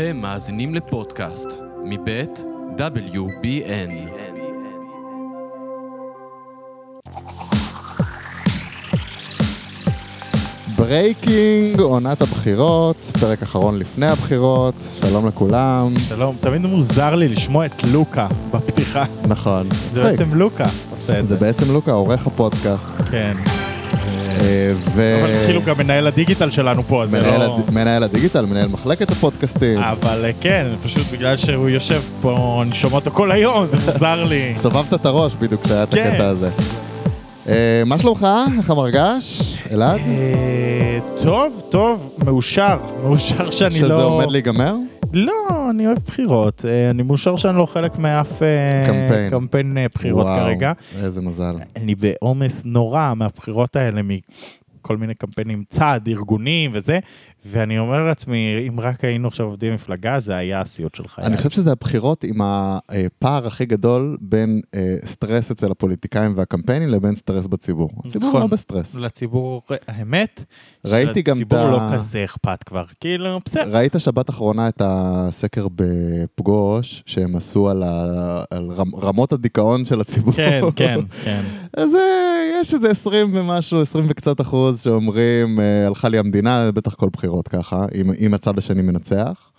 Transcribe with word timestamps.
אתם 0.00 0.16
מאזינים 0.16 0.74
לפודקאסט 0.74 1.48
מבית 1.84 2.44
WBN. 2.76 3.90
Breaking, 10.76 11.80
עונת 11.80 12.22
הבחירות, 12.22 12.96
פרק 13.20 13.42
אחרון 13.42 13.78
לפני 13.78 14.06
הבחירות, 14.06 14.74
שלום 15.00 15.26
לכולם. 15.26 15.94
שלום, 16.08 16.36
תמיד 16.40 16.60
מוזר 16.60 17.14
לי 17.14 17.28
לשמוע 17.28 17.66
את 17.66 17.84
לוקה 17.92 18.26
בפתיחה. 18.50 19.04
נכון, 19.28 19.66
זה. 19.92 20.02
בעצם 20.02 20.34
לוקה 20.34 20.66
עושה 20.90 21.20
את 21.20 21.26
זה 21.26 21.36
זה. 21.36 21.46
בעצם 21.46 21.72
לוקה, 21.72 21.92
עורך 21.92 22.26
הפודקאסט. 22.26 22.90
כן. 23.10 23.59
אה, 24.40 24.46
ו... 24.94 25.18
אבל 25.22 25.46
כאילו 25.46 25.62
גם 25.62 25.74
מנהל 25.78 26.06
הדיגיטל 26.06 26.50
שלנו 26.50 26.82
פה, 26.82 27.02
אז 27.02 27.10
זה 27.10 27.20
לא... 27.38 27.58
הד- 27.68 27.74
מנהל 27.74 28.02
הדיגיטל, 28.02 28.44
מנהל 28.46 28.68
מחלקת 28.68 29.10
הפודקאסטים. 29.10 29.78
אבל 29.78 30.24
אה, 30.24 30.30
כן, 30.40 30.66
פשוט 30.84 31.02
בגלל 31.12 31.36
שהוא 31.36 31.68
יושב 31.68 32.00
פה, 32.22 32.60
אני 32.66 32.74
שומע 32.76 32.94
אותו 32.94 33.10
כל 33.10 33.30
היום, 33.32 33.66
זה 33.66 33.92
מוזר 33.92 34.24
לי. 34.24 34.52
סובבת 34.56 34.94
את 34.94 35.06
הראש 35.06 35.32
בדיוק 35.40 35.62
כשהיה 35.64 35.82
את 35.82 35.94
כן. 35.94 36.10
הקטע 36.12 36.26
הזה. 36.28 36.48
אה, 37.48 37.82
מה 37.86 37.98
שלומך? 37.98 38.26
איך 38.58 38.70
המרגש? 38.70 39.54
אלעד? 39.72 40.00
אה, 40.00 40.98
טוב, 41.22 41.62
טוב, 41.70 42.18
מאושר. 42.24 42.78
מאושר 43.02 43.50
שאני 43.50 43.74
לא... 43.74 43.78
שזה 43.78 44.02
עומד 44.02 44.30
להיגמר? 44.30 44.74
לא, 45.12 45.70
אני 45.70 45.86
אוהב 45.86 45.98
בחירות. 46.06 46.64
אה, 46.64 46.90
אני 46.90 47.02
מאושר 47.02 47.36
שאני 47.36 47.58
לא 47.58 47.66
חלק 47.66 47.98
מאף 47.98 48.32
קמפיין. 48.86 49.30
קמפיין 49.30 49.76
בחירות 49.94 50.26
וואו, 50.26 50.36
כרגע. 50.36 50.72
איזה 51.02 51.20
מזל. 51.20 51.56
אני 51.76 51.94
בעומס 51.94 52.62
נורא 52.64 53.12
מהבחירות 53.16 53.76
האלה, 53.76 54.00
מכל 54.02 54.96
מיני 54.96 55.14
קמפיינים 55.14 55.64
צד, 55.70 56.08
ארגונים 56.08 56.70
וזה, 56.74 56.98
ואני 57.44 57.78
אומר 57.78 58.06
לעצמי, 58.06 58.68
אם 58.68 58.80
רק 58.80 59.04
היינו 59.04 59.28
עכשיו 59.28 59.46
עובדים 59.46 59.70
במפלגה, 59.70 60.20
זה 60.20 60.36
היה 60.36 60.60
הסיוט 60.60 60.94
של 60.94 61.08
חיי. 61.08 61.24
אני 61.24 61.36
חושב 61.36 61.50
שזה 61.50 61.72
הבחירות 61.72 62.24
עם 62.24 62.40
הפער 62.42 63.46
הכי 63.46 63.66
גדול 63.66 64.16
בין 64.20 64.60
אה, 64.74 64.96
סטרס 65.06 65.50
אצל 65.50 65.70
הפוליטיקאים 65.70 66.32
והקמפיינים 66.36 66.88
לבין 66.88 67.14
סטרס 67.14 67.46
בציבור. 67.46 67.90
הציבור 68.04 68.28
נכון. 68.28 68.40
לא 68.40 68.46
בסטרס. 68.46 68.94
לציבור, 68.94 69.62
האמת, 69.88 70.44
ראיתי 70.84 71.22
גם 71.22 71.36
את 71.42 71.52
ה... 71.52 71.70
לא 71.70 71.80
כזה 71.92 72.24
אכפת 72.24 72.62
כבר, 72.62 72.84
כאילו, 73.00 73.40
בסדר. 73.44 73.76
ראית 73.76 73.94
שבת 73.98 74.30
אחרונה 74.30 74.68
את 74.68 74.82
הסקר 74.84 75.66
בפגוש 75.74 77.02
שהם 77.06 77.36
עשו 77.36 77.68
על, 77.68 77.82
ה... 77.82 78.42
על 78.50 78.70
רמ... 78.70 78.94
רמות 78.94 79.32
הדיכאון 79.32 79.84
של 79.84 80.00
הציבור? 80.00 80.34
כן, 80.34 80.60
כן, 80.76 81.00
כן. 81.24 81.40
אז 81.76 81.94
אה, 81.94 82.60
יש 82.60 82.74
איזה 82.74 82.90
20 82.90 83.30
ומשהו, 83.34 83.80
20 83.80 84.04
וקצת 84.08 84.40
אחוז 84.40 84.80
שאומרים, 84.80 85.60
אה, 85.60 85.86
הלכה 85.86 86.08
לי 86.08 86.18
המדינה, 86.18 86.72
בטח 86.72 86.94
כל 86.94 87.08
בחירות 87.12 87.29
ככה, 87.48 87.86
אם, 87.94 88.12
אם 88.20 88.34
הצד 88.34 88.58
השני 88.58 88.82
מנצח. 88.82 89.50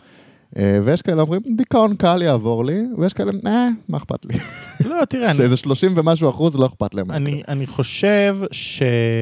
אה, 0.58 0.80
ויש 0.86 1.02
כאלה 1.02 1.22
אומרים, 1.22 1.42
דיכאון 1.58 1.96
קל 1.96 2.22
יעבור 2.22 2.66
לי, 2.66 2.80
ויש 2.98 3.14
כאלה, 3.14 3.32
אה, 3.46 3.68
מה 3.90 3.98
אכפת 3.98 4.26
לי? 4.26 4.34
לא, 4.80 5.06
תראה, 5.10 5.28
אני- 5.30 5.38
שאיזה 5.38 5.58
30 5.58 5.94
ומשהו 5.98 6.30
אחוז 6.30 6.56
לא 6.58 6.66
אכפת 6.66 6.94
להם. 6.94 7.12
אני 7.12 7.42
אני 7.48 7.68
חושב 7.68 8.38
ש... 8.52 8.82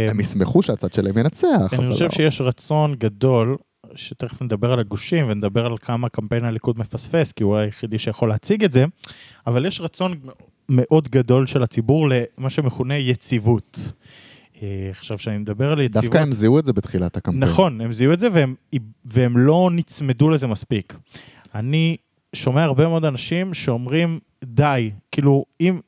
הם 0.10 0.20
ישמחו 0.20 0.64
שהצד 0.64 0.94
שלהם 0.94 1.18
ינצח. 1.18 1.74
אני 1.74 1.92
חושב 1.92 2.06
לא. 2.06 2.10
שיש 2.12 2.42
רצון 2.42 2.96
גדול, 2.96 3.58
שתכף 3.96 4.42
נדבר 4.42 4.72
על 4.74 4.80
הגושים 4.80 5.26
ונדבר 5.30 5.66
על 5.66 5.78
כמה 5.78 6.10
קמפיין 6.10 6.46
הליכוד 6.46 6.80
מפספס, 6.80 7.32
כי 7.32 7.44
הוא 7.44 7.56
היחידי 7.58 7.98
שיכול 7.98 8.30
להציג 8.30 8.64
את 8.64 8.72
זה, 8.72 8.86
אבל 9.48 9.66
יש 9.66 9.82
רצון 9.82 10.14
מאוד 10.70 11.08
גדול 11.10 11.48
של 11.48 11.64
הציבור 11.64 12.08
למה 12.10 12.50
שמכונה 12.50 12.98
יציבות. 12.98 13.92
אה, 14.64 14.88
עכשיו, 14.92 15.18
כשאני 15.18 15.38
מדבר 15.38 15.72
על 15.72 15.82
יציבות... 15.82 16.04
דווקא 16.04 16.18
הם 16.18 16.34
זיהו 16.34 16.60
את 16.60 16.66
זה 16.66 16.74
בתחילת 16.74 17.18
הקמפיין. 17.18 17.44
נכון, 17.44 17.82
הם 17.82 17.92
זיהו 17.92 18.14
את 18.14 18.20
זה 18.20 18.28
והם, 18.34 18.56
והם 19.06 19.38
לא 19.38 19.70
נצמדו 19.74 20.30
לזה 20.30 20.48
מספיק. 20.48 20.96
אני 21.56 21.98
שומע 22.36 22.64
הרבה 22.64 22.88
מאוד 22.88 23.06
אנשים 23.06 23.54
שאומרים, 23.54 24.20
די, 24.44 24.92
כאילו, 25.12 25.46
אם, 25.62 25.80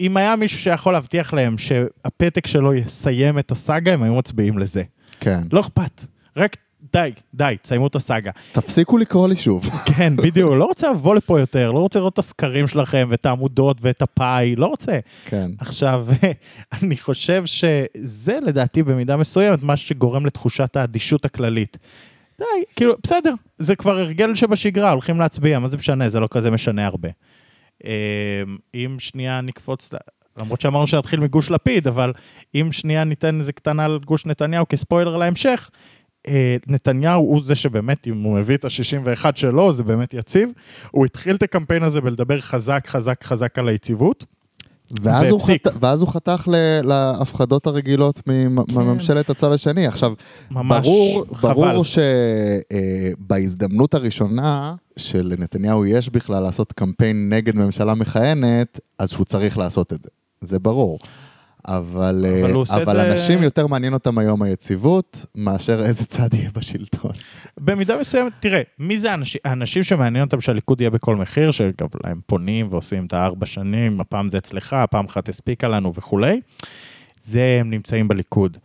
אם 0.00 0.16
היה 0.16 0.36
מישהו 0.36 0.58
שיכול 0.58 0.92
להבטיח 0.92 1.32
להם 1.32 1.58
שהפתק 1.58 2.46
שלו 2.46 2.74
יסיים 2.74 3.38
את 3.38 3.50
הסאגה, 3.50 3.92
הם 3.92 4.02
היו 4.02 4.14
מצביעים 4.14 4.58
לזה. 4.58 4.82
כן. 5.20 5.40
לא 5.52 5.60
אכפת, 5.60 6.06
רק 6.36 6.56
די, 6.92 7.12
די, 7.34 7.56
תסיימו 7.62 7.86
את 7.86 7.94
הסאגה. 7.94 8.30
תפסיקו 8.52 8.98
לקרוא 8.98 9.28
לי 9.28 9.36
שוב. 9.36 9.68
כן, 9.96 10.16
בדיוק, 10.16 10.54
לא 10.54 10.64
רוצה 10.64 10.90
לבוא 10.90 11.14
לפה 11.14 11.40
יותר, 11.40 11.70
לא 11.70 11.78
רוצה 11.78 11.98
לראות 11.98 12.12
את 12.12 12.18
הסקרים 12.18 12.68
שלכם 12.68 13.08
ואת 13.10 13.26
העמודות 13.26 13.76
ואת 13.80 14.02
הפאי, 14.02 14.56
לא 14.56 14.66
רוצה. 14.66 14.98
כן. 15.24 15.50
עכשיו, 15.58 16.06
אני 16.82 16.96
חושב 16.96 17.46
שזה 17.46 18.38
לדעתי 18.42 18.82
במידה 18.82 19.16
מסוימת 19.16 19.62
מה 19.62 19.76
שגורם 19.76 20.26
לתחושת 20.26 20.76
האדישות 20.76 21.24
הכללית. 21.24 21.78
די, 22.38 22.44
כאילו, 22.76 22.94
בסדר, 23.02 23.34
זה 23.58 23.76
כבר 23.76 23.98
הרגל 23.98 24.34
שבשגרה, 24.34 24.90
הולכים 24.90 25.20
להצביע, 25.20 25.58
מה 25.58 25.68
זה 25.68 25.76
משנה, 25.76 26.10
זה 26.10 26.20
לא 26.20 26.28
כזה 26.30 26.50
משנה 26.50 26.86
הרבה. 26.86 27.08
אה, 27.84 28.42
אם 28.74 28.96
שנייה 28.98 29.40
נקפוץ, 29.40 29.90
למרות 30.40 30.60
שאמרנו 30.60 30.86
שנתחיל 30.86 31.20
מגוש 31.20 31.50
לפיד, 31.50 31.88
אבל 31.88 32.12
אם 32.54 32.68
שנייה 32.72 33.04
ניתן 33.04 33.38
איזה 33.38 33.52
קטנה 33.52 33.84
על 33.84 33.98
גוש 34.04 34.26
נתניהו 34.26 34.68
כספוילר 34.68 35.16
להמשך, 35.16 35.70
נתניהו 36.66 37.20
הוא 37.22 37.40
זה 37.44 37.54
שבאמת, 37.54 38.06
אם 38.06 38.22
הוא 38.22 38.38
מביא 38.38 38.56
את 38.56 38.64
ה-61 38.64 39.24
שלו, 39.34 39.72
זה 39.72 39.82
באמת 39.82 40.14
יציב. 40.14 40.50
הוא 40.90 41.06
התחיל 41.06 41.36
את 41.36 41.42
הקמפיין 41.42 41.82
הזה 41.82 42.00
בלדבר 42.00 42.40
חזק, 42.40 42.86
חזק, 42.86 43.24
חזק 43.24 43.58
על 43.58 43.68
היציבות. 43.68 44.24
ואז 45.02 45.30
הוא. 45.30 45.40
חת... 45.40 45.66
ואז 45.80 46.02
הוא 46.02 46.08
חתך 46.08 46.48
ל... 46.52 46.80
להפחדות 46.82 47.66
הרגילות 47.66 48.22
ממ- 48.26 48.58
מממשלת 48.72 49.30
הצד 49.30 49.52
השני. 49.52 49.86
עכשיו, 49.86 50.12
ממש 50.50 50.86
ברור, 50.86 51.24
חבל. 51.34 51.54
ברור 51.54 51.84
שבהזדמנות 53.20 53.94
הראשונה 53.94 54.74
שלנתניהו 54.96 55.86
יש 55.86 56.08
בכלל 56.08 56.42
לעשות 56.42 56.72
קמפיין 56.72 57.28
נגד 57.32 57.56
ממשלה 57.56 57.94
מכהנת, 57.94 58.80
אז 58.98 59.10
שהוא 59.10 59.24
צריך 59.24 59.58
לעשות 59.58 59.92
את 59.92 60.02
זה. 60.02 60.08
זה 60.40 60.58
ברור. 60.58 60.98
אבל, 61.68 62.26
אבל 62.42 62.56
אה, 62.70 62.82
אבל 62.82 62.94
זה- 62.94 63.12
אנשים 63.12 63.42
יותר 63.42 63.66
מעניין 63.66 63.92
אותם 63.94 64.18
היום 64.18 64.42
היציבות, 64.42 65.26
מאשר 65.34 65.82
איזה 65.84 66.04
צד 66.04 66.34
יהיה 66.34 66.50
בשלטון. 66.54 67.10
במידה 67.60 68.00
מסוימת, 68.00 68.32
תראה, 68.40 68.62
מי 68.78 68.98
זה 68.98 69.10
האנשים, 69.10 69.40
האנשים 69.44 69.82
שמעניין 69.82 70.24
אותם 70.24 70.40
שהליכוד 70.40 70.80
יהיה 70.80 70.90
בכל 70.90 71.16
מחיר, 71.16 71.50
שגם 71.50 71.86
הם 72.04 72.20
פונים 72.26 72.66
ועושים 72.70 73.06
את 73.06 73.12
הארבע 73.12 73.46
שנים, 73.46 74.00
הפעם 74.00 74.30
זה 74.30 74.38
אצלך, 74.38 74.72
הפעם 74.72 75.04
אחת 75.04 75.28
הספיקה 75.28 75.68
לנו 75.68 75.94
וכולי, 75.94 76.40
זה 77.24 77.56
הם 77.60 77.70
נמצאים 77.70 78.08
בליכוד. 78.08 78.56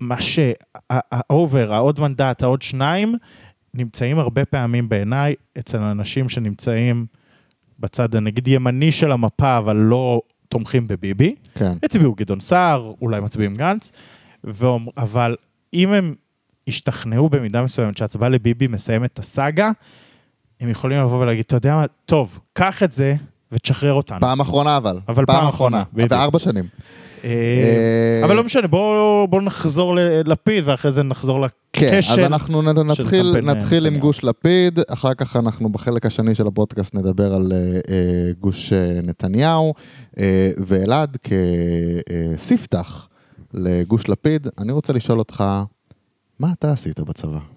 מה 0.00 0.16
שהאובר, 0.20 1.74
העוד 1.74 2.00
מנדט, 2.00 2.42
העוד 2.42 2.62
שניים, 2.62 3.14
נמצאים 3.74 4.18
הרבה 4.18 4.44
פעמים 4.44 4.88
בעיניי 4.88 5.34
אצל 5.58 5.78
אנשים 5.80 6.28
שנמצאים 6.28 7.06
בצד 7.80 8.14
הנגיד 8.14 8.48
ימני 8.48 8.92
של 8.92 9.12
המפה, 9.12 9.58
אבל 9.58 9.76
לא 9.76 10.20
תומכים 10.54 10.88
בביבי. 10.88 11.34
כן. 11.54 11.72
הצביעו 11.82 12.14
גדעון 12.14 12.40
סער, 12.40 12.92
אולי 13.02 13.20
מצביעים 13.20 13.54
גנץ, 13.54 13.92
ואומר, 14.44 14.90
אבל 14.96 15.36
אם 15.74 15.92
הם 15.92 16.14
ישתכנעו 16.66 17.28
במידה 17.28 17.62
מסוימת 17.62 17.96
שהצבעה 17.96 18.28
לביבי 18.28 18.66
מסיימת 18.66 19.12
את 19.12 19.18
הסאגה, 19.18 19.70
הם 20.60 20.68
יכולים 20.68 20.98
לבוא 20.98 21.22
ולהגיד, 21.22 21.44
אתה 21.46 21.56
יודע 21.56 21.74
מה, 21.74 21.84
טוב, 22.06 22.40
קח 22.52 22.82
את 22.82 22.92
זה 22.92 23.14
ותשחרר 23.52 23.92
אותנו. 23.92 24.20
פעם 24.20 24.40
אחרונה 24.40 24.76
אבל. 24.76 24.98
אבל 25.08 25.26
פעם 25.26 25.48
אחרונה, 25.48 25.82
בדיוק. 25.92 26.12
וארבע 26.12 26.38
שנים. 26.38 26.64
אה, 27.24 27.30
אה, 27.30 28.24
אבל 28.24 28.36
לא 28.36 28.44
משנה, 28.44 28.66
בואו 28.66 29.26
בוא 29.28 29.42
נחזור 29.42 29.94
ללפיד 29.96 30.64
ואחרי 30.66 30.92
זה 30.92 31.02
נחזור 31.02 31.46
כן, 31.72 31.86
לכשל. 31.98 32.12
אז 32.12 32.18
אנחנו 32.18 32.62
נתחיל, 32.62 33.26
קמפיין 33.26 33.44
נתחיל 33.44 33.86
עם. 33.86 33.98
גוש 33.98 34.24
לפיד, 34.24 34.80
אחר 34.88 35.14
כך 35.14 35.36
אנחנו 35.36 35.68
בחלק 35.68 36.06
השני 36.06 36.34
של 36.34 36.46
הפודקאסט 36.46 36.94
נדבר 36.94 37.34
על 37.34 37.52
אה, 37.52 37.58
אה, 37.58 38.32
גוש 38.40 38.72
אה, 38.72 39.00
נתניהו, 39.02 39.74
אה, 40.18 40.50
ואלעד 40.58 41.16
כספתח 42.36 43.08
לגוש 43.54 44.08
לפיד, 44.08 44.48
אני 44.58 44.72
רוצה 44.72 44.92
לשאול 44.92 45.18
אותך, 45.18 45.44
מה 46.40 46.48
אתה 46.58 46.72
עשית 46.72 47.00
בצבא? 47.00 47.53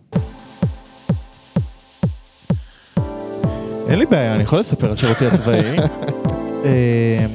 אין 3.89 3.99
לי 3.99 4.05
בעיה, 4.05 4.35
אני 4.35 4.43
יכול 4.43 4.59
לספר 4.59 4.89
על 4.89 4.97
שירותי 4.97 5.25
הצבאי. 5.25 5.77
אה, 6.65 7.25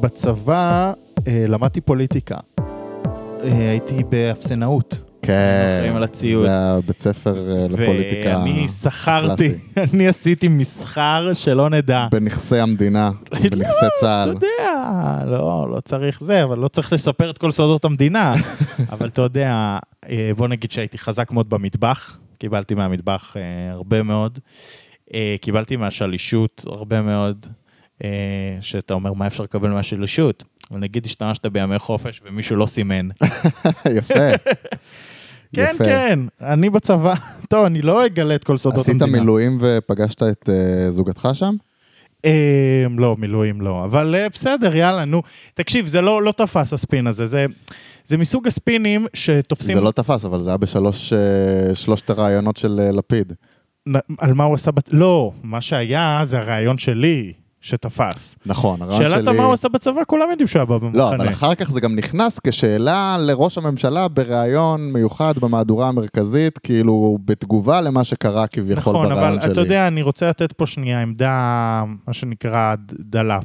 בצבא 0.00 0.92
אה, 1.28 1.44
למדתי 1.48 1.80
פוליטיקה. 1.80 2.36
אה, 3.44 3.70
הייתי 3.70 4.04
באפסנאות. 4.08 5.00
כן, 5.22 5.76
אחראים 5.78 5.96
על 5.96 6.02
הציוד. 6.02 6.46
זה 6.46 6.52
הבית 6.52 6.98
ספר 6.98 7.50
אה, 7.50 7.66
לפוליטיקה 7.68 8.38
ואני 8.38 8.68
שכרתי, 8.68 9.54
אני 9.76 10.08
עשיתי 10.08 10.48
מסחר 10.48 11.30
שלא 11.34 11.70
נדע. 11.70 12.06
בנכסי 12.12 12.58
המדינה, 12.58 13.10
לא, 13.32 13.40
בנכסי 13.50 13.86
צה"ל. 14.00 14.34
אתה 14.38 14.46
יודע, 14.46 15.24
לא, 15.26 15.68
לא 15.70 15.80
צריך 15.80 16.24
זה, 16.24 16.44
אבל 16.44 16.58
לא 16.58 16.68
צריך 16.68 16.92
לספר 16.92 17.30
את 17.30 17.38
כל 17.38 17.50
סודות 17.50 17.84
המדינה. 17.84 18.34
אבל 18.92 19.08
אתה 19.08 19.22
יודע, 19.22 19.78
בוא 20.36 20.48
נגיד 20.48 20.70
שהייתי 20.70 20.98
חזק 20.98 21.30
מאוד 21.30 21.50
במטבח, 21.50 22.18
קיבלתי 22.38 22.74
מהמטבח 22.74 23.36
הרבה 23.70 24.02
מאוד. 24.02 24.38
אה, 25.14 25.36
קיבלתי 25.40 25.76
מהשלישות 25.76 26.64
הרבה 26.66 27.02
מאוד, 27.02 27.46
אה, 28.04 28.08
שאתה 28.60 28.94
אומר, 28.94 29.12
מה 29.12 29.26
אפשר 29.26 29.42
לקבל 29.42 29.68
מהשלישות? 29.70 30.44
נגיד 30.70 31.06
השתמשת 31.06 31.46
בימי 31.46 31.78
חופש 31.78 32.20
ומישהו 32.24 32.56
לא 32.56 32.66
סימן. 32.66 33.08
יפה. 33.96 34.14
כן, 35.56 35.70
יפה. 35.74 35.84
כן, 35.84 36.18
אני 36.40 36.70
בצבא. 36.70 37.14
טוב, 37.50 37.64
אני 37.64 37.82
לא 37.82 38.06
אגלה 38.06 38.34
את 38.34 38.44
כל 38.44 38.58
סודות 38.58 38.78
עשית 38.78 39.02
המדינה. 39.02 39.18
מילואים 39.20 39.58
ופגשת 39.60 40.22
את 40.22 40.48
אה, 40.48 40.90
זוגתך 40.90 41.28
שם? 41.32 41.54
אה, 42.24 42.86
לא, 42.98 43.16
מילואים 43.18 43.60
לא, 43.60 43.84
אבל 43.84 44.14
אה, 44.14 44.28
בסדר, 44.28 44.76
יאללה, 44.76 45.04
נו. 45.04 45.22
תקשיב, 45.54 45.86
זה 45.86 46.00
לא 46.00 46.22
לא 46.22 46.32
תפס 46.32 46.72
הספין 46.72 47.06
הזה, 47.06 47.26
זה- 47.26 47.46
זה 48.06 48.16
מסוג 48.16 48.46
הספינים 48.46 49.06
שתופסים... 49.14 49.74
זה 49.74 49.80
לא 49.80 49.90
תפס, 49.90 50.24
אבל 50.24 50.40
זה 50.40 50.50
היה 50.50 50.56
בשלוש, 50.56 51.12
אה, 51.12 51.18
שלושת 51.74 52.10
הרעיונות 52.10 52.56
של 52.56 52.80
אה, 52.82 52.92
לפיד. 52.92 53.32
על 54.18 54.34
מה 54.34 54.44
הוא 54.44 54.54
עשה... 54.54 54.70
בת... 54.70 54.92
לא, 54.92 55.32
מה 55.42 55.60
שהיה 55.60 56.20
זה 56.24 56.38
הרעיון 56.38 56.78
שלי 56.78 57.32
שתפס. 57.60 58.36
נכון, 58.46 58.82
הרעיון 58.82 59.02
שלי... 59.02 59.10
שאלת 59.10 59.28
מה 59.28 59.44
הוא 59.44 59.52
עשה 59.54 59.68
בצבא, 59.68 60.00
כולם 60.06 60.30
יודעים 60.30 60.46
שהוא 60.46 60.60
היה 60.60 60.66
במחנה. 60.66 60.98
לא, 60.98 61.08
אבל 61.08 61.28
אחר 61.28 61.54
כך 61.54 61.70
זה 61.70 61.80
גם 61.80 61.96
נכנס 61.96 62.40
כשאלה 62.46 63.16
לראש 63.20 63.58
הממשלה 63.58 64.08
בראיון 64.08 64.92
מיוחד 64.92 65.38
במהדורה 65.38 65.88
המרכזית, 65.88 66.58
כאילו 66.58 67.18
בתגובה 67.24 67.80
למה 67.80 68.04
שקרה 68.04 68.46
כביכול 68.46 68.92
נכון, 68.92 69.08
ברעיון 69.08 69.28
אבל 69.32 69.42
שלי. 69.42 69.52
אתה 69.52 69.60
יודע, 69.60 69.86
אני 69.86 70.02
רוצה 70.02 70.28
לתת 70.28 70.52
פה 70.52 70.66
שנייה 70.66 71.00
עמדה, 71.02 71.84
מה 72.06 72.12
שנקרא 72.12 72.74
דלאפ. 73.00 73.44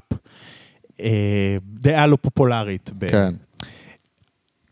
אה, 1.02 1.58
דעה 1.74 2.08
לא 2.08 2.18
פופולרית. 2.22 2.92
ב- 2.98 3.12
כן. 3.12 3.34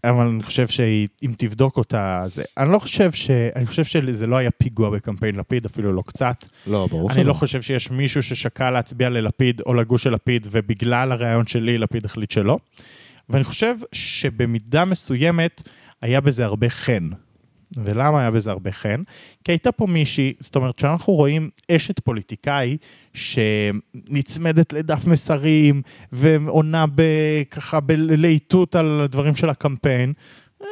אבל 0.03 0.25
אני 0.27 0.44
חושב 0.44 0.68
שאם 0.68 1.33
תבדוק 1.38 1.77
אותה, 1.77 2.24
זה... 2.27 2.44
אני 2.57 2.71
לא 2.71 2.80
חושב 2.80 3.12
ש... 3.12 3.30
אני 3.56 3.65
חושב 3.65 3.83
שזה 3.83 4.27
לא 4.27 4.36
היה 4.36 4.51
פיגוע 4.51 4.89
בקמפיין 4.89 5.36
לפיד, 5.36 5.65
אפילו 5.65 5.94
לא 5.94 6.01
קצת. 6.06 6.45
לא, 6.68 6.88
ברור 6.92 7.12
אני 7.12 7.24
לא 7.24 7.33
חושב 7.33 7.62
שיש 7.62 7.92
מישהו 7.92 8.24
ששקל 8.24 8.69
להצביע 8.69 9.09
ללפיד 9.09 9.62
או 9.65 9.74
לגוש 9.74 10.03
של 10.03 10.09
לפיד, 10.09 10.48
ובגלל 10.51 11.12
הרעיון 11.12 11.48
שלי, 11.48 11.77
לפיד 11.77 12.06
החליט 12.06 12.31
שלא. 12.31 12.57
ואני 13.30 13.44
חושב 13.44 13.75
שבמידה 13.92 14.86
מסוימת 14.86 15.62
היה 16.01 16.21
בזה 16.21 16.45
הרבה 16.45 16.69
חן. 16.69 17.09
ולמה 17.78 18.20
היה 18.20 18.32
בזה 18.32 18.52
הרבה 18.52 18.72
חן? 18.72 19.04
כי 19.44 19.52
הייתה 19.52 19.72
פה 19.72 19.88
מישהי, 19.88 20.34
זאת 20.40 20.56
אומרת, 20.56 20.76
כשאנחנו 20.78 21.14
רואים 21.14 21.50
אשת 21.72 22.00
פוליטיקאי 22.00 22.78
שנצמדת 23.14 24.74
לדף 24.74 25.06
מסרים 25.06 25.82
ועונה 26.12 26.86
ככה 27.52 27.80
בלהיטות 27.80 28.76
על 28.76 29.02
הדברים 29.02 29.36
של 29.36 29.50
הקמפיין, 29.50 30.14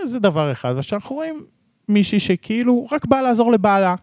זה 0.03 0.19
דבר 0.19 0.51
אחד. 0.51 0.73
וכשאנחנו 0.77 1.15
רואים 1.15 1.45
מישהי 1.89 2.19
שכאילו 2.19 2.87
רק 2.91 3.05
באה 3.05 3.21
לעזור 3.21 3.51
לבעלה. 3.51 3.95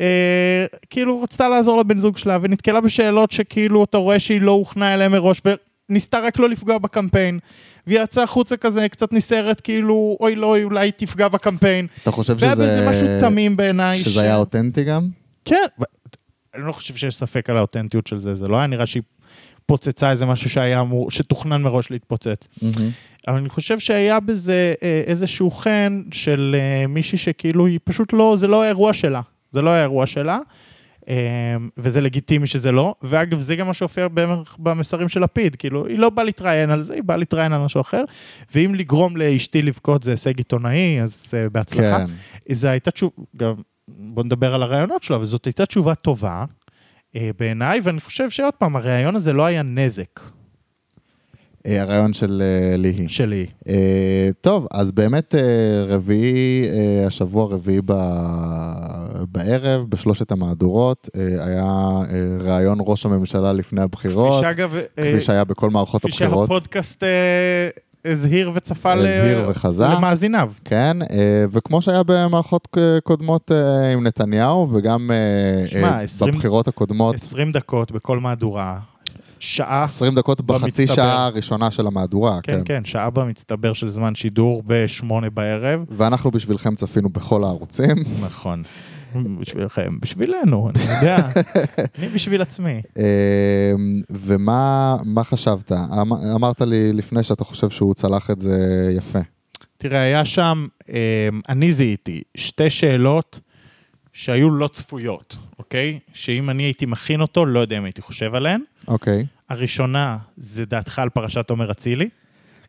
אה, 0.00 0.66
כאילו 0.90 1.22
רצתה 1.22 1.48
לעזור 1.48 1.78
לבן 1.78 1.98
זוג 1.98 2.18
שלה 2.18 2.38
ונתקלה 2.42 2.80
בשאלות 2.80 3.32
שכאילו 3.32 3.84
אתה 3.84 3.98
רואה 3.98 4.20
שהיא 4.20 4.40
לא 4.40 4.50
הוכנה 4.50 4.94
אליהם 4.94 5.12
מראש 5.12 5.40
וניסתה 5.90 6.20
רק 6.20 6.38
לא 6.38 6.48
לפגוע 6.48 6.78
בקמפיין. 6.78 7.38
והיא 7.86 8.00
יצאה 8.00 8.24
החוצה 8.24 8.56
כזה 8.56 8.88
קצת 8.88 9.12
נסערת 9.12 9.60
כאילו 9.60 10.16
אוי 10.20 10.34
לא 10.34 10.56
אולי 10.62 10.92
תפגע 10.92 11.28
בקמפיין. 11.28 11.86
אתה 12.02 12.10
חושב 12.10 12.36
והיה 12.38 12.52
שזה... 12.52 12.62
בזה 12.62 12.88
משהו 12.90 13.06
תמים 13.20 13.56
בעיניי. 13.56 14.00
שזה 14.00 14.20
היה 14.22 14.36
אותנטי 14.36 14.84
גם? 14.84 15.08
כן. 15.44 15.66
ו- 15.80 15.84
אני 16.54 16.66
לא 16.66 16.72
חושב 16.72 16.96
שיש 16.96 17.16
ספק 17.16 17.50
על 17.50 17.56
האותנטיות 17.56 18.06
של 18.06 18.18
זה, 18.18 18.34
זה 18.34 18.48
לא 18.48 18.56
היה 18.56 18.66
נראה 18.66 18.86
שהיא 18.86 19.02
פוצצה 19.66 20.10
איזה 20.10 20.26
משהו 20.26 20.50
שהיה 20.50 20.80
אמור, 20.80 21.10
שתוכנן 21.10 21.62
מראש 21.62 21.90
להתפוצץ. 21.90 22.48
אבל 23.28 23.36
אני 23.36 23.48
חושב 23.48 23.78
שהיה 23.78 24.20
בזה 24.20 24.74
אה, 24.82 25.02
איזשהו 25.06 25.50
חן 25.50 26.02
של 26.12 26.56
אה, 26.58 26.86
מישהי 26.86 27.18
שכאילו 27.18 27.66
היא 27.66 27.78
פשוט 27.84 28.12
לא, 28.12 28.34
זה 28.38 28.46
לא 28.46 28.62
האירוע 28.62 28.92
שלה. 28.92 29.20
זה 29.52 29.62
לא 29.62 29.70
האירוע 29.70 30.06
שלה, 30.06 30.38
וזה 31.76 32.00
לגיטימי 32.00 32.46
שזה 32.46 32.72
לא. 32.72 32.94
ואגב, 33.02 33.40
זה 33.40 33.56
גם 33.56 33.66
מה 33.66 33.74
שהופיע 33.74 34.08
במסרים 34.58 35.08
של 35.08 35.20
לפיד, 35.20 35.56
כאילו, 35.56 35.86
היא 35.86 35.98
לא 35.98 36.10
באה 36.10 36.24
להתראיין 36.24 36.70
על 36.70 36.82
זה, 36.82 36.94
היא 36.94 37.02
באה 37.02 37.16
להתראיין 37.16 37.52
על 37.52 37.60
משהו 37.60 37.80
אחר. 37.80 38.04
ואם 38.54 38.74
לגרום 38.74 39.16
לאשתי 39.16 39.62
לבכות 39.62 40.02
זה 40.02 40.10
הישג 40.10 40.38
עיתונאי, 40.38 41.02
אז 41.02 41.34
אה, 41.34 41.48
בהצלחה. 41.48 42.06
כן. 42.06 42.54
זו 42.54 42.68
הייתה 42.68 42.90
תשובה, 42.90 43.22
גם 43.36 43.52
בוא 43.88 44.24
נדבר 44.24 44.54
על 44.54 44.62
הרעיונות 44.62 45.02
שלו, 45.02 45.16
אבל 45.16 45.24
זאת 45.24 45.44
הייתה 45.44 45.66
תשובה 45.66 45.94
טובה 45.94 46.44
אה, 47.16 47.30
בעיניי, 47.38 47.80
ואני 47.82 48.00
חושב 48.00 48.30
שעוד 48.30 48.54
פעם, 48.54 48.76
הרעיון 48.76 49.16
הזה 49.16 49.32
לא 49.32 49.44
היה 49.44 49.62
נזק 49.62 50.20
הרעיון 51.76 52.12
של 52.12 52.42
אה, 52.44 52.76
ליהי. 52.76 53.08
שלי. 53.08 53.46
אה, 53.68 53.74
טוב, 54.40 54.66
אז 54.70 54.92
באמת 54.92 55.34
אה, 55.34 55.40
רביעי, 55.86 56.64
אה, 56.68 57.06
השבוע 57.06 57.46
רביעי 57.46 57.80
ב- 57.84 57.92
בערב, 59.32 59.84
בשלושת 59.88 60.32
המהדורות, 60.32 61.08
אה, 61.16 61.20
היה 61.46 61.64
אה, 61.64 62.04
ראיון 62.40 62.78
ראש 62.80 63.06
הממשלה 63.06 63.52
לפני 63.52 63.82
הבחירות, 63.82 64.32
כפי 64.32 64.40
שאגב, 64.42 64.74
אה, 64.76 64.82
כפי 65.12 65.20
שהיה 65.20 65.44
בכל 65.44 65.70
מערכות 65.70 66.00
כפי 66.02 66.08
הבחירות. 66.10 66.48
שהפודקאסט 66.48 67.02
אה, 67.04 67.08
הזהיר 68.04 68.50
וצפה 68.54 68.92
הזהיר 68.92 69.44
וחזה. 69.48 69.84
למאזיניו. 69.84 70.52
כן, 70.64 70.96
אה, 71.10 71.16
וכמו 71.50 71.82
שהיה 71.82 72.02
במערכות 72.06 72.68
קודמות 73.04 73.52
אה, 73.52 73.92
עם 73.92 74.06
נתניהו, 74.06 74.68
וגם 74.72 75.10
אה, 75.10 75.82
אה, 75.84 76.00
20 76.00 76.34
בבחירות 76.34 76.68
הקודמות, 76.68 77.14
20 77.14 77.52
דקות 77.52 77.92
בכל 77.92 78.18
מהדורה, 78.18 78.78
שעה, 79.40 79.84
20 79.84 80.14
דקות 80.14 80.40
בחצי 80.40 80.64
במצטבר. 80.64 80.94
שעה 80.94 81.26
הראשונה 81.26 81.70
של 81.70 81.86
המהדורה, 81.86 82.40
כן, 82.42 82.52
כן. 82.52 82.62
כן, 82.64 82.84
שעה 82.84 83.10
במצטבר 83.10 83.72
של 83.72 83.88
זמן 83.88 84.14
שידור 84.14 84.62
בשמונה 84.66 85.30
בערב. 85.30 85.84
ואנחנו 85.90 86.30
בשבילכם 86.30 86.74
צפינו 86.74 87.08
בכל 87.08 87.44
הערוצים. 87.44 87.96
נכון. 88.20 88.62
בשבילכם, 89.40 89.98
בשבילנו, 90.02 90.70
אני 90.70 90.94
יודע. 90.94 91.28
אני 91.98 92.08
בשביל 92.08 92.42
עצמי. 92.42 92.82
אה, 92.98 93.72
ומה 94.10 94.96
מה 95.04 95.24
חשבת? 95.24 95.72
אמ- 95.72 96.12
אמרת 96.34 96.60
לי 96.60 96.92
לפני 96.92 97.22
שאתה 97.22 97.44
חושב 97.44 97.70
שהוא 97.70 97.94
צלח 97.94 98.30
את 98.30 98.40
זה 98.40 98.58
יפה. 98.96 99.18
תראה, 99.76 100.00
היה 100.00 100.24
שם, 100.24 100.66
אה, 100.92 101.28
אני 101.48 101.72
זיהיתי 101.72 102.22
שתי 102.36 102.70
שאלות 102.70 103.40
שהיו 104.18 104.50
לא 104.50 104.68
צפויות, 104.68 105.36
אוקיי? 105.58 105.98
שאם 106.14 106.50
אני 106.50 106.62
הייתי 106.62 106.86
מכין 106.86 107.20
אותו, 107.20 107.46
לא 107.46 107.60
יודע 107.60 107.78
אם 107.78 107.84
הייתי 107.84 108.02
חושב 108.02 108.34
עליהן. 108.34 108.60
אוקיי. 108.88 109.26
הראשונה, 109.50 110.16
זה 110.36 110.64
דעתך 110.64 110.98
על 110.98 111.08
פרשת 111.08 111.50
עומר 111.50 111.70
אצילי. 111.70 112.08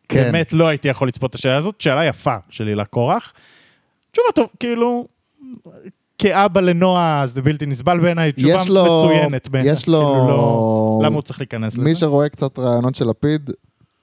כן. 0.08 0.22
באמת 0.22 0.52
לא 0.52 0.66
הייתי 0.68 0.88
יכול 0.88 1.08
לצפות 1.08 1.30
את 1.30 1.34
השאלה 1.34 1.56
הזאת, 1.56 1.80
שאלה 1.80 2.04
יפה 2.04 2.36
של 2.50 2.66
הילה 2.66 2.84
קורח. 2.84 3.32
תשובה 4.12 4.26
טוב, 4.34 4.46
כאילו, 4.60 5.06
כאבא 6.18 6.60
לנועה 6.60 7.26
זה 7.26 7.42
בלתי 7.42 7.66
נסבל 7.66 8.00
בעיניי, 8.00 8.32
תשובה 8.32 8.62
לו- 8.68 8.84
מצוינת 8.84 9.48
בעיניי. 9.48 9.72
יש 9.72 9.86
לו- 9.88 9.98
כאילו, 9.98 10.28
לא, 10.28 11.00
למה 11.04 11.14
הוא 11.14 11.22
צריך 11.22 11.40
להיכנס 11.40 11.76
מי 11.78 11.90
לזה? 11.90 12.00
שרואה 12.00 12.28
קצת 12.28 12.58
רעיונות 12.58 12.94
של 12.94 13.08
לפיד, 13.08 13.50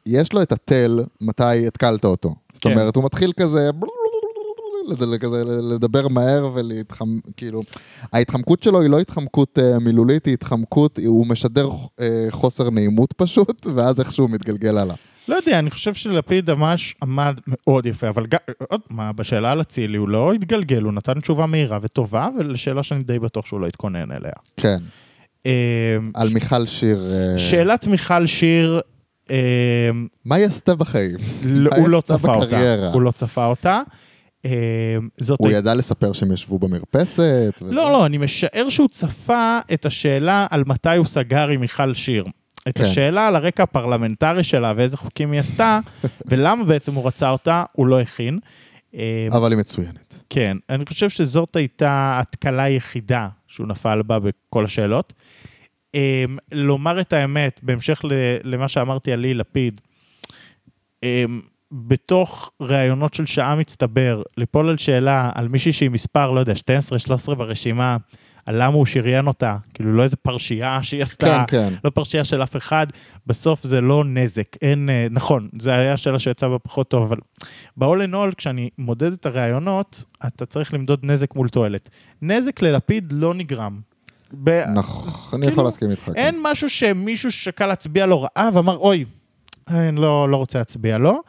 יש 0.06 0.34
לו 0.34 0.42
את 0.42 0.52
התל 0.52 1.04
מתי 1.22 1.68
התקלת 1.68 2.06
אותו. 2.06 2.36
זאת 2.54 2.64
כן. 2.64 2.72
אומרת, 2.72 2.96
הוא 2.96 3.04
מתחיל 3.06 3.32
כזה... 3.40 3.70
כזה 4.96 5.44
לדבר 5.46 6.08
מהר 6.08 6.50
ולהתחמ... 6.54 7.20
כאילו, 7.38 7.62
ההתחמקות 8.14 8.64
שלו 8.64 8.82
היא 8.82 8.90
לא 8.90 9.00
התחמקות 9.00 9.60
אה, 9.60 9.80
מילולית, 9.80 10.26
היא 10.26 10.34
התחמקות, 10.34 11.00
הוא 11.06 11.28
משדר 11.28 11.70
אה, 12.00 12.26
חוסר 12.30 12.70
נעימות 12.70 13.14
פשוט, 13.14 13.68
ואז 13.76 14.00
איכשהו 14.00 14.28
מתגלגל 14.28 14.78
הלאה. 14.78 14.96
לא 15.28 15.36
יודע, 15.36 15.60
אני 15.60 15.72
חושב 15.72 15.94
שלפיד 15.94 16.52
ממש 16.54 16.96
עמד 17.04 17.40
מאוד 17.48 17.86
יפה, 17.86 18.10
אבל 18.10 18.26
גם, 18.26 18.40
עוד 18.70 18.82
מה, 18.90 19.14
בשאלה 19.14 19.52
על 19.52 19.62
אצילי 19.62 19.98
הוא 19.98 20.10
לא 20.10 20.34
התגלגל, 20.34 20.82
הוא 20.84 20.94
נתן 20.94 21.20
תשובה 21.20 21.46
מהירה 21.46 21.80
וטובה, 21.82 22.28
ולשאלה 22.40 22.84
שאני 22.84 23.04
די 23.04 23.20
בטוח 23.20 23.46
שהוא 23.46 23.60
לא 23.60 23.68
התכונן 23.68 24.12
אליה. 24.12 24.32
כן, 24.58 24.78
אה, 25.46 25.98
על 26.14 26.30
מיכל 26.30 26.66
שיר. 26.66 27.12
שאלת 27.38 27.88
מיכל 27.88 28.26
שיר, 28.26 28.82
מה 30.26 30.36
היא 30.36 30.46
עשתה 30.46 30.76
בחיים? 30.76 31.18
לא- 31.44 31.72
מה 31.72 31.78
הוא 31.78 31.90
לא 31.90 32.02
צפה 32.02 32.36
אותה. 32.36 32.92
הוא 32.94 33.02
לא 33.02 33.12
צפה 33.12 33.46
אותה. 33.46 33.82
אה, 34.48 34.98
זאת 35.18 35.40
הוא 35.40 35.52
ידע 35.52 35.74
לספר 35.74 36.14
שהם 36.14 36.32
ישבו 36.32 36.60
במרפסת? 36.60 37.54
וזה? 37.62 37.74
לא, 37.74 37.92
לא, 37.92 38.06
אני 38.06 38.18
משער 38.18 38.70
שהוא 38.70 38.88
צפה 38.88 39.60
את 39.74 39.86
השאלה 39.86 40.48
על 40.50 40.64
מתי 40.68 40.96
הוא 40.96 41.06
סגר 41.06 41.48
עם 41.48 41.62
מיכל 41.62 41.94
שיר. 41.94 42.26
את 42.68 42.78
כן. 42.78 42.84
השאלה 42.84 43.28
על 43.28 43.36
הרקע 43.36 43.64
הפרלמנטרי 43.64 44.44
שלה 44.44 44.74
ואיזה 44.78 44.98
חוקים 44.98 45.32
היא 45.32 45.40
עשתה, 45.40 45.80
ולמה 46.30 46.64
בעצם 46.64 46.94
הוא 46.94 47.08
רצה 47.08 47.30
אותה, 47.30 47.64
הוא 47.74 47.88
לא 47.88 48.00
הכין. 48.00 48.40
אה, 48.96 49.28
אבל 49.32 49.52
היא 49.52 49.60
מצוינת. 49.60 50.24
כן, 50.30 50.58
אני 50.70 50.86
חושב 50.86 51.10
שזאת 51.10 51.56
הייתה 51.56 52.20
התקלה 52.22 52.64
היחידה 52.64 53.28
שהוא 53.48 53.68
נפל 53.68 54.02
בה 54.02 54.20
בכל 54.20 54.66
השאלות. 54.66 55.14
אה, 55.96 56.26
לומר 56.52 57.02
את 57.02 57.14
האמת, 57.14 57.60
בהמשך 57.64 58.02
למה 58.44 58.68
שאמרתי 58.68 59.12
על 59.12 59.20
לי 59.20 59.34
לפיד, 59.34 59.82
בתוך 61.72 62.52
ראיונות 62.62 63.14
של 63.14 63.26
שעה 63.26 63.56
מצטבר, 63.56 64.22
ליפול 64.38 64.70
על 64.70 64.78
שאלה 64.78 65.30
על 65.36 65.48
מישהי 65.48 65.74
שהיא 65.74 65.90
מספר, 65.90 66.32
לא 66.32 66.40
יודע, 66.40 66.54
12-13 67.30 67.36
ברשימה, 67.36 67.98
על 68.46 68.64
למה 68.64 68.76
הוא 68.76 68.86
שריין 68.86 69.28
אותה, 69.28 69.58
כאילו 69.74 69.94
לא 69.94 70.04
איזה 70.04 70.16
פרשייה 70.16 70.80
שהיא 70.84 71.04
עשתה, 71.04 71.46
כן, 71.48 71.70
כן. 71.70 71.74
לא 71.84 71.90
פרשייה 71.90 72.24
של 72.24 72.44
אף 72.44 72.56
אחד, 72.56 72.88
בסוף 73.28 73.64
זה 73.64 73.82
לא 73.82 74.04
נזק, 74.06 74.56
אין, 74.62 74.90
אה, 74.90 75.08
נכון, 75.12 75.50
זו 75.60 75.72
הייתה 75.72 75.98
שאלה 75.98 76.20
שיצאה 76.20 76.50
בה 76.50 76.60
פחות 76.60 76.90
טוב, 76.90 77.04
אבל 77.04 77.18
ב-all 77.78 78.10
in 78.10 78.14
all, 78.14 78.36
כשאני 78.38 78.70
מודד 78.78 79.12
את 79.14 79.26
הראיונות, 79.26 80.06
אתה 80.28 80.46
צריך 80.46 80.74
למדוד 80.74 81.00
נזק 81.04 81.36
מול 81.36 81.50
תועלת. 81.50 81.90
נזק 82.22 82.62
ללפיד 82.62 83.12
לא 83.12 83.34
נגרם. 83.34 83.80
ב- 84.44 84.64
נכון, 84.74 85.14
אני 85.34 85.42
כאילו, 85.42 85.54
יכול 85.54 85.66
להסכים 85.66 85.92
איתך. 85.92 86.04
כן. 86.04 86.16
אין 86.16 86.40
משהו 86.42 86.70
שמישהו 86.70 87.32
שקל 87.32 87.66
להצביע 87.66 88.06
לו 88.06 88.22
רעה 88.22 88.50
ואמר, 88.54 88.78
אוי, 88.78 89.06
אני 89.68 90.02
לא, 90.02 90.30
לא 90.30 90.38
רוצה 90.38 90.58
להצביע 90.60 90.98
לו. 90.98 91.22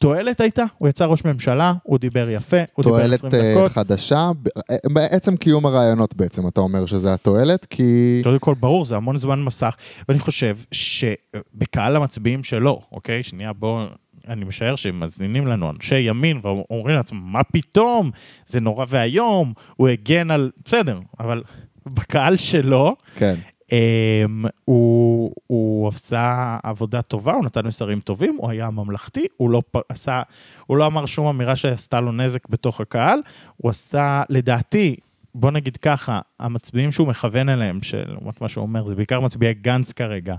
תועלת 0.00 0.40
הייתה, 0.40 0.64
הוא 0.78 0.88
יצא 0.88 1.04
ראש 1.04 1.24
ממשלה, 1.24 1.72
הוא 1.82 1.98
דיבר 1.98 2.28
יפה, 2.30 2.56
הוא 2.74 2.84
דיבר 2.84 2.96
תועלת 2.98 3.24
20 3.24 3.34
אה, 3.34 3.52
דקות. 3.52 3.72
חדשה, 3.72 4.30
ב- 4.42 4.48
אה, 4.70 4.76
בעצם 4.92 5.36
קיום 5.36 5.66
הרעיונות 5.66 6.16
בעצם, 6.16 6.48
אתה 6.48 6.60
אומר 6.60 6.86
שזה 6.86 7.14
התועלת, 7.14 7.64
כי... 7.64 8.20
קודם 8.22 8.38
כל, 8.38 8.54
ברור, 8.60 8.84
זה 8.84 8.96
המון 8.96 9.16
זמן 9.16 9.42
מסך, 9.42 9.76
ואני 10.08 10.18
חושב 10.18 10.56
שבקהל 10.72 11.96
המצביעים 11.96 12.44
שלו, 12.44 12.80
אוקיי? 12.92 13.22
שנייה, 13.22 13.52
בואו, 13.52 13.86
אני 14.28 14.44
משער 14.44 14.76
שהם 14.76 15.00
מזמינים 15.00 15.46
לנו 15.46 15.70
אנשי 15.70 15.98
ימין 15.98 16.40
ואומרים 16.42 16.96
לעצמם, 16.96 17.20
מה 17.24 17.42
פתאום? 17.44 18.10
זה 18.46 18.60
נורא 18.60 18.84
ואיום, 18.88 19.52
הוא 19.76 19.88
הגן 19.88 20.30
על... 20.30 20.50
בסדר, 20.64 20.98
אבל 21.20 21.42
בקהל 21.86 22.36
שלו, 22.36 22.96
כן. 23.16 23.34
Um, 23.70 24.48
הוא, 24.64 25.34
הוא 25.46 25.88
עשה 25.88 26.58
עבודה 26.62 27.02
טובה, 27.02 27.32
הוא 27.32 27.44
נתן 27.44 27.66
מסרים 27.66 28.00
טובים, 28.00 28.36
הוא 28.38 28.50
היה 28.50 28.70
ממלכתי, 28.70 29.26
הוא 29.36 29.50
לא, 29.50 29.62
עשה, 29.88 30.22
הוא 30.66 30.76
לא 30.76 30.86
אמר 30.86 31.06
שום 31.06 31.26
אמירה 31.26 31.56
שעשתה 31.56 32.00
לו 32.00 32.12
נזק 32.12 32.48
בתוך 32.48 32.80
הקהל, 32.80 33.20
הוא 33.56 33.70
עשה, 33.70 34.22
לדעתי, 34.28 34.96
בוא 35.34 35.50
נגיד 35.50 35.76
ככה, 35.76 36.20
המצביעים 36.40 36.92
שהוא 36.92 37.08
מכוון 37.08 37.48
אליהם, 37.48 37.82
שלעומת 37.82 38.40
מה 38.40 38.48
שהוא 38.48 38.62
אומר, 38.62 38.88
זה 38.88 38.94
בעיקר 38.94 39.20
מצביעי 39.20 39.54
גנץ 39.54 39.92
כרגע, 39.92 40.34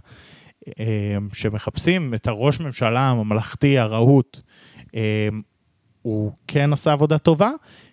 um, 0.70 0.74
שמחפשים 1.34 2.14
את 2.14 2.28
הראש 2.28 2.60
ממשלה 2.60 3.10
הממלכתי, 3.10 3.80
הרהוט, 3.80 4.40
um, 4.78 4.94
הוא 6.02 6.32
כן 6.48 6.74
עשה 6.74 6.92
עבודה 6.92 7.18
טובה, 7.18 7.52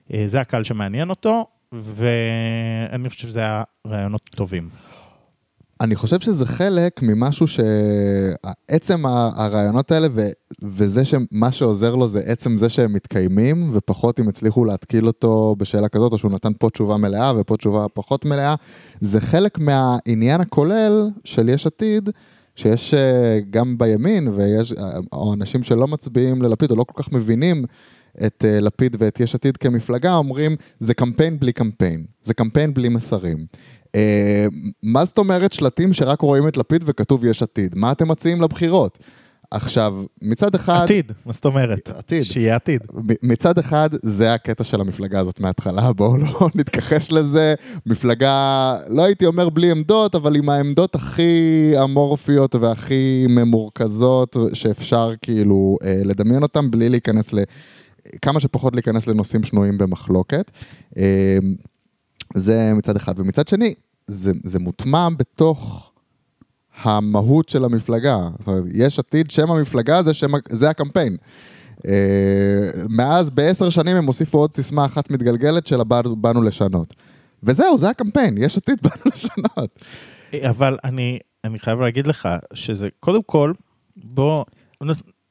uh, 0.09 0.13
זה 0.27 0.41
הקהל 0.41 0.65
שמעניין 0.65 1.11
אותו, 1.11 1.47
ואני 1.73 3.09
חושב 3.09 3.29
שזה 3.29 3.41
היה 3.41 3.63
רעיונות 3.87 4.23
טובים. 4.25 4.88
אני 5.81 5.97
חושב 5.97 6.21
שזה 6.21 6.47
חלק 6.47 7.03
ממשהו 7.03 7.47
שעצם 7.47 9.07
הרעיונות 9.07 9.93
האלה 9.93 10.09
ו... 10.11 10.27
וזה 10.63 11.05
שמה 11.05 11.53
שעוזר 11.53 11.95
לו 11.95 12.09
זה 12.09 12.21
עצם 12.27 12.59
זה 12.59 12.69
שהם 12.69 12.93
מתקיימים 12.93 13.71
ופחות 13.73 14.21
אם 14.21 14.29
הצליחו 14.29 14.65
להתקיל 14.65 15.07
אותו 15.07 15.57
בשאלה 15.59 15.89
כזאת 15.89 16.13
או 16.13 16.19
שהוא 16.19 16.33
נתן 16.33 16.53
פה 16.59 16.71
תשובה 16.71 16.97
מלאה 16.97 17.33
ופה 17.37 17.57
תשובה 17.57 17.87
פחות 17.95 18.25
מלאה, 18.25 18.55
זה 19.01 19.21
חלק 19.21 19.59
מהעניין 19.59 20.41
הכולל 20.41 21.11
של 21.25 21.49
יש 21.49 21.67
עתיד. 21.67 22.11
שיש 22.57 22.95
אה, 22.95 23.39
גם 23.51 23.79
בימין 23.79 24.29
ויש 24.29 24.73
אה, 24.73 24.91
או 25.13 25.35
אנשים 25.35 25.63
שלא 25.63 25.87
מצביעים 25.87 26.43
ללפיד 26.43 26.71
או 26.71 26.77
לא 26.77 26.85
כל 26.85 27.03
כך 27.03 27.13
מבינים 27.13 27.65
את 28.27 28.45
אה, 28.45 28.61
לפיד 28.61 28.97
ואת 28.99 29.21
יש 29.21 29.35
עתיד 29.35 29.57
כמפלגה 29.57 30.15
אומרים 30.15 30.57
זה 30.81 30.95
קמפיין 30.95 31.39
בלי 31.39 31.53
קמפיין, 31.53 32.05
זה 32.23 32.35
קמפיין 32.35 32.75
בלי 32.75 32.89
מסרים. 32.89 33.47
אה, 33.95 34.47
מה 34.83 35.05
זאת 35.05 35.19
אומרת 35.19 35.53
שלטים 35.53 35.93
שרק 35.93 36.21
רואים 36.21 36.49
את 36.49 36.57
לפיד 36.57 36.85
וכתוב 36.87 37.25
יש 37.25 37.43
עתיד? 37.43 37.75
מה 37.77 37.93
אתם 37.93 38.09
מציעים 38.09 38.43
לבחירות? 38.43 38.99
עכשיו, 39.51 40.05
מצד 40.23 40.55
אחד... 40.55 40.81
עתיד, 40.85 41.13
מה 41.27 41.33
זאת 41.33 41.45
אומרת? 41.45 41.89
עתיד. 41.89 42.23
שיהיה 42.23 42.57
עתיד. 42.57 42.81
מצד 43.23 43.59
אחד, 43.59 43.91
זה 44.03 44.35
הקטע 44.35 44.65
של 44.65 44.81
המפלגה 44.81 45.21
הזאת 45.21 45.41
מההתחלה, 45.41 45.93
בואו 45.97 46.17
לא 46.17 46.49
נתכחש 46.55 47.13
לזה. 47.13 47.55
מפלגה, 47.87 48.77
לא 48.89 49.05
הייתי 49.05 49.27
אומר 49.27 49.49
בלי 49.49 49.71
עמדות, 49.71 50.15
אבל 50.15 50.37
עם 50.37 50.49
העמדות 50.49 50.95
הכי 50.95 51.73
אמורפיות 51.85 52.55
והכי 52.55 53.27
ממורכזות 53.29 54.37
שאפשר 54.53 55.13
כאילו 55.23 55.79
אה, 55.85 56.01
לדמיין 56.05 56.43
אותן, 56.43 56.71
בלי 56.71 56.89
להיכנס 56.89 57.33
ל... 57.33 57.39
כמה 58.23 58.41
שפחות 58.41 58.75
להיכנס 58.75 59.07
לנושאים 59.07 59.45
שנויים 59.45 59.79
במחלוקת. 59.79 60.51
אה, 62.37 62.41
זה 62.41 62.73
מצד 62.75 62.97
אחד. 62.97 63.21
ומצד 63.21 63.49
שני, 63.49 63.75
זה, 64.07 64.33
זה 64.45 64.59
מוטמע 64.59 65.09
בתוך 65.17 65.93
המהות 66.83 67.49
של 67.49 67.65
המפלגה. 67.65 68.19
זאת 68.39 68.49
אומרת, 68.49 68.65
יש 68.75 68.99
עתיד, 68.99 69.31
שם 69.31 69.51
המפלגה 69.51 70.03
זה, 70.03 70.15
שם, 70.15 70.31
זה 70.51 70.71
הקמפיין. 70.71 71.17
אה, 71.87 72.71
מאז 72.89 73.31
בעשר 73.31 73.71
שנים 73.71 73.97
הם 73.97 74.07
הוסיפו 74.07 74.39
עוד 74.39 74.55
סיסמה 74.55 74.85
אחת 74.85 75.11
מתגלגלת 75.11 75.67
של 75.67 75.81
באנו, 76.17 76.43
לשנות. 76.43 76.95
וזהו, 77.43 77.79
זה 77.79 77.91
הקמפיין, 77.91 78.39
יש 78.39 78.57
עתיד 78.57 78.79
באנו 78.85 79.03
לשנות. 79.15 79.83
אבל 80.51 80.79
אני, 80.85 81.19
אני 81.45 81.59
חייב 81.59 81.81
להגיד 81.81 82.07
לך 82.07 82.29
שזה, 82.55 82.89
קודם 83.01 83.23
כל, 83.23 83.53
בוא, 83.97 84.45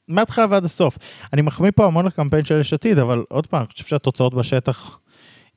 מההתחלה 0.08 0.46
ועד 0.50 0.66
הסוף. 0.66 0.98
אני 1.34 1.42
מחמיא 1.42 1.72
פה 1.76 1.86
המון 1.86 2.06
לקמפיין 2.06 2.46
של 2.46 2.60
יש 2.60 2.74
עתיד, 2.74 3.00
אבל 3.00 3.24
עוד 3.30 3.48
פעם, 3.48 3.62
אני 3.62 3.68
חושב 3.68 3.86
שהתוצאות 3.86 4.34
בשטח, 4.34 5.00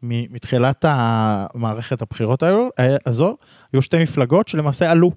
מתחילת 0.03 0.85
המערכת 0.89 2.03
הבחירות 2.03 2.43
האלו, 2.43 2.71
אה, 2.79 2.97
הזו, 3.07 3.37
היו 3.73 3.83
שתי 3.83 4.03
מפלגות 4.03 4.49
שלמעשה 4.49 4.91
עלו. 4.91 5.13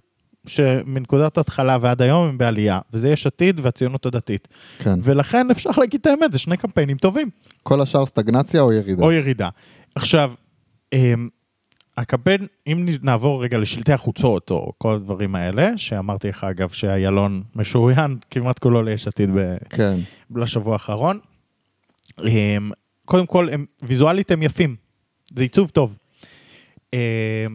שמנקודת 0.48 1.38
התחלה 1.38 1.78
ועד 1.82 2.02
היום 2.02 2.28
הם 2.28 2.38
בעלייה, 2.38 2.80
וזה 2.94 3.10
יש 3.10 3.28
עתיד 3.28 3.60
והציונות 3.64 4.06
הדתית. 4.06 4.48
כן. 4.80 5.00
ולכן 5.04 5.52
אפשר 5.52 5.70
להגיד 5.78 6.00
את 6.00 6.06
האמת, 6.06 6.32
זה 6.32 6.40
שני 6.40 6.58
קמפיינים 6.58 6.98
טובים. 6.98 7.30
כל 7.64 7.82
השאר 7.82 8.06
סטגנציה 8.06 8.62
או 8.62 8.74
ירידה? 8.74 9.04
או 9.04 9.12
ירידה. 9.12 9.50
עכשיו, 9.96 10.34
אמ, 10.94 11.30
הקמפיין, 11.98 12.48
אם 12.68 12.90
נעבור 13.02 13.44
רגע 13.44 13.58
לשלטי 13.58 13.94
החוצות, 13.94 14.52
או 14.52 14.72
כל 14.78 14.94
הדברים 14.94 15.36
האלה, 15.36 15.78
שאמרתי 15.78 16.30
לך 16.30 16.44
אגב 16.44 16.70
שאיילון 16.70 17.44
משוריין 17.56 18.18
כמעט 18.32 18.60
כולו 18.60 18.84
ליש 18.84 19.08
עתיד 19.08 19.30
ב- 19.36 19.58
כן. 19.70 19.96
לשבוע 20.36 20.74
האחרון, 20.74 21.20
אמ, 22.20 22.72
קודם 23.06 23.26
כל, 23.26 23.50
הם, 23.50 23.66
ויזואלית 23.82 24.32
הם 24.32 24.44
יפים, 24.44 24.76
זה 25.36 25.44
עיצוב 25.44 25.70
טוב. 25.70 25.98
אמ, 26.94 27.00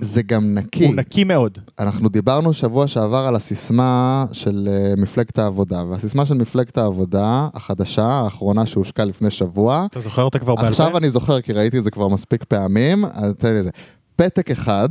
זה 0.02 0.22
גם 0.22 0.54
נקי. 0.54 0.86
הוא 0.86 0.94
נקי 0.94 1.24
מאוד. 1.24 1.58
אנחנו 1.78 2.08
דיברנו 2.08 2.52
שבוע 2.52 2.86
שעבר 2.86 3.26
על 3.28 3.36
הסיסמה 3.36 4.24
של 4.32 4.68
אה, 4.70 4.96
מפלגת 4.96 5.38
העבודה, 5.38 5.84
והסיסמה 5.84 6.26
של 6.26 6.34
מפלגת 6.34 6.78
העבודה, 6.78 7.48
החדשה, 7.54 8.06
האחרונה 8.06 8.66
שהושקה 8.66 9.04
לפני 9.04 9.30
שבוע, 9.30 9.86
אתה 9.90 10.00
זוכר 10.00 10.22
אותה 10.22 10.38
כבר 10.38 10.54
בעל 10.54 10.64
פה? 10.64 10.70
עכשיו 10.70 10.96
אני 10.96 11.10
זוכר 11.10 11.40
כי 11.40 11.52
ראיתי 11.52 11.78
את 11.78 11.84
זה 11.84 11.90
כבר 11.90 12.08
מספיק 12.08 12.44
פעמים, 12.44 13.04
אז 13.04 13.32
תן 13.38 13.52
לי 13.52 13.58
את 13.58 13.64
זה. 13.64 13.70
פתק 14.16 14.50
אחד, 14.50 14.88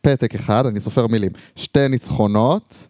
פתק 0.00 0.34
אחד, 0.34 0.66
אני 0.66 0.80
סופר 0.80 1.06
מילים, 1.06 1.30
שתי 1.56 1.88
ניצחונות, 1.88 2.88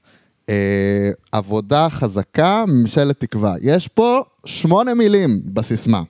אה, 0.49 1.11
עבודה 1.33 1.89
חזקה, 1.91 2.65
ממשלת 2.69 3.21
תקווה. 3.21 3.55
יש 3.61 3.89
פה 3.89 4.21
שמונה 4.45 4.95
מילים 4.95 5.41
בסיסמה. 5.45 6.03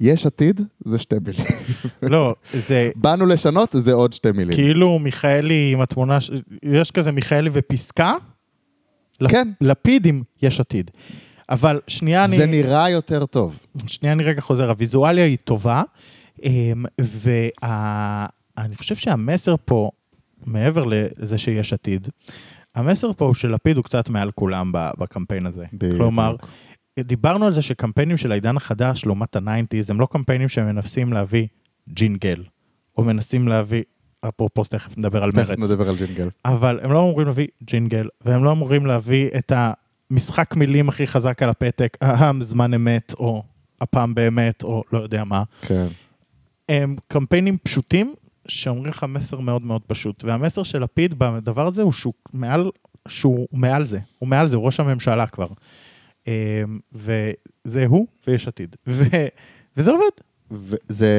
יש 0.00 0.26
עתיד, 0.26 0.60
זה 0.84 0.98
שתי 0.98 1.16
מילים. 1.26 1.46
לא, 2.02 2.34
זה 2.54 2.90
באנו 2.96 3.26
לשנות, 3.26 3.68
זה 3.72 3.92
עוד 3.92 4.12
שתי 4.12 4.32
מילים. 4.32 4.54
כאילו 4.56 4.98
מיכאלי 4.98 5.70
עם 5.72 5.80
התמונה, 5.80 6.20
ש- 6.20 6.30
יש 6.62 6.90
כזה 6.90 7.12
מיכאלי 7.12 7.50
ופסקה, 7.52 8.14
כן. 9.28 9.48
לפיד 9.60 10.06
עם 10.06 10.22
יש 10.42 10.60
עתיד. 10.60 10.90
אבל 11.50 11.80
שנייה 11.86 12.24
אני... 12.24 12.36
זה 12.36 12.46
נראה 12.46 12.90
יותר 12.90 13.26
טוב. 13.26 13.58
שנייה, 13.86 14.12
אני 14.12 14.24
רגע 14.24 14.40
חוזר, 14.40 14.68
הוויזואליה 14.70 15.24
היא 15.24 15.36
טובה, 15.44 15.82
אמ, 16.42 16.84
ואני 16.98 18.76
חושב 18.76 18.96
שהמסר 18.96 19.54
פה, 19.64 19.90
מעבר 20.46 20.84
לזה 20.86 21.38
שיש 21.38 21.72
עתיד, 21.72 22.08
המסר 22.74 23.12
פה 23.12 23.24
הוא 23.24 23.34
שלפיד 23.34 23.76
הוא 23.76 23.84
קצת 23.84 24.08
מעל 24.08 24.30
כולם 24.30 24.70
בקמפיין 24.72 25.46
הזה. 25.46 25.64
בדיוק. 25.72 25.96
כלומר, 25.96 26.36
דיברנו 27.04 27.46
על 27.46 27.52
זה 27.52 27.62
שקמפיינים 27.62 28.16
של 28.16 28.32
העידן 28.32 28.56
החדש, 28.56 29.04
לעומת 29.06 29.36
ה 29.36 29.42
ניינטיז, 29.42 29.90
הם 29.90 30.00
לא 30.00 30.06
קמפיינים 30.10 30.48
שמנסים 30.48 31.12
להביא 31.12 31.46
ג'ינגל, 31.88 32.44
או 32.98 33.04
מנסים 33.04 33.48
להביא, 33.48 33.82
אפרופו, 34.28 34.64
תכף 34.64 34.98
נדבר 34.98 35.22
על 35.22 35.32
תכף 35.32 35.48
מרץ. 35.48 35.58
נדבר 35.58 35.88
על 35.88 35.96
ג'ינגל. 35.96 36.28
אבל 36.44 36.80
הם 36.82 36.92
לא 36.92 36.98
אמורים 36.98 37.26
להביא 37.26 37.46
ג'ינגל, 37.62 38.08
והם 38.24 38.44
לא 38.44 38.52
אמורים 38.52 38.86
להביא 38.86 39.28
את 39.38 39.52
המשחק 40.10 40.56
מילים 40.56 40.88
הכי 40.88 41.06
חזק 41.06 41.42
על 41.42 41.50
הפתק, 41.50 41.96
אהם, 42.02 42.42
זמן 42.42 42.74
אמת, 42.74 43.14
או 43.18 43.42
הפעם 43.80 44.14
באמת, 44.14 44.62
או 44.62 44.82
לא 44.92 44.98
יודע 44.98 45.24
מה. 45.24 45.42
כן. 45.60 45.86
הם 46.68 46.96
קמפיינים 47.08 47.56
פשוטים, 47.62 48.14
שאומרים 48.48 48.86
לך 48.86 49.06
מסר 49.08 49.40
מאוד 49.40 49.62
מאוד 49.62 49.82
פשוט. 49.86 50.24
והמסר 50.24 50.62
של 50.62 50.82
לפיד 50.82 51.14
בדבר 51.18 51.66
הזה 51.66 51.82
הוא 51.82 51.92
שהוא 51.92 52.14
מעל, 52.32 52.70
שהוא 53.08 53.48
מעל 53.52 53.84
זה. 53.84 53.98
הוא 54.18 54.28
מעל 54.28 54.46
זה, 54.46 54.56
הוא 54.56 54.64
ראש 54.64 54.80
הממשלה 54.80 55.26
כבר. 55.26 55.48
אמ, 56.28 56.78
וזה 56.92 57.86
הוא 57.86 58.06
ויש 58.26 58.48
עתיד. 58.48 58.76
ו... 58.86 59.02
וזה 59.76 59.90
עובד. 59.90 60.10
וזה 60.50 61.12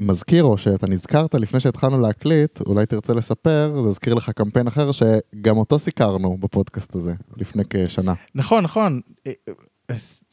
מזכיר, 0.00 0.44
או 0.44 0.58
שאתה 0.58 0.86
נזכרת 0.86 1.34
לפני 1.34 1.60
שהתחלנו 1.60 2.00
להקליט, 2.00 2.60
אולי 2.60 2.86
תרצה 2.86 3.14
לספר, 3.14 3.80
זה 3.82 3.88
הזכיר 3.88 4.14
לך 4.14 4.30
קמפיין 4.30 4.66
אחר 4.66 4.90
שגם 4.92 5.56
אותו 5.56 5.78
סיקרנו 5.78 6.36
בפודקאסט 6.36 6.94
הזה, 6.94 7.14
לפני 7.36 7.62
כשנה. 7.70 8.14
נכון, 8.34 8.64
נכון. 8.64 9.00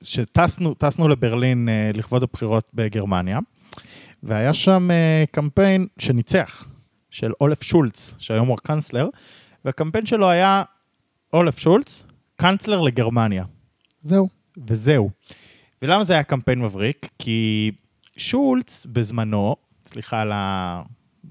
שטסנו 0.04 0.74
טסנו 0.74 1.08
לברלין 1.08 1.70
אה, 1.70 1.92
לכבוד 1.94 2.24
הבחירות 2.24 2.70
בגרמניה, 2.74 3.40
והיה 4.24 4.54
שם 4.54 4.92
אה, 4.92 5.24
קמפיין 5.32 5.88
שניצח, 5.98 6.68
של 7.10 7.32
אולף 7.42 7.64
שולץ, 7.64 8.16
שהיום 8.18 8.48
הוא 8.48 8.54
הקאנצלר, 8.54 9.08
והקמפיין 9.66 10.06
שלו 10.06 10.30
היה 10.30 10.64
אולף 11.34 11.60
שולץ, 11.60 12.04
קאנצלר 12.40 12.82
לגרמניה. 12.82 13.44
זהו. 14.04 14.28
וזהו. 14.68 15.10
ולמה 15.82 16.04
זה 16.04 16.14
היה 16.14 16.24
קמפיין 16.24 16.60
מבריק? 16.60 17.10
כי 17.20 17.72
שולץ 18.18 18.86
בזמנו, 18.92 19.56
סליחה 19.86 20.22
על 20.22 20.32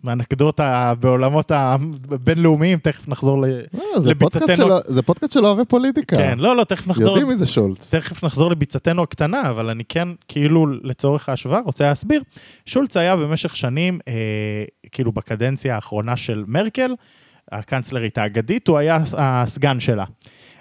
אנקדוטה 0.07 0.95
בעולמות 1.01 1.51
הבינלאומיים, 1.51 2.79
תכף 2.79 3.09
נחזור. 3.09 3.47
אה, 3.47 3.61
לביצתנו. 4.07 4.79
זה 4.87 5.03
פודקאסט 5.03 5.33
של 5.33 5.47
אוהבי 5.47 5.65
פוליטיקה. 5.65 6.17
כן, 6.17 6.39
לא, 6.39 6.57
לא, 6.57 6.65
תכף 6.65 6.87
נחזור, 6.87 7.09
יודעים 7.09 7.29
מי 7.29 7.37
זה 7.37 7.47
שולץ. 7.47 7.95
תכף 7.95 8.25
נחזור 8.25 8.51
לביצתנו 8.51 9.03
הקטנה, 9.03 9.51
אבל 9.51 9.71
אני 9.71 9.85
כן, 9.85 10.09
כאילו, 10.29 10.67
לצורך 10.67 11.29
ההשוואה, 11.29 11.61
רוצה 11.61 11.85
להסביר. 11.85 12.23
שולץ 12.67 12.97
היה 12.97 13.17
במשך 13.17 13.57
שנים, 13.57 13.99
אה, 14.09 14.65
כאילו 14.93 15.13
בקדנציה 15.13 15.75
האחרונה 15.75 16.17
של 16.17 16.45
מרקל, 16.47 16.95
הקנצלרית 17.53 18.19
האגדית, 18.19 18.69
הוא 18.69 18.79
היה 18.79 18.99
הסגן 19.17 19.81
שלה. 19.81 20.05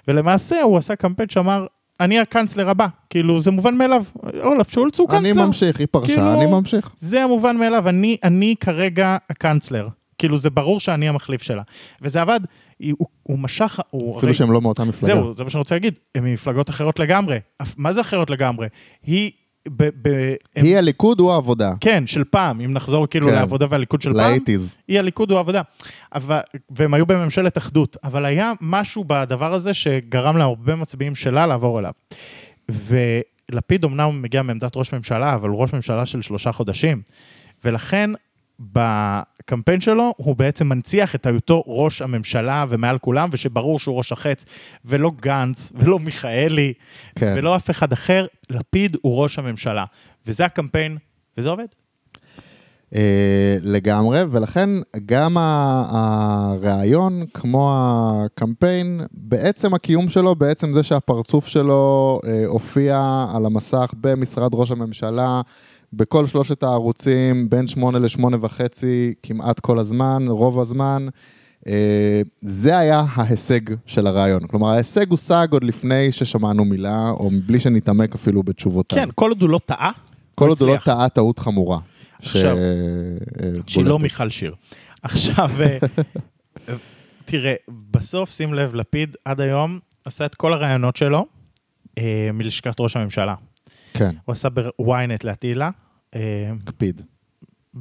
ולמעשה 0.08 0.62
הוא 0.62 0.78
עשה 0.78 0.96
קמפיין 0.96 1.30
שאמר, 1.30 1.66
אני 2.00 2.20
הקנצלר 2.20 2.70
הבא, 2.70 2.88
כאילו, 3.10 3.40
זה 3.42 3.52
מובן 3.52 3.76
מאליו, 3.76 4.04
אולף 4.44 4.72
שולץ 4.72 5.00
הוא 5.00 5.08
אני 5.12 5.30
קנצלר. 5.30 5.46
ממשיך, 5.46 5.80
היא 5.80 5.88
פרשה, 5.92 6.08
כאילו- 6.08 6.34
אני 6.34 6.46
ממשיך. 6.46 6.90
זה 7.00 7.24
המובן 7.24 7.58
מאליו, 7.58 7.90
אני, 7.90 8.18
אני 8.24 8.56
כרגע 8.60 9.18
הקנצלר. 9.30 9.88
כאילו, 10.18 10.38
זה 10.38 10.50
ברור 10.50 10.80
שאני 10.80 11.10
המחליף 11.10 11.42
שלה. 11.42 11.62
וזה 12.02 12.22
עבד, 12.22 12.40
הוא, 12.98 13.08
הוא 13.24 13.40
משך, 13.40 13.80
הוא... 13.90 14.18
אפילו 14.18 14.34
שהם 14.34 14.52
לא 14.52 14.62
מאותה 14.62 14.84
מפלגה. 14.84 15.14
זהו, 15.14 15.36
זה 15.36 15.44
מה 15.44 15.50
שאני 15.50 15.60
רוצה 15.60 15.76
להגיד, 15.76 15.94
הם 16.16 16.24
ממפלגות 16.24 16.70
אחרות 16.70 17.00
לגמרי. 17.00 17.40
מה 17.78 17.94
זה 17.94 18.02
אחרות 18.02 18.30
לגמרי? 18.30 18.68
היא... 19.04 19.32
ב, 19.70 19.90
ב, 20.02 20.34
הם, 20.56 20.66
היא 20.66 20.78
הליכוד, 20.78 21.20
הוא 21.20 21.32
העבודה. 21.32 21.74
כן, 21.80 22.08
של 22.08 22.24
פעם, 22.24 22.62
אם 22.62 22.74
נחזור 22.74 23.08
כאילו 23.08 23.28
כן. 23.28 23.34
לעבודה 23.34 23.66
והליכוד 23.70 24.02
של 24.02 24.14
פעם, 24.14 24.18
לאייטיז. 24.18 24.76
היא 24.88 25.00
הליכוד 25.00 25.32
הוא 25.32 25.38
העבודה. 25.38 25.62
אבל, 26.16 26.40
והם 26.70 26.94
היו 26.94 27.06
בממשלת 27.06 27.58
אחדות, 27.58 27.98
אבל 28.04 28.26
היה 28.26 28.52
משהו 28.62 29.04
בדבר 29.08 29.54
הזה 29.54 29.74
שגרם 29.74 30.38
להרבה 30.38 30.76
מצביעים 30.76 31.16
שלה 31.16 31.48
לעבור 31.48 31.80
אליו. 31.80 31.92
ולפיד 32.70 33.86
אמנם 33.86 34.22
מגיע 34.22 34.42
מעמדת 34.42 34.76
ראש 34.76 34.94
ממשלה, 34.94 35.36
אבל 35.36 35.50
הוא 35.50 35.62
ראש 35.62 35.74
ממשלה 35.74 36.06
של 36.06 36.22
שלושה 36.22 36.52
חודשים, 36.52 37.02
ולכן 37.66 38.10
בקמפיין 38.60 39.82
שלו 39.82 40.14
הוא 40.18 40.36
בעצם 40.36 40.70
מנציח 40.70 41.16
את 41.16 41.26
היותו 41.26 41.64
ראש 41.68 42.02
הממשלה 42.02 42.66
ומעל 42.70 42.98
כולם, 42.98 43.30
ושברור 43.32 43.80
שהוא 43.80 43.98
ראש 43.98 44.12
החץ, 44.12 44.46
ולא 44.86 45.12
גנץ, 45.22 45.72
ולא 45.76 46.00
מיכאלי, 46.00 46.74
כן. 47.16 47.34
ולא 47.38 47.56
אף 47.56 47.70
אחד 47.70 47.92
אחר, 47.92 48.26
לפיד 48.50 48.98
הוא 49.02 49.24
ראש 49.24 49.40
הממשלה. 49.40 49.86
וזה 50.26 50.46
הקמפיין, 50.46 50.98
וזה 51.38 51.50
עובד. 51.50 51.66
אה, 52.96 53.58
לגמרי, 53.62 54.22
ולכן 54.32 54.70
גם 55.06 55.38
הרעיון, 55.90 57.26
כמו 57.34 57.74
הקמפיין, 57.76 59.02
בעצם 59.12 59.74
הקיום 59.74 60.10
שלו, 60.10 60.36
בעצם 60.36 60.74
זה 60.74 60.84
שהפרצוף 60.84 61.48
שלו 61.48 62.20
אה, 62.26 62.46
הופיע 62.48 63.26
על 63.36 63.46
המסך 63.46 63.94
במשרד 64.02 64.52
ראש 64.54 64.72
הממשלה, 64.72 65.42
בכל 65.94 66.28
שלושת 66.28 66.64
הערוצים, 66.64 67.50
בין 67.50 67.68
שמונה 67.68 68.00
לשמונה 68.00 68.38
וחצי, 68.42 69.14
כמעט 69.24 69.60
כל 69.60 69.80
הזמן, 69.80 70.26
רוב 70.28 70.60
הזמן. 70.60 71.08
אה, 71.68 72.22
זה 72.42 72.78
היה 72.78 73.04
ההישג 73.14 73.60
של 73.86 74.08
הרעיון. 74.08 74.48
כלומר, 74.48 74.68
ההישג 74.70 75.12
הושג 75.12 75.48
עוד 75.52 75.64
לפני 75.64 76.12
ששמענו 76.12 76.66
מילה, 76.66 77.10
או 77.10 77.30
מבלי 77.32 77.60
שנתעמק 77.60 78.16
אפילו 78.16 78.44
בתשובותיו. 78.44 78.98
כן, 78.98 79.10
כל 79.16 79.30
עוד 79.30 79.42
הוא 79.42 79.50
לא 79.50 79.60
טעה, 79.66 79.92
כל 80.36 80.50
עוד 80.50 80.58
הוא 80.62 80.68
לא. 80.68 80.78
טעה 80.86 81.10
טעות 81.10 81.40
חמורה. 81.40 81.80
עכשיו, 82.20 82.58
שהיא 83.68 83.86
לא. 83.86 84.00
מיכל 84.00 84.30
שיר. 84.30 84.56
עכשיו, 85.02 85.50
אה, 85.60 85.78
תראה, 87.26 87.54
בסוף, 87.92 88.32
שים 88.32 88.54
לב, 88.54 88.76
לפיד 88.76 89.16
עד 89.26 89.42
היום 89.42 89.80
עשה 90.06 90.26
את 90.26 90.36
כל 90.36 90.54
הרעיונות 90.54 90.96
שלו 90.96 91.26
אה, 91.98 92.30
מלשכת 92.34 92.80
ראש 92.80 92.98
הממשלה. 92.98 93.36
כן, 93.98 94.16
הוא 94.26 94.34
עשה 94.34 94.50
בוויינט 94.50 95.24
להטילה, 95.24 95.70
אה, 96.16 96.52
קפיד. 96.66 97.02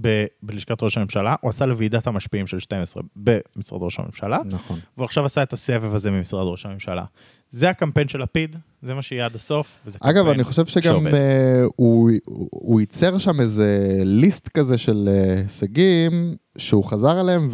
ב- 0.00 0.26
בלשכת 0.42 0.82
ראש 0.82 0.99
הממשלה, 0.99 1.35
הוא 1.40 1.49
עשה 1.49 1.66
לוועידת 1.66 2.06
המשפיעים 2.06 2.46
של 2.46 2.58
12 2.61 3.02
במשרד 3.16 3.82
ראש 3.82 4.00
הממשלה, 4.00 4.38
נכון. 4.50 4.78
והוא 4.96 5.04
עכשיו 5.04 5.25
עשה 5.25 5.42
את 5.42 5.52
הסבב 5.52 5.94
הזה 5.94 6.11
ממשרד 6.11 6.46
ראש 6.49 6.66
הממשלה. 6.66 7.04
זה 7.50 7.70
הקמפיין 7.70 8.08
של 8.08 8.23
לפיד, 8.23 8.56
זה 8.82 8.94
מה 8.94 9.02
שיהיה 9.02 9.25
עד 9.25 9.35
הסוף. 9.35 9.80
אגב, 10.00 10.26
אני 10.26 10.44
חושב 10.44 10.66
שגם. 10.66 11.06
אה, 11.06 11.62
הוא, 11.76 12.11
הוא 12.50 12.80
ייצר 12.80 13.18
שם 13.18 13.40
איזה 13.40 14.00
ליסט 14.04 14.49
כזה 14.49 14.78
של 14.78 15.08
אה, 15.12 15.40
הישגים 15.40 16.37
שהוא 16.58 16.85
חזר 16.85 17.18
עליהם, 17.18 17.49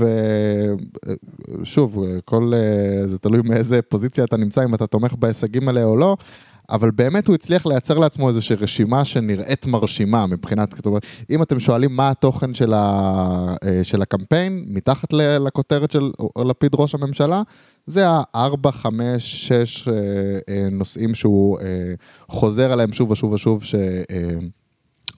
ושוב, 1.61 1.99
כל, 2.25 2.53
אה, 2.55 3.07
זה 3.07 3.19
תלוי 3.19 3.41
מאיזה 3.45 3.83
פוזיציה 3.83 4.25
אתה 4.25 4.37
נמצא, 4.37 4.65
אם 4.65 4.75
אתה 4.75 4.87
תומך 4.87 5.15
בהישגים 5.15 5.69
האלה 5.69 5.85
או 5.85 5.97
לא. 5.97 6.17
אבל 6.73 6.91
באמת 6.91 7.29
הוא 7.29 7.35
הצליח 7.35 7.67
לייצר 7.67 7.99
לעצמו 7.99 8.29
איזושהי 8.29 8.57
רשימה 8.57 9.05
שנראית 9.05 9.67
מרשימה 9.67 10.27
מבחינת, 10.27 10.75
זאת 10.77 10.87
אומרת, 10.87 11.03
אם 11.31 11.43
אתם 11.43 11.61
שואלים 11.61 11.97
מה 11.97 12.11
התוכן 12.11 12.55
של, 12.55 12.73
ה, 12.75 13.55
אה, 13.65 13.85
של 13.85 14.03
הקמפיין, 14.03 14.65
מתחת 14.69 15.13
לכותרת 15.13 15.91
של 15.91 16.11
לפיד 16.45 16.71
ראש 16.75 16.95
הממשלה, 16.95 17.43
זה 17.87 18.05
הארבע, 18.09 18.73
חמש, 18.73 19.49
שש 19.49 19.89
אה, 19.89 19.95
אה, 20.49 20.69
נושאים 20.71 21.15
שהוא 21.15 21.59
חוזר 22.29 22.73
עליהם 22.73 22.93
שוב 22.93 23.11
ושוב 23.11 23.33
ושוב, 23.33 23.65
ש, 23.65 23.75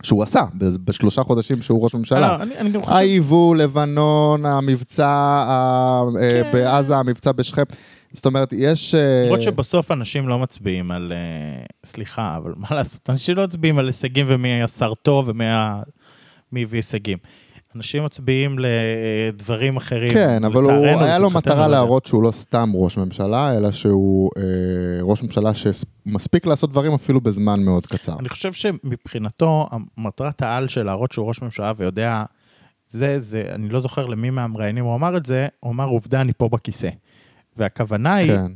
שהוא 0.02 0.22
עשה 0.22 0.42
בשלושה 0.84 1.22
חודשים 1.22 1.62
שהוא 1.62 1.82
ראש 1.82 1.94
ממשלה. 1.94 2.36
היבוא, 2.86 3.56
לבנון, 3.56 4.46
המבצע 4.46 5.44
כן. 6.20 6.50
בעזה, 6.52 6.96
המבצע 6.96 7.32
בשכם. 7.32 7.62
זאת 8.14 8.26
אומרת, 8.26 8.52
יש... 8.52 8.94
אה, 8.94 9.22
למרות 9.24 9.42
שבסוף 9.42 9.90
אנשים 9.90 10.28
לא 10.28 10.38
מצביעים 10.38 10.90
על... 10.90 11.12
אה, 11.16 11.64
סליחה, 11.86 12.36
אבל 12.36 12.52
מה 12.56 12.68
לעשות? 12.70 13.10
אנשים 13.10 13.36
לא 13.36 13.44
מצביעים 13.44 13.78
על 13.78 13.86
הישגים 13.86 14.26
ומי 14.28 14.48
היה 14.48 14.68
שר 14.68 14.94
טוב 14.94 15.28
ומי 15.28 15.44
הביא 16.62 16.78
הישגים. 16.78 17.18
אנשים 17.76 18.04
מצביעים 18.04 18.56
לדברים 18.58 19.76
אחרים. 19.76 20.12
כן, 20.12 20.44
אבל 20.44 20.62
הוא, 20.62 20.72
לצערנו, 20.72 21.04
היה 21.04 21.18
לו 21.18 21.30
מטרה 21.30 21.66
לא. 21.66 21.72
להראות 21.72 22.06
שהוא 22.06 22.22
לא 22.22 22.30
סתם 22.30 22.72
ראש 22.74 22.96
ממשלה, 22.96 23.56
אלא 23.56 23.72
שהוא 23.72 24.30
אה, 24.36 24.42
ראש 25.02 25.22
ממשלה 25.22 25.50
שמספיק 25.54 26.46
לעשות 26.46 26.70
דברים 26.70 26.92
אפילו 26.92 27.20
בזמן 27.20 27.64
מאוד 27.64 27.86
קצר. 27.86 28.18
אני 28.18 28.28
חושב 28.28 28.52
שמבחינתו, 28.52 29.68
מטרת 29.98 30.42
העל 30.42 30.68
של 30.68 30.82
להראות 30.82 31.12
שהוא 31.12 31.28
ראש 31.28 31.42
ממשלה 31.42 31.72
ויודע, 31.76 32.24
זה, 32.90 33.20
זה, 33.20 33.44
אני 33.54 33.68
לא 33.68 33.80
זוכר 33.80 34.06
למי 34.06 34.30
מהמראיינים 34.30 34.84
הוא 34.84 34.94
אמר 34.94 35.16
את 35.16 35.26
זה, 35.26 35.46
הוא 35.60 35.72
אמר, 35.72 35.86
עובדה, 35.86 36.20
אני 36.20 36.32
פה 36.36 36.48
בכיסא. 36.48 36.88
והכוונה 37.56 38.14
היא, 38.14 38.32
כן. 38.32 38.52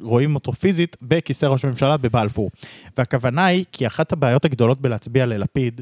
ורואים 0.00 0.34
אותו 0.34 0.52
פיזית 0.52 0.96
בכיסא 1.02 1.46
ראש 1.46 1.64
הממשלה 1.64 1.96
בבלפור. 1.96 2.50
והכוונה 2.98 3.44
היא, 3.46 3.64
כי 3.72 3.86
אחת 3.86 4.12
הבעיות 4.12 4.44
הגדולות 4.44 4.80
בלהצביע 4.80 5.26
ללפיד, 5.26 5.80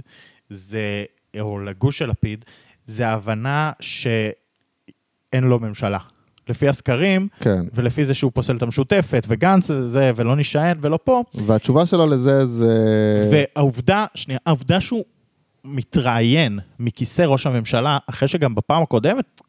זה, 0.51 1.05
או 1.40 1.61
לגוש 1.61 1.98
של 1.98 2.09
לפיד, 2.09 2.44
זה 2.87 3.09
ההבנה 3.09 3.72
שאין 3.81 5.44
לו 5.44 5.59
ממשלה. 5.59 5.98
לפי 6.48 6.68
הסקרים, 6.68 7.29
כן, 7.40 7.62
ולפי 7.75 8.05
זה 8.05 8.14
שהוא 8.14 8.33
פוסל 8.35 8.57
את 8.57 8.62
המשותפת, 8.62 9.27
וגנץ 9.29 9.70
וזה, 9.70 10.12
ולא 10.16 10.37
נשען 10.37 10.79
ולא 10.81 10.98
פה, 11.05 11.22
והתשובה 11.35 11.87
שלו 11.87 12.07
לזה 12.07 12.44
זה... 12.44 12.68
והעובדה, 13.33 14.07
שנייה, 14.14 14.40
העובדה 14.46 14.81
שהוא 14.81 15.05
מתראיין 15.64 16.59
מכיסא 16.79 17.22
ראש 17.22 17.46
הממשלה, 17.46 17.98
אחרי 18.07 18.29
שגם 18.29 18.55
בפעם 18.55 18.83
הקודמת 18.83 19.40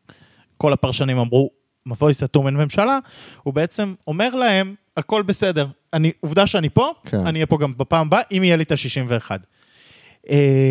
כל 0.57 0.73
הפרשנים 0.73 1.17
אמרו, 1.17 1.49
מבוי 1.85 2.13
סתום 2.13 2.47
אין 2.47 2.55
ממשלה, 2.57 2.99
הוא 3.43 3.53
בעצם 3.53 3.93
אומר 4.07 4.35
להם, 4.35 4.75
הכל 4.97 5.21
בסדר. 5.21 5.67
אני, 5.93 6.11
עובדה 6.19 6.47
שאני 6.47 6.69
פה, 6.69 6.89
כן. 7.03 7.17
אני 7.27 7.39
אהיה 7.39 7.45
פה 7.45 7.57
גם 7.57 7.71
בפעם 7.77 8.07
הבאה, 8.07 8.21
אם 8.31 8.43
יהיה 8.43 8.55
לי 8.55 8.63
את 8.63 8.71
ה-61. 8.71 9.31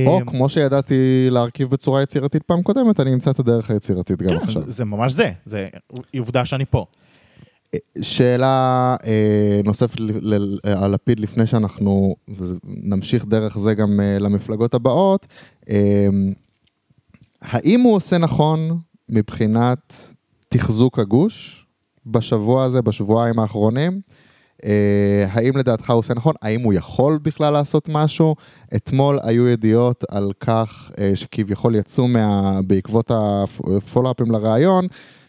או 0.07 0.21
כמו 0.27 0.49
שידעתי 0.49 1.27
להרכיב 1.31 1.71
בצורה 1.71 2.03
יצירתית 2.03 2.43
פעם 2.43 2.63
קודמת, 2.63 3.01
אני 3.01 3.15
אמצא 3.15 3.31
את 3.31 3.39
הדרך 3.39 3.71
היצירתית 3.71 4.23
גם 4.23 4.29
כן, 4.29 4.37
עכשיו. 4.37 4.63
זה, 4.67 4.73
זה 4.73 4.85
ממש 4.85 5.13
זה, 5.13 5.31
זה 5.47 5.69
עובדה 6.19 6.45
שאני 6.45 6.65
פה. 6.65 6.87
שאלה 8.03 8.97
אה, 9.05 9.61
נוספת 9.65 10.01
ל- 10.01 10.59
על 10.65 10.95
לפיד 10.95 11.21
לפני 11.21 11.47
שאנחנו 11.47 12.17
נמשיך 12.65 13.25
דרך 13.25 13.59
זה 13.59 13.75
גם 13.75 14.01
אה, 14.01 14.19
למפלגות 14.19 14.75
הבאות. 14.75 15.27
אה, 15.71 16.07
האם 17.43 17.81
הוא 17.81 17.95
עושה 17.97 18.19
נכון 18.19 18.79
מבחינת 19.09 20.12
תחזוק 20.53 20.99
הגוש 20.99 21.67
בשבוע 22.07 22.65
הזה, 22.65 22.83
בשבועיים 22.83 23.39
האחרונים? 23.39 24.01
אה, 24.65 25.27
האם 25.31 25.57
לדעתך 25.57 25.91
הוא 25.91 25.99
עושה 25.99 26.15
נכון? 26.15 26.35
האם 26.43 26.61
הוא 26.61 26.73
יכול 26.73 27.19
בכלל 27.23 27.53
לעשות 27.53 27.89
משהו? 27.89 28.37
אתמול 28.77 29.19
היו 29.23 29.49
ידיעות 29.49 30.05
על 30.11 30.33
כך 30.41 30.91
אה, 30.99 31.13
שכביכול 31.15 31.75
יצאו 31.75 32.09
מה, 32.09 32.61
בעקבות 32.67 33.11
הפולאפים 33.11 34.31
לראיון, 34.31 34.87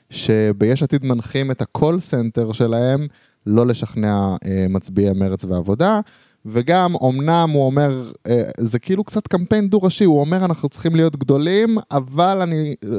שביש 0.10 0.84
עתיד 0.84 1.06
מנחים 1.06 1.52
את 1.52 1.62
הקול 1.62 2.00
סנטר 2.00 2.52
שלהם 2.52 3.08
לא 3.46 3.68
לשכנע 3.68 4.36
אה, 4.46 4.66
מצביעי 4.70 5.14
מרץ 5.14 5.46
ועבודה. 5.46 6.00
וגם, 6.46 6.94
אמנם 7.10 7.50
הוא 7.54 7.66
אומר, 7.66 8.12
אה, 8.28 8.44
זה 8.60 8.80
כאילו 8.80 9.04
קצת 9.04 9.28
קמפיין 9.28 9.70
דו-ראשי, 9.70 10.04
הוא 10.04 10.20
אומר 10.20 10.46
אנחנו 10.46 10.70
צריכים 10.70 10.96
להיות 10.96 11.16
גדולים, 11.16 11.78
אבל 11.92 12.42
אני 12.42 12.76
אה, 12.84 12.90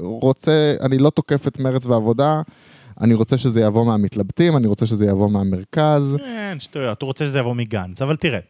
רוצה, 0.00 0.74
אני 0.80 0.98
לא 0.98 1.10
תוקף 1.10 1.48
את 1.48 1.60
מרץ 1.60 1.86
ועבודה, 1.86 2.42
אני 3.00 3.14
רוצה 3.14 3.36
שזה 3.36 3.60
יבוא 3.60 3.86
מהמתלבטים, 3.86 4.56
אני 4.56 4.66
רוצה 4.66 4.86
שזה 4.86 5.06
יבוא 5.06 5.30
מהמרכז. 5.30 6.16
אין, 6.24 6.60
שטויות, 6.60 7.02
הוא 7.02 7.06
רוצה 7.06 7.26
שזה 7.26 7.38
יבוא 7.38 7.54
מגנץ. 7.54 8.02
אבל 8.02 8.16
תראה, 8.16 8.40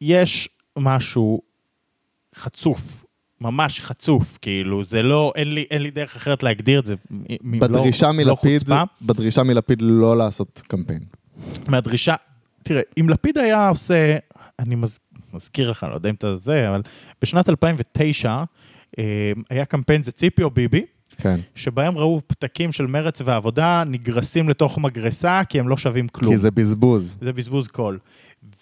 יש 0.00 0.48
משהו 0.78 1.40
חצוף 2.36 3.04
ממש 3.40 3.80
חצוף, 3.80 4.38
כאילו, 4.42 4.84
זה 4.84 5.02
לא, 5.02 5.32
אין 5.36 5.54
לי, 5.54 5.64
אין 5.70 5.82
לי 5.82 5.90
דרך 5.90 6.16
אחרת 6.16 6.42
להגדיר 6.42 6.80
את 6.80 6.86
זה. 6.86 6.94
מ- 7.10 7.58
בדרישה 7.60 8.06
לא, 8.06 8.12
לא 8.12 8.24
מלפיד, 8.24 8.58
חוצפה. 8.58 8.82
בדרישה 9.02 9.42
מלפיד 9.42 9.78
לא 9.82 10.16
לעשות 10.16 10.62
קמפיין. 10.66 11.00
מהדרישה, 11.68 12.14
תראה, 12.64 12.82
אם 13.00 13.08
לפיד 13.08 13.38
היה 13.38 13.68
עושה, 13.68 14.16
אני 14.58 14.74
מז, 14.74 14.98
מזכיר 15.34 15.70
לך, 15.70 15.86
לא 15.90 15.94
יודע 15.94 16.10
אם 16.10 16.14
אתה 16.14 16.36
זה, 16.36 16.68
אבל 16.68 16.82
בשנת 17.22 17.48
2009 17.48 18.44
אה, 18.98 19.32
היה 19.50 19.64
קמפיין 19.64 20.02
זה 20.02 20.12
ציפי 20.12 20.42
או 20.42 20.50
ביבי, 20.50 20.84
כן. 21.16 21.40
שבהם 21.54 21.98
ראו 21.98 22.20
פתקים 22.26 22.72
של 22.72 22.86
מרץ 22.86 23.20
והעבודה 23.24 23.82
נגרסים 23.86 24.48
לתוך 24.48 24.78
מגרסה 24.78 25.40
כי 25.48 25.60
הם 25.60 25.68
לא 25.68 25.76
שווים 25.76 26.08
כלום. 26.08 26.32
כי 26.32 26.38
זה 26.38 26.50
בזבוז. 26.50 27.16
זה 27.20 27.32
בזבוז 27.32 27.68
קול. 27.68 27.98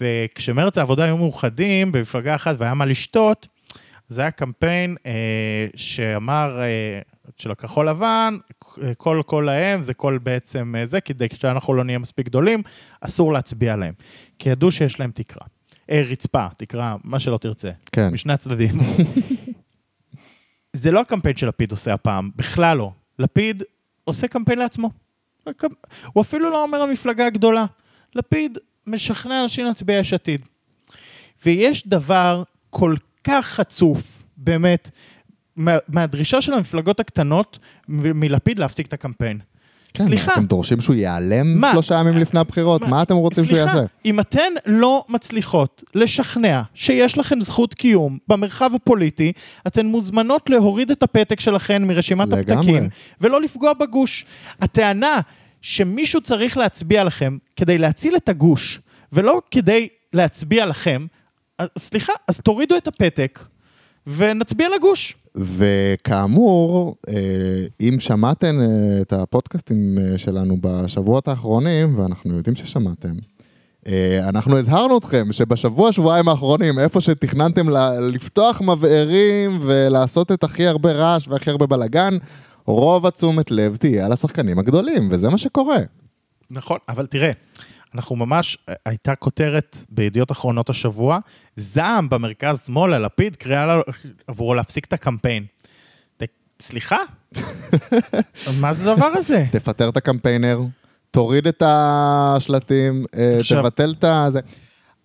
וכשמרץ 0.01 0.79
העבודה 0.79 1.05
היו 1.05 1.17
מאוחדים 1.17 1.93
במפלגה 1.93 2.35
אחת 2.35 2.55
והיה 2.59 2.75
מה 2.75 2.85
לשתות, 2.85 3.49
זה 4.09 4.21
היה 4.21 4.31
קמפיין 4.31 4.97
אה, 5.07 5.67
שאמר, 5.77 6.61
אה, 6.61 7.01
של 7.37 7.51
הכחול 7.51 7.89
לבן, 7.89 8.37
כל 8.97 9.23
קול 9.27 9.47
להם 9.47 9.83
זה 9.83 9.95
קול 9.95 10.19
בעצם 10.19 10.75
אה, 10.79 10.87
זה, 10.87 11.01
כדי 11.01 11.27
שאנחנו 11.35 11.75
לא 11.75 11.85
נהיה 11.85 11.99
מספיק 11.99 12.27
גדולים, 12.27 12.63
אסור 13.01 13.33
להצביע 13.33 13.77
להם. 13.77 13.95
כי 14.39 14.49
ידעו 14.49 14.73
שיש 14.73 15.01
להם 15.01 15.11
תקרה. 15.15 15.47
אה, 15.91 16.03
רצפה, 16.11 16.47
תקרה, 16.57 16.97
מה 17.05 17.19
שלא 17.19 17.39
תרצה. 17.39 17.71
כן. 17.93 18.09
משני 18.09 18.33
הצדדים. 18.33 18.71
זה 20.73 20.91
לא 20.91 21.01
הקמפיין 21.01 21.37
שלפיד 21.37 21.71
עושה 21.71 21.95
הפעם, 21.95 22.31
בכלל 22.37 22.77
לא. 22.77 22.93
לפיד 23.19 23.63
עושה 24.05 24.29
קמפיין 24.29 24.59
לעצמו. 24.59 24.91
הוא 26.13 26.23
אפילו 26.23 26.51
לא 26.51 26.63
אומר 26.63 26.83
המפלגה 26.83 27.27
הגדולה. 27.27 27.65
לפיד 28.15 28.59
משכנע 28.87 29.43
אנשים 29.43 29.67
להצביע 29.67 29.99
יש 29.99 30.13
עתיד. 30.13 30.47
ויש 31.45 31.87
דבר 31.87 32.43
כל 32.71 32.95
כך 33.25 33.47
חצוף, 33.47 34.25
באמת, 34.37 34.91
מה, 35.57 35.77
מהדרישה 35.89 36.41
של 36.41 36.55
המפלגות 36.55 37.01
הקטנות 37.01 37.59
מ- 37.89 38.21
מלפיד 38.21 38.59
להפסיק 38.59 38.87
את 38.87 38.93
הקמפיין. 38.93 39.39
כן, 39.95 40.05
סליחה, 40.05 40.33
אתם 40.33 40.47
דורשים 40.47 40.81
שהוא 40.81 40.97
ייעלם 40.97 41.61
מה? 41.61 41.73
שלושה 41.73 41.95
ימים 41.95 42.19
לפני 42.19 42.41
הבחירות? 42.41 42.83
מה? 42.83 42.89
מה 42.89 43.03
אתם 43.03 43.15
רוצים 43.15 43.45
שהוא 43.45 43.57
סליחה, 43.57 43.71
יעשה? 43.77 43.87
אם 44.05 44.21
אתן 44.21 44.53
לא 44.67 45.05
מצליחות 45.09 45.85
לשכנע 45.95 46.63
שיש 46.75 47.19
לכן 47.19 47.41
זכות 47.41 47.75
קיום 47.75 48.19
במרחב 48.29 48.71
הפוליטי, 48.75 49.33
אתן 49.67 49.87
מוזמנות 49.87 50.51
להוריד 50.51 50.91
את 50.91 51.03
הפתק 51.03 51.41
שלכן 51.41 51.85
מרשימת 51.85 52.29
לגמרי. 52.29 52.55
הפתקים 52.55 52.89
ולא 53.21 53.41
לפגוע 53.41 53.73
בגוש. 53.73 54.25
הטענה 54.61 55.21
שמישהו 55.63 56.21
צריך 56.21 56.57
להצביע 56.57 57.05
לכם 57.05 57.39
כדי 57.57 57.79
להציל 57.79 58.17
את 58.17 58.29
הגוש, 58.29 58.81
ולא 59.13 59.41
כדי 59.51 59.89
להצביע 60.13 60.67
לכם, 60.67 61.07
אז 61.59 61.69
סליחה, 61.79 62.13
אז 62.29 62.41
תורידו 62.41 62.77
את 62.77 62.87
הפתק 62.87 63.41
ונצביע 64.07 64.69
לגוש. 64.77 65.17
וכאמור, 65.35 66.97
אה, 67.09 67.15
אם 67.81 68.01
שמעתם 68.01 68.61
אה, 68.61 69.01
את 69.01 69.13
הפודקאסטים 69.13 69.99
אה, 69.99 70.19
שלנו 70.19 70.57
בשבועות 70.61 71.29
האחרונים, 71.29 71.99
ואנחנו 71.99 72.37
יודעים 72.37 72.57
ששמעתם, 72.57 73.13
אנחנו 74.29 74.59
הזהרנו 74.59 74.99
אתכם 74.99 75.33
שבשבוע, 75.33 75.93
שבועיים 75.93 76.29
האחרונים, 76.29 76.79
איפה 76.79 77.01
שתכננתם 77.01 77.67
לפתוח 78.01 78.61
מבערים 78.61 79.59
ולעשות 79.63 80.33
את 80.33 80.45
הכי 80.45 80.67
הרבה 80.67 80.93
רעש 80.93 81.29
והכי 81.29 81.51
הרבה 81.51 81.67
בלאגן, 81.67 82.15
רוב 82.67 83.07
התשומת 83.07 83.51
לב 83.51 83.77
תהיה 83.77 84.07
על 84.07 84.13
השחקנים 84.13 84.59
הגדולים, 84.59 85.09
וזה 85.11 85.29
מה 85.29 85.39
שקורה. 85.39 85.79
נכון, 86.51 86.79
אבל 86.89 87.07
תראה, 87.07 87.33
אנחנו 87.95 88.17
ממש, 88.17 88.59
הייתה 88.87 89.15
כותרת 89.15 89.77
בידיעות 89.89 90.33
אחרונות 90.33 90.71
השבוע, 90.71 91.19
זעם 91.57 92.09
במרכז 92.11 92.67
שמאל 92.67 92.93
על 92.93 93.05
לפיד, 93.07 93.37
קריאה 93.37 93.81
עבורו 94.27 94.55
להפסיק 94.55 94.85
את 94.85 94.93
הקמפיין. 94.93 95.45
סליחה? 96.61 96.97
מה 98.61 98.73
זה 98.73 98.93
הדבר 98.93 99.07
הזה? 99.07 99.45
תפטר 99.53 99.89
את 99.89 99.97
הקמפיינר, 99.97 100.61
תוריד 101.11 101.47
את 101.47 101.63
השלטים, 101.67 103.05
אה, 103.17 103.39
תבטל 103.49 103.95
את 103.99 104.05
ה... 104.05 104.27
זה. 104.31 104.41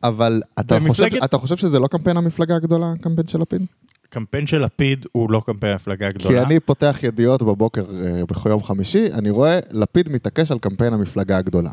אבל 0.04 0.41
אתה 0.60 0.80
חושב, 0.80 1.04
במפלגת- 1.04 1.23
אתה 1.23 1.38
חושב 1.38 1.58
שזה 1.58 1.80
לא 1.80 1.88
קמפיין 1.88 2.17
המפלגה 2.17 2.56
הגדולה, 2.56 2.91
הקמפיין 3.00 3.28
של 3.28 3.39
לפיד? 3.41 3.62
קמפיין 4.10 4.47
של 4.47 4.58
לפיד 4.65 5.06
הוא 5.12 5.32
לא 5.32 5.41
קמפיין 5.45 5.71
המפלגה 5.71 6.12
כי 6.12 6.17
הגדולה. 6.17 6.43
אני 6.43 6.60
פותח 6.60 6.97
ידיעות 7.04 7.43
בבוקר 7.43 7.82
אה, 7.89 8.26
בכל 8.26 8.50
יום 8.50 8.63
חמישי, 8.63 9.13
אני 9.13 9.30
רואה 9.30 9.60
לפיד 9.71 10.10
מתעקש 10.10 10.52
על 10.52 10.60
קמפיין 10.60 10.93
המפלגה 10.93 11.38
הגדולה. 11.38 11.69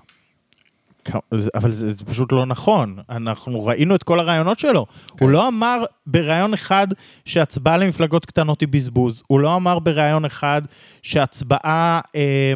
אבל 1.55 1.73
זה, 1.73 1.95
זה 1.95 2.05
פשוט 2.05 2.33
לא 2.33 2.47
נכון. 2.47 2.97
אנחנו 3.11 3.65
ראינו 3.65 3.95
את 3.95 4.03
כל 4.03 4.21
הרעיונות 4.21 4.59
שלו. 4.59 4.87
הוא 5.21 5.31
לא 5.31 5.49
אמר 5.49 5.85
בריאיון 6.07 6.55
אחד 6.55 6.87
שהצבעה 7.25 7.77
למפלגות 7.77 8.27
קטנות 8.27 8.61
היא 8.61 8.69
בזבוז. 8.69 9.23
הוא 9.27 9.41
לא 9.41 9.57
אמר 9.57 9.79
בריאיון 9.79 10.25
אחד 10.25 10.63
שהצבעה, 11.03 12.01
אה, 12.17 12.53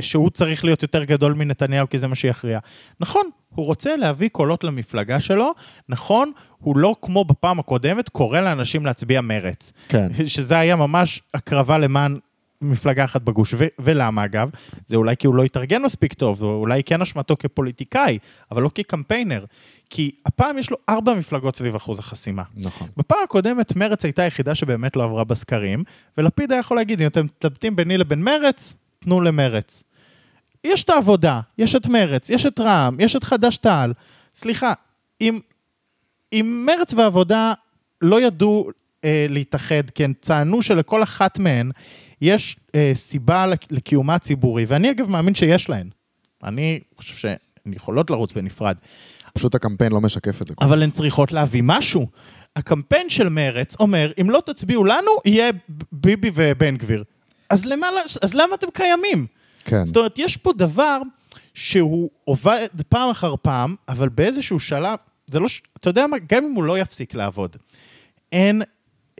שהוא 0.00 0.30
צריך 0.30 0.64
להיות 0.64 0.82
יותר 0.82 1.04
גדול 1.04 1.32
מנתניהו 1.32 1.88
כי 1.88 1.98
זה 1.98 2.06
מה 2.06 2.14
שיכריע. 2.14 2.58
נכון, 3.00 3.30
הוא 3.48 3.66
רוצה 3.66 3.96
להביא 3.96 4.28
קולות 4.28 4.64
למפלגה 4.64 5.20
שלו. 5.20 5.52
נכון, 5.88 6.32
הוא 6.58 6.76
לא 6.76 6.94
כמו 7.02 7.24
בפעם 7.24 7.58
הקודמת 7.58 8.08
קורא 8.08 8.40
לאנשים 8.40 8.86
להצביע 8.86 9.20
מרץ. 9.20 9.72
כן. 9.88 10.08
שזה 10.26 10.58
היה 10.58 10.76
ממש 10.76 11.20
הקרבה 11.34 11.78
למען 11.78 12.18
מפלגה 12.62 13.04
אחת 13.04 13.22
בגוש. 13.22 13.54
ו- 13.54 13.66
ולמה 13.78 14.24
אגב? 14.24 14.50
זה 14.86 14.96
אולי 14.96 15.16
כי 15.16 15.26
הוא 15.26 15.34
לא 15.34 15.42
התארגן 15.42 15.82
מספיק 15.82 16.12
טוב, 16.12 16.42
או 16.42 16.54
אולי 16.54 16.82
כן 16.82 17.02
אשמתו 17.02 17.36
כפוליטיקאי, 17.38 18.18
אבל 18.50 18.62
לא 18.62 18.70
כקמפיינר. 18.74 19.44
כי 19.90 20.10
הפעם 20.26 20.58
יש 20.58 20.70
לו 20.70 20.76
ארבע 20.88 21.14
מפלגות 21.14 21.56
סביב 21.56 21.74
אחוז 21.74 21.98
החסימה. 21.98 22.42
נכון. 22.56 22.88
בפעם 22.96 23.18
הקודמת 23.24 23.76
מרץ 23.76 24.04
הייתה 24.04 24.22
היחידה 24.22 24.54
שבאמת 24.54 24.96
לא 24.96 25.04
עברה 25.04 25.24
בסקרים, 25.24 25.84
ולפיד 26.18 26.52
היה 26.52 26.58
יכול 26.58 26.76
להגיד, 26.76 27.00
אם 27.00 27.06
אתם 27.06 27.24
מתלבטים 27.24 27.76
ביני 27.76 27.98
לבין 27.98 28.22
מרץ, 28.22 28.74
תנו 28.98 29.20
למרץ. 29.20 29.82
יש 30.64 30.84
את 30.84 30.90
העבודה, 30.90 31.40
יש 31.58 31.74
את 31.74 31.86
מרץ, 31.86 32.30
יש 32.30 32.46
את 32.46 32.60
רע"מ, 32.60 32.96
יש 33.00 33.16
את 33.16 33.24
חד"ש-תע"ל. 33.24 33.92
סליחה, 34.34 34.72
אם, 35.20 35.40
אם 36.32 36.66
מרץ 36.66 36.94
והעבודה 36.94 37.52
לא 38.00 38.20
ידעו 38.20 38.70
אה, 39.04 39.26
להתאחד, 39.28 39.90
כי 39.94 40.04
הם 40.04 40.12
טענו 40.12 40.62
שלכל 40.62 41.02
אחת 41.02 41.38
מהן 41.38 41.70
יש 42.20 42.56
אה, 42.74 42.92
סיבה 42.94 43.46
לק- 43.46 43.66
לקיומה 43.72 44.14
הציבורי, 44.14 44.64
ואני 44.68 44.90
אגב 44.90 45.10
מאמין 45.10 45.34
שיש 45.34 45.68
להן. 45.68 45.88
אני 46.44 46.80
חושב 46.96 47.14
שהן 47.14 47.36
יכולות 47.72 48.10
לרוץ 48.10 48.32
בנפרד, 48.32 48.76
פשוט 49.34 49.54
הקמפיין 49.54 49.92
לא 49.92 50.00
משקף 50.00 50.42
את 50.42 50.46
זה. 50.48 50.54
אבל 50.60 50.82
הן 50.82 50.90
צריכות 50.90 51.32
להביא 51.32 51.62
משהו. 51.64 52.06
הקמפיין 52.56 53.10
של 53.10 53.28
מרץ 53.28 53.76
אומר, 53.80 54.12
אם 54.20 54.30
לא 54.30 54.42
תצביעו 54.46 54.84
לנו, 54.84 55.10
יהיה 55.24 55.50
ביבי 55.92 56.30
ובן 56.34 56.76
גביר. 56.76 57.04
אז, 57.50 57.64
למה, 57.64 57.86
אז 58.22 58.34
למה 58.34 58.54
אתם 58.54 58.66
קיימים? 58.72 59.26
כן. 59.64 59.86
זאת 59.86 59.96
אומרת, 59.96 60.18
יש 60.18 60.36
פה 60.36 60.52
דבר 60.52 60.98
שהוא 61.54 62.10
עובד 62.24 62.66
פעם 62.88 63.10
אחר 63.10 63.34
פעם, 63.42 63.74
אבל 63.88 64.08
באיזשהו 64.08 64.60
שלב, 64.60 64.98
זה 65.26 65.40
לא, 65.40 65.48
ש- 65.48 65.62
אתה 65.78 65.90
יודע 65.90 66.06
מה, 66.06 66.16
גם 66.32 66.44
אם 66.44 66.52
הוא 66.54 66.64
לא 66.64 66.78
יפסיק 66.78 67.14
לעבוד, 67.14 67.56
אין, 68.32 68.62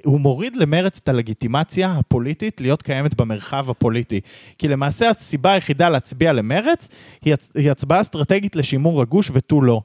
הוא 0.05 0.21
מוריד 0.21 0.57
למרץ 0.57 0.99
את 1.03 1.09
הלגיטימציה 1.09 1.93
הפוליטית 1.93 2.61
להיות 2.61 2.83
קיימת 2.83 3.15
במרחב 3.15 3.71
הפוליטי. 3.71 4.21
כי 4.59 4.69
למעשה 4.69 5.11
הסיבה 5.11 5.53
היחידה 5.53 5.89
להצביע 5.89 6.33
למרץ 6.33 6.89
היא, 7.25 7.35
היא 7.55 7.71
הצבעה 7.71 8.01
אסטרטגית 8.01 8.57
לשימור 8.57 9.03
הגוש 9.03 9.31
ותו 9.33 9.63
לא. 9.63 9.81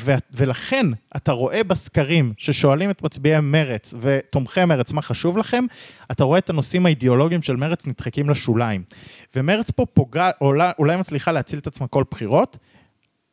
ו- 0.00 0.14
ולכן 0.32 0.86
אתה 1.16 1.32
רואה 1.32 1.64
בסקרים 1.64 2.32
ששואלים 2.36 2.90
את 2.90 3.02
מצביעי 3.02 3.40
מרץ 3.40 3.94
ותומכי 4.00 4.64
מרץ 4.64 4.92
מה 4.92 5.02
חשוב 5.02 5.38
לכם, 5.38 5.64
אתה 6.10 6.24
רואה 6.24 6.38
את 6.38 6.50
הנושאים 6.50 6.86
האידיאולוגיים 6.86 7.42
של 7.42 7.56
מרץ 7.56 7.86
נדחקים 7.86 8.30
לשוליים. 8.30 8.82
ומרץ 9.36 9.70
פה 9.70 9.86
פוגע, 9.86 10.30
אולי, 10.40 10.70
אולי 10.78 10.96
מצליחה 10.96 11.32
להציל 11.32 11.58
את 11.58 11.66
עצמה 11.66 11.86
כל 11.86 12.04
בחירות, 12.10 12.58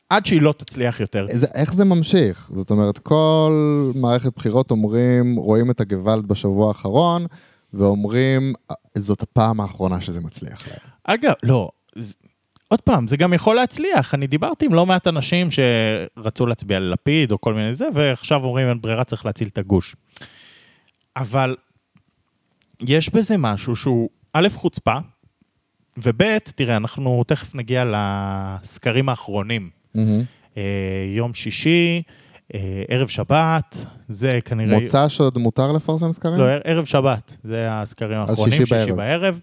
עד 0.10 0.26
שהיא 0.26 0.42
לא 0.42 0.54
תצליח 0.58 1.00
יותר. 1.00 1.28
זה, 1.34 1.48
איך 1.54 1.74
זה 1.74 1.86
ממשיך? 1.86 2.52
זאת 2.54 2.70
אומרת, 2.70 2.98
כל 2.98 3.92
מערכת 3.96 4.36
בחירות 4.36 4.72
אומרים, 4.72 5.36
רואים 5.36 5.72
את 5.72 5.82
הגוואלד 5.82 6.26
בשבוע 6.26 6.68
האחרון, 6.68 7.26
ואומרים, 7.74 8.54
זאת 8.98 9.22
הפעם 9.22 9.62
האחרונה 9.62 10.02
שזה 10.02 10.22
מצליח. 10.22 10.68
אגב, 11.04 11.34
לא, 11.44 11.70
עוד 12.68 12.82
פעם, 12.82 13.08
זה 13.08 13.18
גם 13.18 13.34
יכול 13.34 13.56
להצליח. 13.56 14.14
אני 14.14 14.28
דיברתי 14.28 14.66
עם 14.66 14.74
לא 14.74 14.86
מעט 14.86 15.08
אנשים 15.08 15.48
שרצו 15.52 16.46
להצביע 16.46 16.80
ללפיד 16.80 17.32
או 17.32 17.42
כל 17.42 17.54
מיני 17.54 17.74
זה, 17.74 17.88
ועכשיו 17.94 18.44
אומרים 18.44 18.70
אין 18.70 18.82
ברירה, 18.82 19.04
צריך 19.04 19.26
להציל 19.26 19.48
את 19.48 19.58
הגוש. 19.58 19.96
אבל 21.16 21.56
יש 22.82 23.10
בזה 23.10 23.38
משהו 23.38 23.76
שהוא 23.76 24.10
א', 24.34 24.48
חוצפה, 24.56 24.98
וב', 25.98 26.38
תראה, 26.56 26.78
אנחנו 26.78 27.24
תכף 27.28 27.56
נגיע 27.56 27.84
לסקרים 27.86 29.10
האחרונים. 29.10 29.79
אה, 30.58 31.06
יום 31.16 31.34
שישי, 31.34 32.02
אה, 32.54 32.84
ערב 32.88 33.08
שבת, 33.08 33.86
זה 34.10 34.40
כנראה... 34.46 34.80
מוצא 34.80 35.08
שעוד 35.08 35.38
מותר 35.38 35.72
לפרסם 35.72 36.14
סקרים? 36.14 36.40
לא, 36.40 36.46
ערב 36.64 36.86
שבת, 36.86 37.36
זה 37.44 37.68
הסקרים 37.70 38.18
האחרונים, 38.18 38.52
שישי 38.52 38.66
שישי 38.66 38.92
בערב. 38.92 38.96
בערב. 38.96 39.40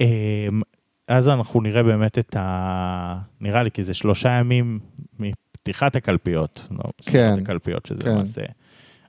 אמ, 0.00 0.62
אז 1.08 1.28
אנחנו 1.28 1.60
נראה 1.60 1.82
באמת 1.82 2.18
את 2.18 2.36
ה... 2.38 3.18
נראה 3.40 3.62
לי 3.62 3.70
כי 3.70 3.84
זה 3.84 3.94
שלושה 3.94 4.28
ימים 4.28 4.78
מפתיחת 5.18 5.96
הקלפיות, 5.96 6.68
לא, 6.70 6.90
כן, 7.02 7.34
הקלפיות, 7.42 7.86
שזה 7.86 8.00
כן. 8.00 8.10
למעשה 8.10 8.42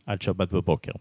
עד 0.05 0.21
שבת 0.21 0.53
בבוקר. 0.53 0.91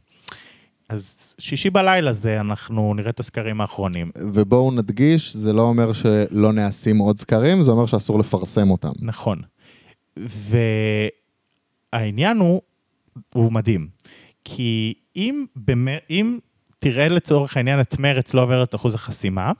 אז 0.88 1.34
שישי 1.38 1.70
בלילה 1.70 2.12
זה 2.12 2.40
אנחנו 2.40 2.94
נראה 2.94 3.10
את 3.10 3.20
הסקרים 3.20 3.60
האחרונים. 3.60 4.10
ובואו 4.18 4.70
נדגיש, 4.70 5.36
זה 5.36 5.52
לא 5.52 5.62
אומר 5.62 5.92
שלא 5.92 6.52
נעשים 6.52 6.98
עוד 6.98 7.18
סקרים, 7.18 7.62
זה 7.62 7.70
אומר 7.70 7.86
שאסור 7.86 8.18
לפרסם 8.18 8.70
אותם. 8.70 8.92
נכון. 9.00 9.38
והעניין 11.92 12.36
הוא, 12.38 12.60
הוא 13.34 13.52
מדהים. 13.52 13.88
כי 14.44 14.94
אם, 15.16 15.44
במר... 15.56 15.96
אם 16.10 16.38
תראה 16.78 17.08
לצורך 17.08 17.56
העניין 17.56 17.80
את 17.80 17.98
מרץ 17.98 18.34
לא 18.34 18.42
עוברת 18.42 18.74
אחוז 18.74 18.94
החסימה, 18.94 19.52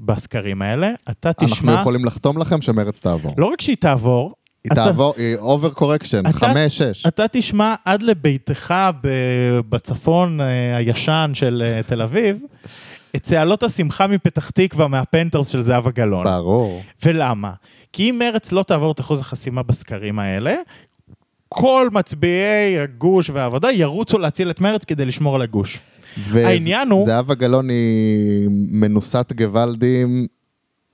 בסקרים 0.00 0.62
האלה, 0.62 0.90
אתה 1.10 1.32
תשמע... 1.32 1.48
אנחנו 1.72 1.72
יכולים 1.72 2.04
לחתום 2.04 2.38
לכם 2.38 2.62
שמרץ 2.62 3.00
תעבור. 3.00 3.34
לא 3.38 3.46
רק 3.46 3.60
שהיא 3.60 3.76
תעבור, 3.76 4.32
היא 4.64 4.72
אתה- 4.72 4.84
תעבור, 4.84 5.14
היא 5.16 5.36
over 5.36 5.70
correction, 5.70 6.32
חמש, 6.32 6.78
שש. 6.78 7.06
אתה 7.06 7.28
תשמע 7.32 7.74
עד 7.84 8.02
לביתך 8.02 8.74
ב- 9.02 9.58
בצפון 9.68 10.40
אה, 10.40 10.76
הישן 10.76 11.30
של 11.34 11.62
אה, 11.66 11.80
תל 11.86 12.02
אביב, 12.02 12.36
את 13.16 13.22
צהלות 13.22 13.62
השמחה 13.62 14.06
מפתח 14.06 14.50
תקווה 14.50 14.88
מה 14.88 14.99
penthouse 14.99 15.48
של 15.48 15.62
זהבה 15.62 15.90
גלאון. 15.90 16.24
ברור. 16.26 16.82
ולמה? 17.04 17.52
כי 17.92 18.10
אם 18.10 18.16
מרץ 18.18 18.52
לא 18.52 18.62
תעבור 18.62 18.92
את 18.92 19.00
אחוז 19.00 19.20
החסימה 19.20 19.62
בסקרים 19.62 20.18
האלה, 20.18 20.54
כל 21.48 21.88
מצביעי 21.92 22.78
הגוש 22.78 23.30
והעבודה 23.30 23.72
ירוצו 23.72 24.18
להציל 24.18 24.50
את 24.50 24.60
מרץ 24.60 24.84
כדי 24.84 25.04
לשמור 25.04 25.34
על 25.34 25.42
הגוש. 25.42 25.78
העניין 26.34 26.90
הוא- 26.90 27.04
זהבה 27.04 27.34
גלאון 27.34 27.68
היא 27.70 28.48
מנוסת 28.70 29.32
געוואלדים. 29.36 30.26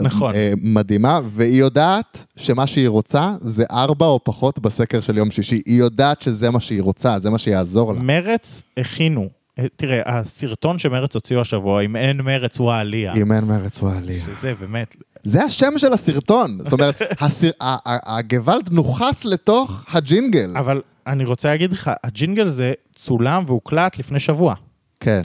נכון. 0.03 0.35
אה, 0.35 0.53
מדהימה, 0.63 1.21
והיא 1.29 1.61
יודעת 1.61 2.27
שמה 2.37 2.67
שהיא 2.67 2.89
רוצה 2.89 3.35
זה 3.41 3.65
ארבע 3.71 4.07
או 4.07 4.21
פחות 4.25 4.59
בסקר 4.59 5.01
של 5.01 5.17
יום 5.19 5.31
שישי. 5.31 5.61
היא 5.67 5.79
יודעת 5.79 6.23
שזה 6.23 6.51
מה 6.51 6.61
שהיא 6.61 6.83
רוצה, 6.83 7.19
זה 7.19 7.31
מה 7.31 7.39
שיעזור 7.39 7.93
לה. 7.93 8.03
מרץ 8.03 8.63
הכינו, 8.77 9.29
תראה, 9.77 10.03
הסרטון 10.19 10.79
שמרץ 10.79 11.15
הוציאו 11.15 11.41
השבוע, 11.41 11.81
אם 11.83 11.97
אין 11.97 12.21
מרץ 12.21 12.59
הוא 12.59 12.71
העלייה. 12.73 13.15
אם 13.15 13.33
אין 13.33 13.45
מרץ 13.45 13.79
הוא 13.79 13.91
העלייה. 13.91 14.25
שזה 14.25 14.55
באמת, 14.55 14.97
זה 15.23 15.45
השם 15.45 15.73
של 15.77 15.93
הסרטון. 15.93 16.59
זאת 16.65 16.73
אומרת, 16.73 17.03
הסר- 17.25 17.51
הגוואלד 17.87 18.73
נוכס 18.73 19.25
לתוך 19.25 19.85
הג'ינגל. 19.93 20.55
אבל 20.57 20.83
אני 21.07 21.25
רוצה 21.25 21.49
להגיד 21.51 21.73
לך, 21.73 21.91
הג'ינגל 22.05 22.49
זה 22.49 22.73
צולם 22.95 23.45
והוקלט 23.47 23.99
לפני 23.99 24.21
שבוע. 24.21 24.55
כן. 25.01 25.23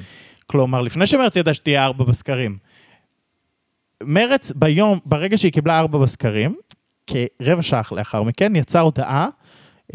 כלומר, 0.48 0.82
לפני 0.82 1.08
שמרץ 1.08 1.36
ידע 1.36 1.54
שתהיה 1.54 1.86
ארבע 1.86 2.04
בסקרים. 2.04 2.58
מרץ 4.04 4.52
ביום, 4.56 5.00
ברגע 5.06 5.38
שהיא 5.38 5.52
קיבלה 5.52 5.80
ארבע 5.80 6.00
בסקרים, 6.00 6.56
כרבע 7.08 7.62
שעה 7.62 7.82
לאחר 7.92 8.24
מכן, 8.24 8.56
יצאה 8.56 8.82
הודעה, 8.82 9.28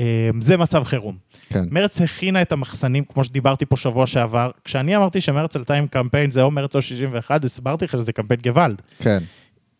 אה, 0.01 0.31
זה 0.41 0.57
מצב 0.57 0.85
חירום. 0.85 1.17
כן. 1.51 1.65
מרץ 1.71 2.01
הכינה 2.01 2.43
את 2.43 2.53
המחסנים, 2.53 3.05
כמו 3.05 3.25
שדיברתי 3.25 3.67
פה 3.67 3.77
שבוע 3.77 4.07
שעבר. 4.07 4.51
כשאני 4.65 4.97
אמרתי 4.97 5.21
שמרץ 5.21 5.57
עלתה 5.57 5.75
עם 5.75 5.87
קמפיין, 5.87 6.31
זה 6.31 6.43
או 6.43 6.51
מרץ 6.51 6.77
או 6.77 6.83
61, 6.83 7.45
הסברתי 7.45 7.85
לך 7.85 7.93
שזה 7.93 8.13
קמפיין 8.13 8.41
גוואלד. 8.41 8.83
כן. 8.99 9.19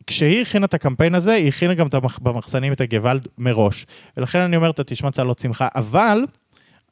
כשהיא 0.07 0.43
הכינה 0.43 0.67
את 0.67 0.75
הקמפיין 0.75 1.15
הזה, 1.15 1.33
היא 1.33 1.49
הכינה 1.49 1.75
גם 1.75 1.87
המח- 1.93 2.19
במחסנים 2.23 2.73
את 2.73 2.81
הגוואלד 2.81 3.29
מראש. 3.39 3.87
ולכן 4.17 4.39
אני 4.41 4.57
אומר, 4.57 4.71
אתה 4.71 4.85
תשמע 4.85 5.11
צהלות 5.11 5.39
שמחה, 5.39 5.69
אבל, 5.75 6.25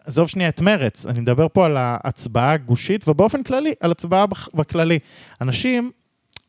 עזוב 0.04 0.28
שנייה 0.28 0.48
את 0.48 0.60
מרץ, 0.60 1.06
אני 1.06 1.20
מדבר 1.20 1.46
פה 1.52 1.66
על 1.66 1.76
ההצבעה 1.76 2.52
הגושית, 2.52 3.08
ובאופן 3.08 3.42
כללי, 3.42 3.72
על 3.80 3.90
הצבעה 3.90 4.26
בכ- 4.26 4.48
בכללי. 4.54 4.98
אנשים 5.40 5.90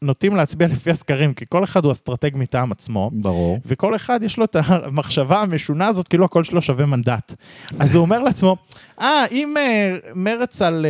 נוטים 0.01 0.35
להצביע 0.35 0.67
לפי 0.67 0.91
הסקרים, 0.91 1.33
כי 1.33 1.45
כל 1.49 1.63
אחד 1.63 1.85
הוא 1.85 1.91
אסטרטג 1.91 2.31
מטעם 2.33 2.71
עצמו. 2.71 3.09
ברור. 3.13 3.59
וכל 3.65 3.95
אחד 3.95 4.19
יש 4.23 4.37
לו 4.37 4.45
את 4.45 4.55
המחשבה 4.63 5.41
המשונה 5.41 5.87
הזאת, 5.87 6.07
כאילו 6.07 6.25
הקול 6.25 6.43
שלו 6.43 6.61
שווה 6.61 6.85
מנדט. 6.85 7.33
אז 7.79 7.95
הוא 7.95 8.01
אומר 8.01 8.19
לעצמו, 8.19 8.55
אה, 9.01 9.25
אם 9.31 9.57
אה, 9.57 9.97
מרץ 10.15 10.61
על 10.61 10.85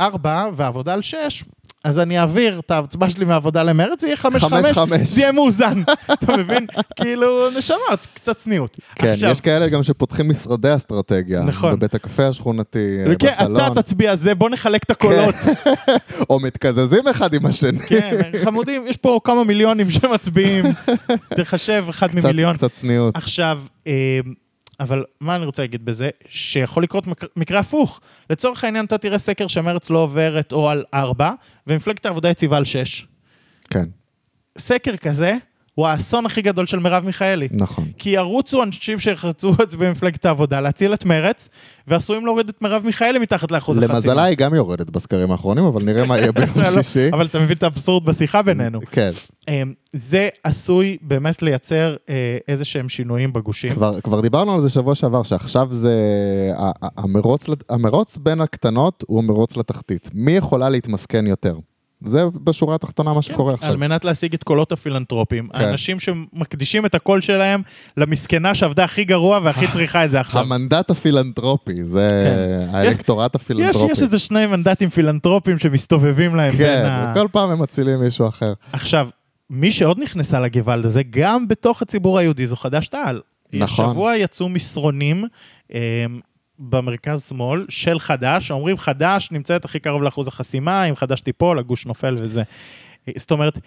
4 0.00 0.48
ועבודה 0.56 0.92
על 0.92 1.02
6, 1.02 1.44
אז 1.84 1.98
אני 1.98 2.18
אעביר 2.18 2.58
את 2.58 2.70
ההצבעה 2.70 3.10
שלי 3.10 3.24
מהעבודה 3.24 3.62
למרץ, 3.62 4.00
זה 4.00 4.06
יהיה 4.06 4.16
5-5, 4.16 4.20
חמש, 4.38 4.72
חמש. 4.72 5.08
זה 5.08 5.20
יהיה 5.20 5.32
מאוזן. 5.32 5.82
אתה 6.12 6.36
מבין? 6.36 6.66
כאילו, 6.96 7.50
נשמות, 7.50 8.06
קצת 8.14 8.36
צניעות. 8.36 8.76
כן, 8.94 9.08
עכשיו, 9.08 9.30
יש 9.30 9.40
כאלה 9.40 9.68
גם 9.68 9.82
שפותחים 9.82 10.28
משרדי 10.28 10.76
אסטרטגיה. 10.76 11.42
נכון. 11.42 11.74
בבית 11.74 11.94
הקפה 11.94 12.26
השכונתי, 12.26 12.98
כן, 13.18 13.28
בסלון. 13.28 13.72
אתה 13.72 13.82
תצביע 13.82 14.16
זה, 14.16 14.34
בוא 14.34 14.50
נחלק 14.50 14.82
את 14.82 14.90
הקולות. 14.90 15.34
או 16.30 16.40
מתקזזים 16.40 17.08
אחד 17.08 17.34
עם 17.34 17.46
השני. 17.46 17.78
כן, 17.78 18.20
חמודים, 18.44 18.84
יש 18.88 18.96
פה 18.96 19.20
כמה 19.24 19.44
מיליונים 19.44 19.90
שמצביעים. 19.90 20.64
תחשב 21.36 21.84
אחד 21.90 22.08
ממיליון. 22.14 22.56
קצת 22.56 22.72
צניעות. 22.72 23.16
עכשיו, 23.16 23.60
אה, 23.86 24.20
אבל 24.82 25.04
מה 25.20 25.36
אני 25.36 25.44
רוצה 25.46 25.62
להגיד 25.62 25.84
בזה? 25.84 26.10
שיכול 26.28 26.82
לקרות 26.82 27.06
מק- 27.06 27.36
מקרה 27.36 27.58
הפוך. 27.60 28.00
לצורך 28.30 28.64
העניין, 28.64 28.84
אתה 28.84 28.98
תראה 28.98 29.18
סקר 29.18 29.48
שמרץ 29.48 29.90
לא 29.90 29.98
עוברת 29.98 30.52
או 30.52 30.68
על 30.70 30.84
4, 30.94 31.32
ומפלגת 31.66 32.06
העבודה 32.06 32.28
יציבה 32.28 32.56
על 32.56 32.64
6. 32.64 33.06
כן, 33.70 33.84
סקר 34.58 34.96
כזה 34.96 35.36
הוא 35.74 35.86
האסון 35.86 36.26
הכי 36.26 36.42
גדול 36.42 36.66
של 36.66 36.78
מרב 36.78 37.04
מיכאלי. 37.06 37.48
נכון. 37.52 37.84
כי 37.98 38.10
ירוצו 38.10 38.62
אנשים 38.62 39.00
שיחצו 39.00 39.52
להצביע 39.58 39.88
במפלגת 39.88 40.26
העבודה, 40.26 40.60
להציל 40.60 40.94
את 40.94 41.04
מרץ, 41.04 41.48
ועשויים 41.86 42.26
להוריד 42.26 42.48
את 42.48 42.62
מרב 42.62 42.82
מיכאלי 42.84 43.18
מתחת 43.18 43.50
לאחוז 43.50 43.78
החסימה. 43.78 43.94
למזלה 43.94 44.24
היא 44.24 44.36
גם 44.36 44.54
יורדת 44.54 44.90
בסקרים 44.90 45.30
האחרונים, 45.30 45.64
אבל 45.64 45.82
נראה 45.82 46.06
מה 46.06 46.18
יהיה 46.18 46.32
ביום 46.32 46.50
לא- 46.56 46.82
שישי. 46.82 47.08
אבל 47.12 47.26
אתה 47.26 47.38
מבין 47.38 47.56
את 47.56 47.62
האבסורד 47.62 48.04
בשיחה 48.04 48.42
בינינו. 48.42 48.80
כן, 48.90 49.10
אה, 49.48 49.62
זה 49.92 50.28
עשוי 50.44 50.96
באמת 51.02 51.42
לייצר 51.42 51.96
אה, 52.08 52.38
איזה 52.48 52.64
שהם 52.64 52.88
שינויים 52.88 53.32
בגושים. 53.32 53.74
כבר, 53.74 54.00
כבר 54.00 54.20
דיברנו 54.20 54.54
על 54.54 54.60
זה 54.60 54.70
שבוע 54.70 54.94
שעבר, 54.94 55.22
שעכשיו 55.22 55.68
זה... 55.70 55.92
המרוץ, 56.96 57.46
המרוץ 57.70 58.16
בין 58.16 58.40
הקטנות 58.40 59.04
הוא 59.06 59.18
המרוץ 59.18 59.56
לתחתית. 59.56 60.10
מי 60.14 60.32
יכולה 60.32 60.68
להתמסכן 60.68 61.26
יותר? 61.26 61.56
זה 62.06 62.24
בשורה 62.44 62.74
התחתונה 62.74 63.12
מה 63.12 63.22
שקורה 63.22 63.52
כן, 63.52 63.58
עכשיו. 63.58 63.70
על 63.70 63.76
מנת 63.76 64.04
להשיג 64.04 64.34
את 64.34 64.42
קולות 64.42 64.72
הפילנטרופים. 64.72 65.48
כן. 65.48 65.60
האנשים 65.60 66.00
שמקדישים 66.00 66.86
את 66.86 66.94
הקול 66.94 67.20
שלהם 67.20 67.62
למסכנה 67.96 68.54
שעבדה 68.54 68.84
הכי 68.84 69.04
גרוע 69.04 69.40
והכי 69.42 69.68
צריכה 69.72 70.04
את 70.04 70.10
זה 70.10 70.20
עכשיו. 70.20 70.40
המנדט 70.40 70.90
הפילנטרופי, 70.90 71.82
זה 71.82 72.08
כן. 72.10 72.74
האלקטורט 72.74 73.34
הפילנטרופי. 73.34 73.92
יש 73.92 74.02
איזה 74.02 74.18
שני 74.18 74.46
מנדטים 74.46 74.88
פילנטרופים 74.88 75.58
שמסתובבים 75.58 76.34
להם 76.34 76.52
בין 76.52 76.60
כן, 76.60 76.84
ה... 76.86 77.14
כל 77.14 77.26
פעם 77.32 77.50
הם 77.50 77.62
מצילים 77.62 78.00
מישהו 78.00 78.28
אחר. 78.28 78.52
עכשיו, 78.72 79.08
מי 79.50 79.72
שעוד 79.72 79.98
נכנסה 80.00 80.40
לגוואלד 80.40 80.84
הזה, 80.84 81.02
גם 81.10 81.48
בתוך 81.48 81.82
הציבור 81.82 82.18
היהודי, 82.18 82.46
זו 82.46 82.56
חד"ש-תע"ל. 82.56 83.20
נכון. 83.52 83.84
השבוע 83.84 84.16
יצאו 84.16 84.48
מסרונים 84.48 85.24
אה, 86.60 86.64
במרכז-שמאל 86.70 87.66
של 87.68 87.98
חד"ש, 87.98 88.50
אומרים 88.50 88.78
חד"ש 88.78 89.28
נמצאת 89.32 89.64
הכי 89.64 89.78
קרוב 89.78 90.02
לאחוז 90.02 90.28
החסימה, 90.28 90.84
אם 90.84 90.96
חד"ש 90.96 91.20
תיפול, 91.20 91.58
הגוש 91.58 91.86
נופל 91.86 92.14
וזה. 92.18 92.42
זאת 93.18 93.30
אומרת, 93.30 93.58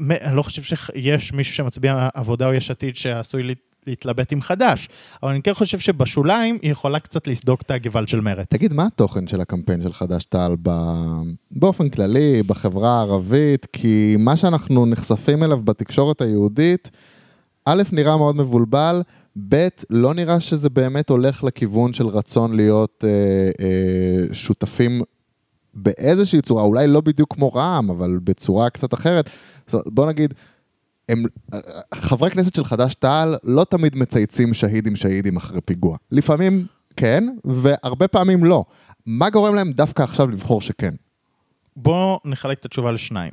אני 0.00 0.36
לא 0.36 0.42
חושב 0.42 0.62
שיש 0.62 1.32
מישהו 1.32 1.54
שמצביע 1.54 2.08
עבודה 2.14 2.46
או 2.46 2.52
יש 2.54 2.70
עתיד 2.70 2.96
שעשוי 2.96 3.42
לה- 3.42 3.52
להתלבט 3.86 4.32
עם 4.32 4.42
חד"ש, 4.42 4.88
אבל 5.22 5.30
אני 5.30 5.42
כן 5.42 5.54
חושב 5.54 5.78
שבשוליים 5.78 6.58
היא 6.62 6.70
יכולה 6.70 6.98
קצת 7.00 7.26
לסדוק 7.26 7.62
את 7.62 7.70
הגוואלד 7.70 8.08
של 8.08 8.20
מרץ. 8.20 8.46
תגיד, 8.50 8.72
מה 8.72 8.86
התוכן 8.86 9.26
של 9.26 9.40
הקמפיין 9.40 9.82
של 9.82 9.92
חד"ש-תע"ל 9.92 10.56
ב- 10.62 11.22
באופן 11.50 11.88
כללי, 11.88 12.42
בחברה 12.46 12.98
הערבית? 12.98 13.66
כי 13.72 14.16
מה 14.18 14.36
שאנחנו 14.36 14.86
נחשפים 14.86 15.42
אליו 15.42 15.62
בתקשורת 15.62 16.20
היהודית, 16.20 16.90
א', 17.64 17.82
נראה 17.92 18.16
מאוד 18.16 18.36
מבולבל, 18.36 19.02
ב', 19.48 19.68
לא 19.90 20.14
נראה 20.14 20.40
שזה 20.40 20.70
באמת 20.70 21.10
הולך 21.10 21.44
לכיוון 21.44 21.92
של 21.92 22.06
רצון 22.06 22.56
להיות 22.56 23.04
אה, 23.04 23.10
אה, 23.64 24.34
שותפים 24.34 25.02
באיזושהי 25.74 26.42
צורה, 26.42 26.62
אולי 26.62 26.86
לא 26.86 27.00
בדיוק 27.00 27.34
כמו 27.34 27.48
רע"מ, 27.48 27.90
אבל 27.90 28.18
בצורה 28.24 28.70
קצת 28.70 28.94
אחרת. 28.94 29.30
זאת 29.66 29.74
אומרת, 29.74 29.86
בוא 29.88 30.06
נגיד, 30.06 30.34
הם, 31.08 31.24
חברי 31.94 32.30
כנסת 32.30 32.54
של 32.54 32.64
חד"ש-תע"ל 32.64 33.36
לא 33.44 33.64
תמיד 33.64 33.96
מצייצים 33.96 34.54
שהידים 34.54 34.96
שהידים 34.96 35.36
אחרי 35.36 35.60
פיגוע. 35.60 35.96
לפעמים 36.10 36.66
כן, 36.96 37.24
והרבה 37.44 38.08
פעמים 38.08 38.44
לא. 38.44 38.64
מה 39.06 39.30
גורם 39.30 39.54
להם 39.54 39.72
דווקא 39.72 40.02
עכשיו 40.02 40.28
לבחור 40.28 40.60
שכן? 40.60 40.94
בואו 41.76 42.20
נחלק 42.24 42.58
את 42.58 42.64
התשובה 42.64 42.92
לשניים. 42.92 43.32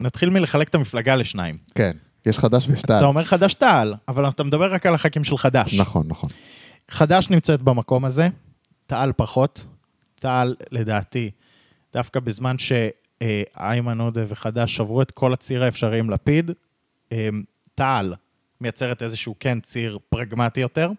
נתחיל 0.00 0.30
מלחלק 0.30 0.68
את 0.68 0.74
המפלגה 0.74 1.16
לשניים. 1.16 1.56
כן, 1.74 1.96
יש 2.26 2.38
חד"ש 2.38 2.68
ויש 2.68 2.82
תע"ל. 2.82 2.96
אתה 2.96 3.06
אומר 3.06 3.24
חד"ש-תע"ל, 3.24 3.94
אבל 4.08 4.28
אתה 4.28 4.44
מדבר 4.44 4.72
רק 4.72 4.86
על 4.86 4.94
הח"כים 4.94 5.24
של 5.24 5.36
חד"ש. 5.36 5.80
נכון, 5.80 6.08
נכון. 6.08 6.30
חד"ש 6.90 7.30
נמצאת 7.30 7.62
במקום 7.62 8.04
הזה, 8.04 8.28
תע"ל 8.86 9.12
פחות. 9.16 9.66
תע"ל, 10.14 10.54
לדעתי, 10.70 11.30
דווקא 11.92 12.20
בזמן 12.20 12.56
שאיימן 12.58 14.00
עודה 14.00 14.24
וחד"ש 14.28 14.76
שברו 14.76 15.02
את 15.02 15.10
כל 15.10 15.32
הציר 15.32 15.64
האפשרי 15.64 15.98
עם 15.98 16.10
לפיד, 16.10 16.50
תע"ל 17.74 18.14
מייצרת 18.60 19.02
איזשהו 19.02 19.34
כן 19.40 19.60
ציר 19.60 19.98
פרגמטי 20.08 20.60
יותר. 20.60 20.90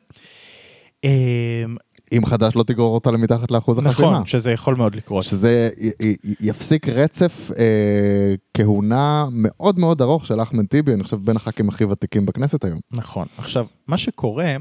אה, 2.13 2.17
אם 2.17 2.25
חד"ש 2.25 2.55
לא 2.55 2.63
תגרור 2.63 2.95
אותה 2.95 3.11
למתחת 3.11 3.51
לאחוז 3.51 3.79
החסימה. 3.79 4.11
נכון, 4.11 4.25
שזה 4.25 4.51
יכול 4.51 4.75
מאוד 4.75 4.95
לקרות. 4.95 5.23
שזה 5.23 5.69
י- 5.77 6.07
י- 6.09 6.15
יפסיק 6.39 6.87
רצף 6.87 7.51
אה, 7.57 8.33
כהונה 8.53 9.25
מאוד 9.31 9.79
מאוד 9.79 10.01
ארוך 10.01 10.25
של 10.25 10.41
אחמד 10.41 10.65
טיבי, 10.65 10.93
אני 10.93 11.03
חושב 11.03 11.17
בין 11.17 11.35
הח"כים 11.35 11.69
הכי 11.69 11.83
ותיקים 11.85 12.25
בכנסת 12.25 12.65
היום. 12.65 12.79
נכון. 12.91 13.27
עכשיו, 13.37 13.65
מה 13.87 13.97
שקורה 13.97 14.55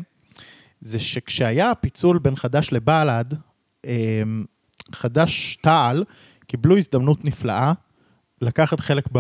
זה 0.80 0.98
שכשהיה 1.00 1.70
הפיצול 1.70 2.18
בין 2.18 2.36
חד"ש 2.36 2.72
לבל"ד, 2.72 3.24
אמ, 3.86 4.44
חד"ש-תע"ל 4.94 6.04
קיבלו 6.46 6.78
הזדמנות 6.78 7.24
נפלאה 7.24 7.72
לקחת 8.40 8.80
חלק 8.80 9.04
ב... 9.12 9.18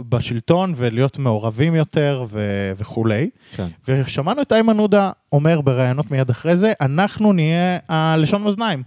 בשלטון 0.00 0.72
ולהיות 0.76 1.18
מעורבים 1.18 1.74
יותר 1.74 2.24
ו... 2.28 2.40
וכולי. 2.76 3.30
כן. 3.52 3.68
ושמענו 3.88 4.42
את 4.42 4.52
איימן 4.52 4.78
עודה 4.78 5.10
אומר 5.32 5.60
בראיונות 5.60 6.10
מיד 6.10 6.30
אחרי 6.30 6.56
זה, 6.56 6.72
אנחנו 6.80 7.32
נהיה 7.32 7.78
הלשון 7.88 8.42
מאזניים. 8.42 8.82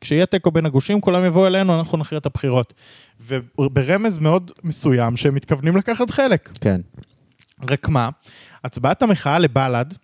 כשיהיה 0.00 0.26
תיקו 0.26 0.50
בין 0.50 0.66
הגושים, 0.66 1.00
כולם 1.00 1.24
יבואו 1.24 1.46
אלינו, 1.46 1.78
אנחנו 1.78 1.98
נכריע 1.98 2.18
את 2.18 2.26
הבחירות. 2.26 2.74
וברמז 3.20 4.18
מאוד 4.18 4.50
מסוים 4.64 5.16
שהם 5.16 5.34
מתכוונים 5.34 5.76
לקחת 5.76 6.10
חלק. 6.10 6.50
כן. 6.60 6.80
רק 7.70 7.88
מה, 7.88 8.08
הצבעת 8.64 9.02
המחאה 9.02 9.38
לבל"ד 9.38 9.94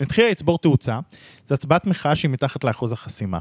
התחילה 0.00 0.30
לצבור 0.30 0.58
תאוצה, 0.58 0.98
זו 1.46 1.54
הצבעת 1.54 1.86
מחאה 1.86 2.16
שהיא 2.16 2.30
מתחת 2.30 2.64
לאחוז 2.64 2.92
החסימה. 2.92 3.38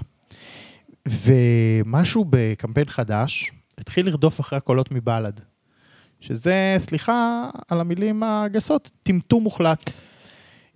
ומשהו 1.08 2.26
בקמפיין 2.30 2.88
חדש 2.88 3.52
התחיל 3.78 4.06
לרדוף 4.06 4.40
אחרי 4.40 4.58
הקולות 4.58 4.92
מבל"ד. 4.92 5.40
שזה, 6.28 6.78
סליחה 6.80 7.50
על 7.70 7.80
המילים 7.82 8.24
הגסות, 8.26 8.92
טמטום 9.04 9.44
מוחלט. 9.44 9.90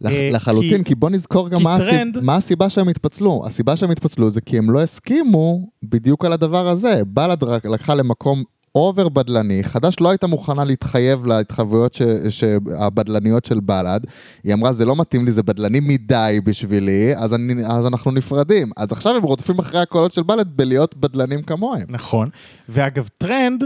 לח, 0.01 0.11
אה, 0.11 0.29
לחלוטין, 0.33 0.77
כי- 0.77 0.89
כי 0.89 0.95
בוא 0.95 1.09
נזכור 1.09 1.49
גם 1.49 1.63
מה, 1.63 1.77
טרנד- 1.77 2.15
הסיב, 2.17 2.25
מה 2.25 2.35
הסיבה 2.35 2.69
שהם 2.69 2.87
התפצלו. 2.89 3.43
הסיבה 3.45 3.75
שהם 3.75 3.91
התפצלו 3.91 4.29
זה 4.29 4.41
כי 4.41 4.57
הם 4.57 4.69
לא 4.71 4.81
הסכימו 4.81 5.69
בדיוק 5.83 6.25
על 6.25 6.33
הדבר 6.33 6.67
הזה. 6.67 7.01
בל"ד 7.07 7.43
לקחה 7.65 7.93
למקום 7.95 8.43
over 8.75 9.09
בדלני, 9.09 9.63
חד"ש 9.63 9.95
לא 10.01 10.09
הייתה 10.09 10.27
מוכנה 10.27 10.63
להתחייב 10.63 11.25
להתחייבויות 11.25 11.93
ש, 11.93 12.01
ש, 12.29 12.43
הבדלניות 12.77 13.45
של 13.45 13.59
בל"ד. 13.59 13.99
היא 14.43 14.53
אמרה, 14.53 14.71
זה 14.73 14.85
לא 14.85 14.95
מתאים 14.95 15.25
לי, 15.25 15.31
זה 15.31 15.43
בדלני 15.43 15.79
מדי 15.79 16.39
בשבילי, 16.43 17.15
אז, 17.15 17.33
אני, 17.33 17.65
אז 17.65 17.85
אנחנו 17.87 18.11
נפרדים. 18.11 18.71
אז 18.77 18.91
עכשיו 18.91 19.15
הם 19.15 19.23
רודפים 19.23 19.59
אחרי 19.59 19.79
הקולות 19.79 20.13
של 20.13 20.23
בל"ד 20.23 20.57
בלהיות 20.57 20.97
בדלנים 20.97 21.41
כמוהם. 21.43 21.85
נכון. 21.89 22.29
ואגב, 22.69 23.07
טרנד, 23.17 23.63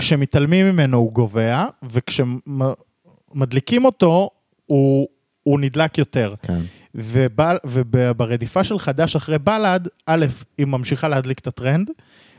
כשמתעלמים 0.00 0.66
ממנו 0.66 0.98
הוא 0.98 1.12
גווע, 1.12 1.64
וכשמדליקים 1.82 3.84
אותו, 3.84 4.30
הוא, 4.66 5.08
הוא 5.42 5.60
נדלק 5.60 5.98
יותר. 5.98 6.34
כן. 6.42 6.60
ובל, 6.94 7.56
וברדיפה 7.66 8.64
של 8.64 8.78
חד"ש 8.78 9.16
אחרי 9.16 9.38
בל"ד, 9.38 9.88
א', 10.06 10.26
היא 10.58 10.66
ממשיכה 10.66 11.08
להדליק 11.08 11.38
את 11.38 11.46
הטרנד, 11.46 11.90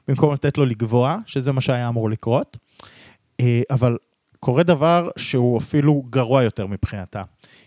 במקום 0.08 0.34
לתת 0.34 0.58
לו 0.58 0.66
לגבוה, 0.66 1.18
שזה 1.26 1.52
מה 1.52 1.62
שהיה 1.62 1.88
אמור 1.88 2.10
לקרות. 2.10 2.58
אה, 3.40 3.62
אבל 3.72 3.98
קורה 4.40 4.64
דבר 4.64 5.10
שהוא 5.18 5.58
אפילו 5.58 6.04
גרוע 6.10 6.44
יותר 6.44 6.68
מבחינתה. 6.68 7.24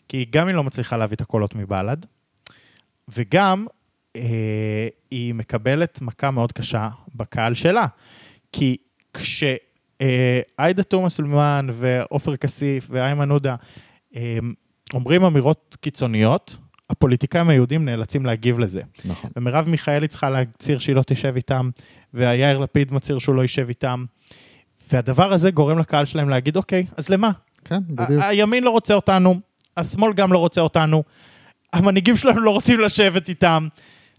כי 0.09 0.27
גם 0.31 0.49
היא 0.49 0.57
לא 0.57 0.65
מצליחה 0.65 0.97
להביא 0.97 1.17
את 1.17 1.21
הקולות 1.21 1.55
מבל"ד, 1.55 2.07
וגם 3.09 3.67
אה, 4.17 4.89
היא 5.11 5.35
מקבלת 5.35 5.99
מכה 6.03 6.31
מאוד 6.31 6.53
קשה 6.53 6.89
בקהל 7.15 7.55
שלה. 7.55 7.87
כי 8.53 8.77
כשעאידה 9.99 10.83
תומא 10.83 11.09
סלימאן 11.09 11.67
ועופר 11.73 12.37
כסיף 12.37 12.87
ואיימן 12.91 13.31
עודה 13.31 13.55
אה, 14.17 14.39
אומרים 14.95 15.25
אמירות 15.25 15.77
קיצוניות, 15.81 16.57
הפוליטיקאים 16.91 17.49
היהודים 17.49 17.85
נאלצים 17.85 18.27
להגיב 18.27 18.59
לזה. 18.59 18.83
נכון. 19.05 19.31
ומרב 19.37 19.69
מיכאלי 19.69 20.09
צריכה 20.09 20.31
להצהיר 20.31 20.79
שהיא 20.79 20.97
לא 20.97 21.03
תשב 21.07 21.33
איתם, 21.37 21.71
ויאיר 22.15 22.59
לפיד 22.59 22.93
מצהיר 22.93 23.19
שהוא 23.19 23.35
לא 23.35 23.43
יישב 23.43 23.69
איתם. 23.69 24.05
והדבר 24.93 25.33
הזה 25.33 25.51
גורם 25.51 25.79
לקהל 25.79 26.05
שלהם 26.05 26.29
להגיד, 26.29 26.57
אוקיי, 26.57 26.87
אז 26.97 27.09
למה? 27.09 27.31
כן, 27.65 27.81
בדיוק. 27.89 28.23
הימין 28.23 28.65
לא 28.65 28.71
רוצה 28.71 28.95
אותנו, 28.95 29.41
השמאל 29.77 30.13
גם 30.13 30.33
לא 30.33 30.39
רוצה 30.39 30.61
אותנו, 30.61 31.03
המנהיגים 31.73 32.17
שלנו 32.17 32.41
לא 32.41 32.51
רוצים 32.51 32.81
לשבת 32.81 33.29
איתם, 33.29 33.69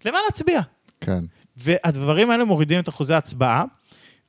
למה 0.05 0.17
להצביע? 0.25 0.61
כן. 1.01 1.23
והדברים 1.57 2.29
האלה 2.29 2.45
מורידים 2.45 2.79
את 2.79 2.89
אחוזי 2.89 3.13
ההצבעה, 3.13 3.63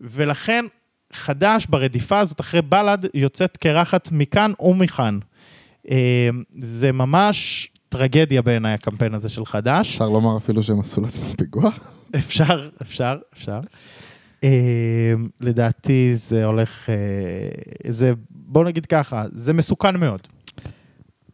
ולכן 0.00 0.64
חד"ש 1.12 1.66
ברדיפה 1.66 2.18
הזאת 2.18 2.40
אחרי 2.40 2.62
בל"ד 2.62 2.98
יוצאת 3.14 3.56
קרחת 3.56 4.08
מכאן 4.12 4.52
ומכאן. 4.60 5.18
אה, 5.90 6.28
זה 6.58 6.92
ממש 6.92 7.68
טרגדיה 7.88 8.42
בעיניי 8.42 8.72
הקמפיין 8.74 9.14
הזה 9.14 9.28
של 9.28 9.44
חד"ש. 9.46 9.88
אפשר 9.90 10.08
לומר 10.08 10.36
אפילו 10.36 10.62
שהם 10.62 10.80
עשו 10.80 11.00
לעצמם 11.00 11.24
פיגוע. 11.38 11.70
אפשר, 12.16 12.68
אפשר, 12.82 13.16
אפשר. 13.34 13.60
אה, 14.44 14.50
לדעתי 15.40 16.12
זה 16.16 16.44
הולך, 16.44 16.90
אה, 16.90 16.94
זה, 17.92 18.12
בוא 18.30 18.64
נגיד 18.64 18.86
ככה, 18.86 19.24
זה 19.32 19.52
מסוכן 19.52 19.96
מאוד. 20.00 20.20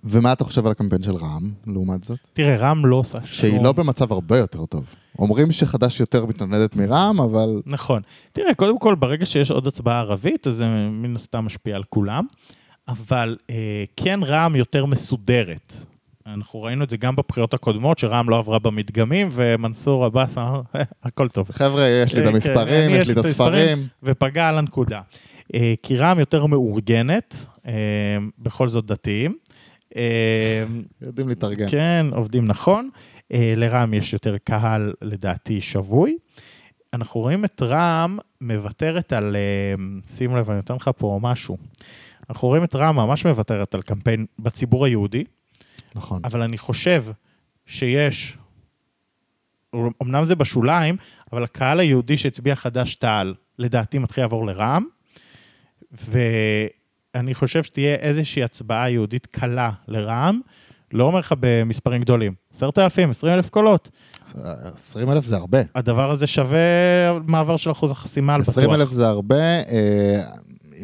ומה 0.04 0.32
אתה 0.32 0.44
חושב 0.44 0.66
על 0.66 0.72
הקמפיין 0.72 1.02
של 1.02 1.12
רע"מ, 1.16 1.52
לעומת 1.66 2.04
זאת? 2.04 2.18
תראה, 2.32 2.56
רם 2.56 2.87
לא 2.87 2.96
עושה 2.96 3.18
שהיא 3.24 3.50
שום- 3.54 3.64
לא 3.64 3.72
במצב 3.72 4.12
הרבה 4.12 4.38
יותר 4.38 4.66
טוב. 4.66 4.85
אומרים 5.18 5.53
שחד"ש 5.53 6.01
יותר 6.01 6.27
מתנדנדת 6.27 6.77
מרע"מ, 6.77 7.20
אבל 7.20 7.62
נכון. 7.66 8.03
תראה, 8.33 8.55
קודם 8.55 8.79
כל, 8.79 8.94
ברגע 8.94 9.27
שיש 9.27 9.51
עוד 9.51 9.66
הצבעה 9.66 10.01
ערבית, 10.01 10.46
אז 10.46 10.55
זה 10.55 10.66
מן 10.90 11.16
הסתם 11.16 11.44
משפיע 11.44 11.77
על 11.77 11.83
כולם, 11.88 12.25
אבל 12.88 13.37
אה, 13.51 13.85
כן 13.96 14.20
רע"מ 14.22 14.57
יותר 14.57 14.87
מסודרת. 14.87 15.72
אנחנו 16.27 16.62
ראינו 16.62 16.85
את 16.85 16.90
זה 16.90 16.96
גם 16.96 17.16
בבחירות 17.16 17.55
הקודמות, 17.55 17.98
שרע"מ 17.98 18.31
לא 18.31 18.38
עברה 18.38 18.59
במדגמים, 18.59 19.29
ומנסור 19.33 20.05
עבאס 20.05 20.38
אמר, 20.38 20.61
"אה, 20.77 20.83
הכל 21.03 21.29
טוב. 21.29 21.51
חבר'ה, 21.53 21.88
יש 21.88 22.12
לי 22.14 22.20
את 22.20 22.25
אה, 22.25 22.29
כן, 22.31 22.35
המספרים, 22.35 22.90
יש 22.90 23.09
לי 23.09 23.12
את 23.12 23.18
הספרים. 23.18 23.87
ופגע 24.03 24.48
על 24.48 24.59
הנקודה. 24.59 25.01
אה, 25.55 25.75
כי 25.83 25.96
רע"מ 25.96 26.18
יותר 26.18 26.46
מאורגנת, 26.46 27.46
בכל 28.38 28.68
זאת 28.68 28.87
דתיים. 28.87 29.37
יודעים 31.03 31.29
להתארגן. 31.29 31.66
כן, 31.68 32.07
עובדים 32.12 32.44
נכון. 32.44 32.90
אה, 33.33 33.55
לרע"מ 33.57 33.95
יש 33.95 34.12
יותר 34.12 34.37
קהל, 34.38 34.92
לדעתי, 35.03 35.61
שבוי. 35.61 36.16
אנחנו 36.92 37.21
רואים 37.21 37.45
את 37.45 37.62
רע"מ 37.62 38.18
מוותרת 38.40 39.12
על, 39.12 39.37
אה, 39.37 39.75
שים 40.16 40.37
לב, 40.37 40.51
אני 40.51 40.57
נותן 40.57 40.75
לך 40.75 40.90
פה 40.99 41.18
משהו. 41.23 41.57
אנחנו 42.31 42.49
רואים 42.49 42.64
את 42.64 42.75
רע"מ 42.75 42.97
ממש 42.97 43.27
מוותרת 43.27 43.75
על 43.75 43.83
קמפיין 43.83 44.27
בציבור 44.38 44.87
היהודי, 44.87 45.25
נכון. 45.95 46.21
אבל 46.25 46.42
אני 46.42 46.59
חושב 46.59 47.05
שיש, 47.66 48.37
אמנם 50.03 50.25
זה 50.25 50.35
בשוליים, 50.35 50.97
אבל 51.33 51.42
הקהל 51.42 51.81
היהודי 51.81 52.18
שהצביע 52.18 52.55
חד"ש-תע"ל, 52.55 53.35
לדעתי 53.59 53.99
מתחיל 53.99 54.25
לעבור 54.25 54.47
לרע"מ, 54.47 54.85
ואני 55.92 57.35
חושב 57.35 57.62
שתהיה 57.62 57.95
איזושהי 57.95 58.42
הצבעה 58.42 58.90
יהודית 58.90 59.27
קלה 59.27 59.71
לרע"מ, 59.88 60.40
לא 60.92 61.05
אומר 61.05 61.18
לך 61.18 61.35
במספרים 61.40 62.01
גדולים, 62.01 62.35
10,000, 62.62 63.11
20,000 63.11 63.48
קולות. 63.48 63.90
20 64.75 65.11
אלף 65.11 65.27
זה 65.27 65.37
הרבה. 65.37 65.59
הדבר 65.75 66.11
הזה 66.11 66.27
שווה 66.27 66.59
מעבר 67.27 67.57
של 67.57 67.70
אחוז 67.70 67.90
החסימה 67.90 68.35
על. 68.35 68.40
20 68.40 68.70
אלף 68.70 68.90
זה 68.90 69.09
הרבה. 69.09 69.37
אה, 69.37 70.22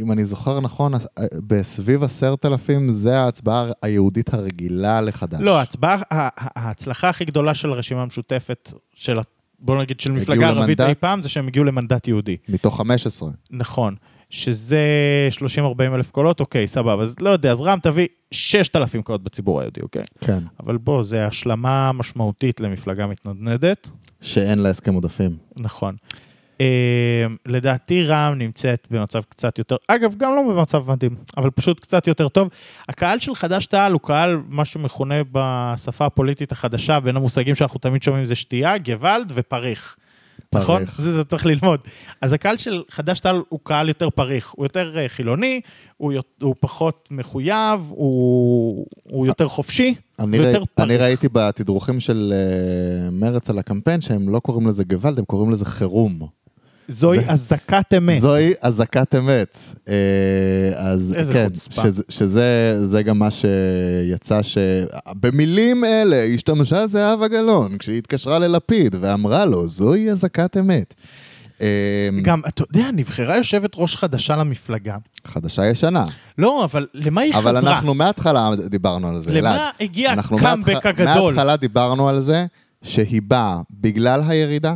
אם 0.01 0.12
אני 0.12 0.25
זוכר 0.25 0.61
נכון, 0.61 0.95
אה, 0.95 0.99
בסביב 1.47 2.05
10,000 2.05 2.91
זה 2.91 3.21
ההצבעה 3.21 3.67
היהודית 3.83 4.35
הרגילה 4.35 5.01
לחד"ש. 5.01 5.41
לא, 5.41 5.59
ההצבעה, 5.59 6.03
ההצלחה 6.11 7.09
הכי 7.09 7.25
גדולה 7.25 7.55
של 7.55 7.71
הרשימה 7.73 8.03
המשותפת, 8.03 8.73
של, 8.95 9.19
בוא 9.61 9.83
נגיד 9.83 10.01
של 10.01 10.12
מפלגה 10.12 10.49
ערבית? 10.49 10.81
אי 10.81 10.95
פעם, 10.95 11.23
זה 11.23 11.29
שהם 11.29 11.47
הגיעו 11.49 11.64
למנדט 11.64 12.09
יהודי. 12.09 12.37
מתוך 12.49 12.77
15. 12.77 13.31
נכון. 13.51 13.95
שזה 14.31 14.79
30-40 15.38 15.95
אלף 15.95 16.11
קולות, 16.11 16.41
אוקיי, 16.41 16.69
סבבה. 16.69 17.03
אז 17.03 17.14
לא 17.21 17.31
יודע, 17.31 17.53
אז 17.53 17.61
רע"מ 17.61 17.79
תביא 17.83 18.07
6,000 18.31 19.03
קולות 19.03 19.23
בציבור 19.23 19.61
היהודי, 19.61 19.81
אוקיי? 19.81 20.03
כן. 20.21 20.38
אבל 20.61 20.77
בוא, 20.77 21.03
זה 21.03 21.27
השלמה 21.27 21.93
משמעותית 21.93 22.61
למפלגה 22.61 23.07
מתנדנדת. 23.07 23.91
שאין 24.21 24.59
לה 24.59 24.71
הסכם 24.71 24.95
עודפים. 24.95 25.37
נכון. 25.57 25.97
אה, 26.61 27.27
לדעתי 27.47 28.05
רע"מ 28.05 28.38
נמצאת 28.38 28.87
במצב 28.91 29.23
קצת 29.29 29.59
יותר, 29.59 29.77
אגב, 29.88 30.14
גם 30.17 30.37
לא 30.37 30.43
במצב 30.55 30.91
מדהים, 30.91 31.17
אבל 31.37 31.51
פשוט 31.51 31.81
קצת 31.81 32.07
יותר 32.07 32.29
טוב. 32.29 32.49
הקהל 32.88 33.19
של 33.19 33.35
חד"ש-תע"ל 33.35 33.93
הוא 33.93 34.01
קהל, 34.01 34.38
מה 34.49 34.64
שמכונה 34.64 35.14
בשפה 35.33 36.07
הפוליטית 36.07 36.53
החדשה, 36.53 37.01
בין 37.01 37.17
המושגים 37.17 37.55
שאנחנו 37.55 37.81
תמיד 37.81 38.03
שומעים 38.03 38.25
זה 38.25 38.35
שתייה, 38.35 38.79
גוואלד 38.79 39.33
ופריך. 39.35 39.97
נכון? 40.55 40.85
פריך. 40.85 41.01
זה, 41.01 41.13
זה 41.13 41.25
צריך 41.25 41.47
ללמוד. 41.47 41.81
אז 42.23 42.33
הקהל 42.33 42.57
של 42.57 42.83
חד"ש-תע"ל 42.91 43.43
הוא 43.49 43.61
קהל 43.63 43.89
יותר 43.89 44.11
פריך, 44.11 44.51
הוא 44.57 44.65
יותר 44.65 44.99
אה, 44.99 45.09
חילוני, 45.09 45.61
הוא, 45.97 46.13
הוא 46.43 46.55
פחות 46.61 47.09
מחויב, 47.11 47.81
הוא, 47.89 48.87
הוא 49.03 49.27
יותר 49.27 49.49
חופשי, 49.49 49.95
אני, 50.19 50.41
ויותר 50.41 50.59
ראי, 50.59 50.67
פריך. 50.75 50.91
אני 50.91 50.97
ראיתי 50.97 51.29
בתדרוכים 51.33 52.01
של 52.01 52.35
uh, 52.35 53.11
מרץ 53.11 53.51
על 53.51 53.59
הקמפיין 53.59 54.01
שהם 54.01 54.29
לא 54.29 54.38
קוראים 54.38 54.69
לזה 54.69 54.85
גוואלד, 54.85 55.19
הם 55.19 55.25
קוראים 55.25 55.51
לזה 55.51 55.65
חירום. 55.65 56.27
זוהי 56.89 57.21
אזעקת 57.29 57.95
אמת. 57.97 58.19
זוהי 58.21 58.53
אזעקת 58.61 59.15
אמת. 59.15 59.59
אה, 59.89 59.95
אז 60.75 61.15
כן. 61.33 61.49
שזה, 61.55 62.03
שזה 62.09 62.79
זה 62.85 63.03
גם 63.03 63.19
מה 63.19 63.29
שיצא, 63.31 64.41
שבמילים 64.43 65.85
אלה 65.85 66.25
השתמשה 66.35 66.87
זהבה 66.87 67.29
גלאון 67.29 67.79
כשהיא 67.79 67.99
התקשרה 67.99 68.39
ללפיד 68.39 68.97
ואמרה 69.01 69.45
לו, 69.45 69.69
זוהי 69.69 70.11
אזעקת 70.11 70.57
אמת. 70.57 70.95
אה, 71.61 72.09
גם, 72.23 72.41
אתה 72.49 72.63
יודע, 72.63 72.91
נבחרה 72.93 73.37
יושבת 73.37 73.71
ראש 73.77 73.97
חדשה 73.97 74.37
למפלגה. 74.37 74.97
חדשה 75.27 75.67
ישנה. 75.67 76.05
לא, 76.39 76.65
אבל 76.65 76.87
למה 76.95 77.21
היא 77.21 77.35
אבל 77.35 77.57
חזרה? 77.59 77.73
אנחנו 77.73 77.95
מההתחלה 77.95 78.51
דיברנו 78.71 79.09
על 79.09 79.21
זה, 79.21 79.31
אלעד. 79.31 79.55
למה 79.55 79.71
הגיע 79.81 80.13
הקאמבק 80.13 80.87
הגדול? 80.87 81.35
מההתחלה 81.35 81.57
דיברנו 81.57 82.09
על 82.09 82.21
זה 82.21 82.47
שהיא 82.83 83.23
באה 83.23 83.61
בגלל 83.71 84.23
הירידה, 84.29 84.75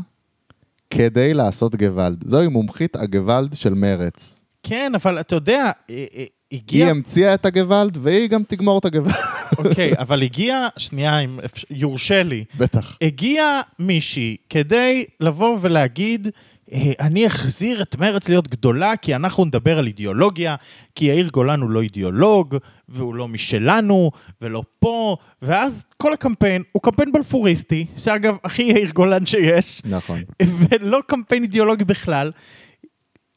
כדי 0.93 1.35
לעשות 1.35 1.75
גוואלד. 1.77 2.25
זוהי 2.31 2.49
מומחית 2.49 2.97
הגוואלד 2.97 3.55
של 3.55 3.75
מרץ. 3.75 4.43
כן, 4.63 4.93
אבל 4.95 5.21
אתה 5.21 5.35
יודע, 5.35 5.65
אה, 5.65 5.71
אה, 5.91 6.25
היא 6.51 6.61
הגיע... 6.61 6.89
המציאה 6.89 7.35
את 7.35 7.47
הגוואלד, 7.47 7.97
והיא 8.03 8.29
גם 8.29 8.43
תגמור 8.49 8.79
את 8.79 8.85
הגוואלד. 8.85 9.17
אוקיי, 9.59 9.93
אבל 9.99 10.23
הגיע, 10.23 10.69
שנייה, 10.77 11.19
אם 11.19 11.39
יורשה 11.71 12.23
לי, 12.23 12.45
בטח. 12.59 12.97
הגיע 13.03 13.61
מישהי 13.79 14.37
כדי 14.51 15.05
לבוא 15.21 15.59
ולהגיד, 15.61 16.29
"אה, 16.73 16.93
אני 17.01 17.27
אחזיר 17.27 17.83
את 17.83 17.97
מרץ 17.99 18.29
להיות 18.29 18.49
גדולה, 18.49 18.97
כי 18.97 19.15
אנחנו 19.15 19.45
נדבר 19.45 19.79
על 19.79 19.87
אידיאולוגיה, 19.87 20.57
כי 20.95 21.05
יאיר 21.05 21.29
גולן 21.29 21.61
הוא 21.61 21.71
לא 21.71 21.83
אידיאולוג, 21.83 22.57
והוא 22.89 23.15
לא 23.15 23.29
משלנו, 23.29 24.11
ולא 24.41 24.63
פה, 24.79 25.17
ואז 25.43 25.83
כל 26.03 26.13
הקמפיין 26.13 26.63
הוא 26.73 26.83
קמפיין 26.83 27.13
בלפוריסטי, 27.13 27.87
שאגב, 27.97 28.37
הכי 28.45 28.63
יאיר 28.63 28.91
גולן 28.91 29.27
שיש, 29.27 29.83
נכון. 29.85 30.23
ולא 30.43 31.01
קמפיין 31.07 31.43
אידיאולוגי 31.43 31.85
בכלל. 31.85 32.31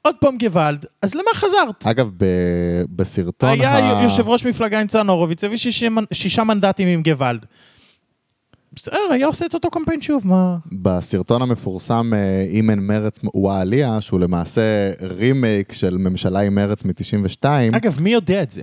עוד 0.02 0.16
פעם 0.20 0.38
גוואלד, 0.38 0.86
אז 1.02 1.16
למה 1.16 1.30
חזרת? 1.34 1.88
אגב, 1.88 2.12
ב- 2.18 2.84
בסרטון 2.96 3.50
היה 3.50 4.00
ה... 4.00 4.04
יושב 4.04 4.28
ראש 4.28 4.46
מפלגה 4.46 4.82
ניצן 4.82 5.10
הורוביץ, 5.10 5.44
הביא 5.44 5.58
שישה, 5.58 5.88
שישה 6.14 6.44
מנדטים 6.44 6.88
עם 6.88 7.04
גוואלד. 7.04 7.46
בסדר, 8.74 8.98
היה 9.12 9.28
עושה 9.28 9.46
את 9.46 9.54
אותו 9.54 9.70
קמפיין 9.70 10.02
שוב, 10.02 10.28
מה... 10.28 10.58
בסרטון 10.72 11.42
המפורסם 11.42 12.12
אה, 12.14 12.48
אם 12.50 12.70
אין 12.70 12.80
מרץ 12.80 13.20
הוא 13.24 13.52
העלייה, 13.52 14.02
שהוא 14.02 14.20
למעשה 14.20 14.92
רימייק 15.02 15.74
של 15.74 15.98
ממשלה 15.98 16.40
עם 16.40 16.56
מרץ 16.56 16.86
מ-92. 16.86 17.46
אגב, 17.76 18.00
מי 18.00 18.10
יודע 18.10 18.44
את 18.44 18.52
זה? 18.52 18.62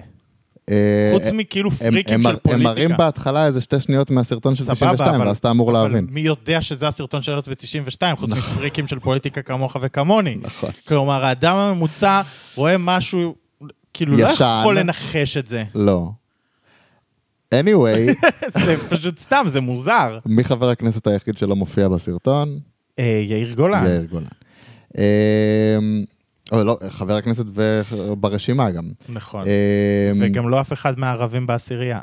חוץ 1.12 1.22
מכאילו 1.32 1.70
פריקים 1.70 2.20
של 2.22 2.28
הם 2.28 2.36
פוליטיקה. 2.42 2.70
מראים 2.70 2.90
בהתחלה 2.98 3.46
איזה 3.46 3.60
שתי 3.60 3.80
שניות 3.80 4.10
מהסרטון 4.10 4.54
של 4.54 4.64
92, 4.72 5.14
אבל- 5.14 5.26
ואז 5.26 5.38
אתה 5.38 5.50
אמור 5.50 5.72
להבין. 5.72 6.06
מי 6.10 6.20
יודע 6.20 6.62
שזה 6.62 6.88
הסרטון 6.88 7.22
של 7.22 7.32
ארץ 7.32 7.48
ב-92, 7.48 8.16
חוץ 8.16 8.30
מפריקים 8.30 8.88
של 8.88 8.98
פוליטיקה 8.98 9.42
כמוך 9.42 9.76
וכמוני. 9.82 10.36
נכון. 10.42 10.70
כלומר, 10.88 11.24
האדם 11.24 11.56
הממוצע 11.56 12.22
רואה 12.54 12.78
משהו, 12.78 13.34
כאילו, 13.94 14.16
לא. 14.16 14.28
יכול 14.28 14.78
לנחש 14.78 15.36
את 15.36 15.48
זה. 15.48 15.64
לא. 15.74 16.10
anyway, 17.54 18.28
זה 18.64 18.76
פשוט 18.88 19.18
סתם, 19.18 19.44
זה 19.46 19.60
מוזר. 19.60 20.18
מי 20.26 20.44
חבר 20.44 20.68
הכנסת 20.70 21.06
היחיד 21.06 21.36
שלא 21.36 21.56
מופיע 21.56 21.88
בסרטון? 21.88 22.58
אה, 22.98 23.22
יאיר 23.24 23.54
גולן. 23.54 23.86
יאיר 23.86 24.04
גולן. 24.10 24.24
אה, 26.52 26.64
לא, 26.64 26.78
חבר 26.88 27.16
הכנסת 27.16 27.44
ברשימה 28.20 28.70
גם. 28.70 28.90
נכון. 29.08 29.46
אה, 29.46 30.12
וגם 30.20 30.48
לא 30.48 30.60
אף 30.60 30.72
אחד 30.72 30.98
מהערבים 30.98 31.46
בעשירייה. 31.46 32.00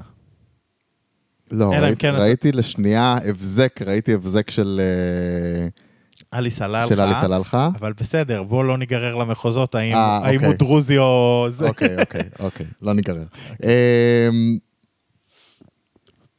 לא, 1.51 1.65
ראיתי- 1.73 1.95
כן 1.95 2.13
אתה- 2.13 2.21
ראיתי 2.23 2.51
לשנייה 2.51 3.17
הבזק, 3.25 3.81
ראיתי 3.85 4.13
הבזק 4.13 4.49
של 4.49 4.81
אה, 4.83 5.67
עלי 6.31 6.51
סלאלחה. 6.51 6.87
של 6.87 6.99
עלי 6.99 7.15
סלאלחה. 7.15 7.69
אבל 7.79 7.93
בסדר, 7.93 8.43
בוא 8.43 8.63
לא 8.65 8.77
ניגרר 8.77 9.15
למחוזות, 9.15 9.75
האם 9.75 9.93
אה, 9.95 10.17
האם 10.17 10.35
אוקיי. 10.35 10.47
הוא 10.47 10.55
דרוזי 10.55 10.97
או... 10.97 11.47
זה. 11.49 11.67
אוקיי, 11.67 11.95
אוקיי, 11.99 12.21
אוקיי, 12.39 12.65
לא 12.81 12.93
ניגרר. 12.93 13.23
אמ, 13.63 14.57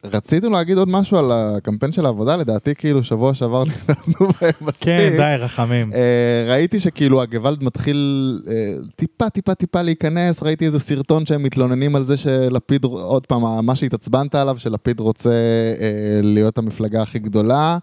רציתם 0.04 0.52
להגיד 0.52 0.78
עוד 0.78 0.88
משהו 0.88 1.16
על 1.16 1.32
הקמפיין 1.32 1.92
של 1.92 2.06
העבודה? 2.06 2.36
לדעתי 2.36 2.74
כאילו 2.74 3.04
שבוע 3.04 3.34
שעבר 3.34 3.64
נכנסנו 3.70 4.28
בהם 4.40 4.52
מספיק. 4.60 4.84
כן, 4.84 5.12
די, 5.16 5.34
רחמים. 5.38 5.92
אה, 5.92 6.46
ראיתי 6.48 6.80
שכאילו 6.80 7.22
הגוואלד 7.22 7.64
מתחיל 7.64 8.42
אה, 8.48 8.74
טיפה 8.96 9.30
טיפה 9.30 9.54
טיפה 9.54 9.82
להיכנס, 9.82 10.42
ראיתי 10.42 10.66
איזה 10.66 10.78
סרטון 10.78 11.26
שהם 11.26 11.42
מתלוננים 11.42 11.96
על 11.96 12.04
זה 12.04 12.16
שלפיד, 12.16 12.84
עוד 12.84 13.26
פעם, 13.26 13.66
מה 13.66 13.76
שהתעצבנת 13.76 14.34
עליו, 14.34 14.58
שלפיד 14.58 15.00
רוצה 15.00 15.30
אה, 15.30 16.20
להיות 16.22 16.58
המפלגה 16.58 17.02
הכי 17.02 17.18
גדולה, 17.18 17.78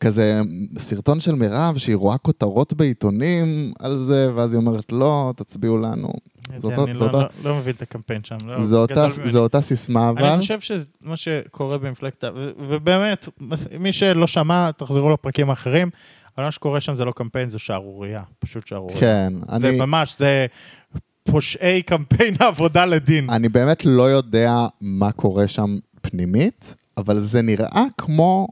כזה 0.00 0.40
סרטון 0.78 1.20
של 1.20 1.34
מירב 1.34 1.74
שהיא 1.78 1.96
רואה 1.96 2.18
כותרות 2.18 2.72
בעיתונים 2.72 3.72
על 3.78 3.96
זה, 3.96 4.30
ואז 4.34 4.54
היא 4.54 4.60
אומרת 4.60 4.92
לא, 4.92 5.32
תצביעו 5.36 5.78
לנו. 5.78 6.08
זה 6.60 6.66
אותו- 6.66 6.84
אני 6.84 6.94
זה 6.94 7.04
לא- 7.04 7.06
אותה- 7.10 7.18
לא- 7.44 7.50
לא 7.50 7.56
מבין 7.58 7.74
את 7.74 7.82
הקמפיין 7.82 8.24
שם. 8.24 8.36
לא, 8.46 8.60
זו 8.60 8.80
אותה-. 8.82 9.08
זו 9.08 9.38
אותה 9.38 9.60
סיסמה 9.60 10.10
אבל. 10.10 10.24
אני 10.24 10.40
חושב 10.40 10.60
שמה 10.60 11.16
שקורה 11.16 11.78
במפלגת... 11.78 12.24
ובאמת, 12.58 13.28
מי 13.80 13.92
שלא 13.92 14.26
שמע, 14.26 14.70
תחזרו 14.70 15.10
לפרקים 15.12 15.50
האחרים, 15.50 15.90
אבל 16.36 16.44
מה 16.44 16.50
שקורה 16.50 16.80
שם 16.80 16.94
זה 16.94 17.04
לא 17.04 17.12
קמפיין, 17.12 17.50
זו 17.50 17.58
שערורייה. 17.58 18.22
פשוט 18.38 18.66
שערורייה. 18.66 19.00
כן, 19.00 19.32
זה 19.58 19.68
אני, 19.68 19.78
ממש, 19.78 20.16
זה 20.18 20.46
פושעי 21.24 21.82
קמפיין 21.82 22.34
העבודה 22.40 22.84
לדין. 22.84 23.30
אני 23.30 23.48
באמת 23.48 23.84
לא 23.84 24.10
יודע 24.10 24.54
מה 24.80 25.12
קורה 25.12 25.48
שם 25.48 25.78
פנימית, 26.02 26.74
אבל 26.96 27.20
זה 27.20 27.42
נראה 27.42 27.84
כמו 27.98 28.48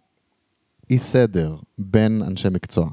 אי 0.90 0.98
סדר 0.98 1.56
בין 1.78 2.22
אנשי 2.26 2.48
מקצוע. 2.48 2.88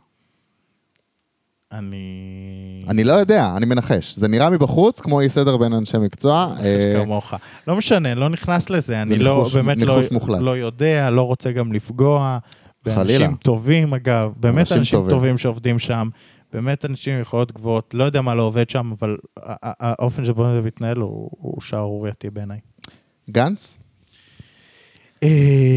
אני... 1.72 2.80
אני 2.88 3.03
לא 3.03 3.13
יודע, 3.13 3.53
אני 3.57 3.65
מנחש. 3.65 4.15
זה 4.15 4.28
נראה 4.28 4.49
מבחוץ 4.49 5.01
כמו 5.01 5.22
אי 5.22 5.30
סדר 5.30 5.57
בין 5.57 5.74
אנשי 5.74 5.97
מקצוע. 5.97 6.55
יש 6.59 6.95
אה, 6.95 7.03
כמוך. 7.03 7.34
לא 7.68 7.76
משנה, 7.76 8.15
לא 8.15 8.30
נכנס 8.30 8.70
לזה, 8.70 9.01
אני 9.01 9.15
לא, 9.18 9.43
ניחוש- 9.43 9.53
באמת 9.55 9.78
לא, 9.78 9.95
ניחוש 9.95 10.11
מוחלט. 10.11 10.41
לא 10.41 10.57
יודע, 10.57 11.09
לא 11.09 11.22
רוצה 11.22 11.51
גם 11.51 11.74
לפגוע. 11.74 12.38
חלילה. 12.89 13.03
באנשים 13.20 13.36
טובים, 13.36 13.93
אגב, 13.93 14.32
באמת 14.38 14.57
אנשים 14.59 14.78
אנשים, 14.78 14.99
טובים. 14.99 15.09
טובים. 15.15 15.38
שעובדים 15.38 15.80
שם, 15.80 16.09
באמת 16.53 16.86
אנשים 16.86 17.13
עם 17.13 17.22
יכולות 17.22 17.51
גבוהות, 17.51 17.93
לא 17.93 18.03
יודע 18.03 18.22
מה 18.22 18.36
לא 18.36 18.43
עובד 18.43 18.70
שם, 18.70 18.91
אבל 18.99 19.18
האופן 19.61 20.26
שבו 20.26 20.43
זה 20.55 20.61
מתנהל 20.61 20.97
הוא, 20.97 21.30
הוא 21.32 21.61
שערורייתי 21.61 22.30
בעיניי. 22.30 22.59
גנץ? 23.30 23.78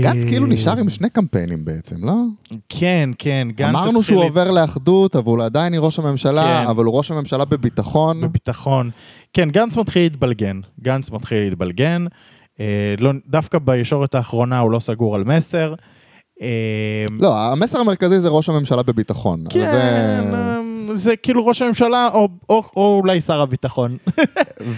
גנץ 0.03 0.24
כאילו 0.24 0.47
נשאר 0.47 0.78
עם 0.78 0.88
שני 0.88 1.11
קמפיינים 1.11 1.64
בעצם, 1.64 1.97
לא? 2.05 2.14
כן, 2.68 3.11
כן, 3.18 3.49
גנץ 3.55 3.68
אמרנו 3.74 4.03
שהוא 4.03 4.24
עובר 4.24 4.51
לאחדות, 4.51 5.16
אבל 5.16 5.26
הוא 5.32 5.43
עדיין 5.45 5.74
ראש 5.78 5.99
הממשלה, 5.99 6.62
כן. 6.64 6.68
אבל 6.70 6.84
הוא 6.84 6.95
ראש 6.99 7.11
הממשלה 7.11 7.45
בביטחון. 7.45 8.20
בביטחון. 8.20 8.91
כן, 9.32 9.51
גנץ 9.51 9.76
מתחיל 9.76 10.03
להתבלגן. 10.03 10.61
גנץ 10.82 11.11
מתחיל 11.11 11.38
להתבלגן. 11.41 12.05
אה, 12.61 12.95
לא, 12.99 13.11
דווקא 13.28 13.59
בישורת 13.59 14.14
האחרונה 14.14 14.59
הוא 14.59 14.70
לא 14.70 14.78
סגור 14.78 15.14
על 15.14 15.24
מסר. 15.24 15.74
אה, 16.43 16.47
לא, 17.20 17.36
המסר 17.38 17.78
המרכזי 17.78 18.20
זה 18.20 18.28
ראש 18.28 18.49
הממשלה 18.49 18.82
בביטחון. 18.82 19.45
כן, 19.51 19.70
זה- 19.70 19.82
אה, 20.34 20.61
זה 20.95 21.16
כאילו 21.16 21.47
ראש 21.47 21.62
הממשלה, 21.62 22.09
או, 22.14 22.28
או, 22.49 22.62
או 22.76 23.01
אולי 23.03 23.20
שר 23.20 23.41
הביטחון. 23.41 23.97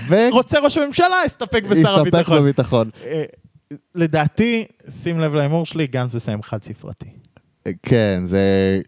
ו- 0.08 0.28
רוצה 0.32 0.58
ראש 0.60 0.78
הממשלה, 0.78 1.22
הסתפק 1.26 1.62
בשר 1.64 1.94
הסתפק 1.94 2.14
הביטחון. 2.14 2.38
בביטחון. 2.38 2.90
לדעתי, 3.94 4.64
שים 5.02 5.20
לב 5.20 5.34
להימור 5.34 5.66
שלי, 5.66 5.86
גנץ 5.86 6.14
מסיים 6.14 6.42
חד 6.42 6.62
ספרתי. 6.62 7.06
כן, 7.82 8.20
זה... 8.24 8.80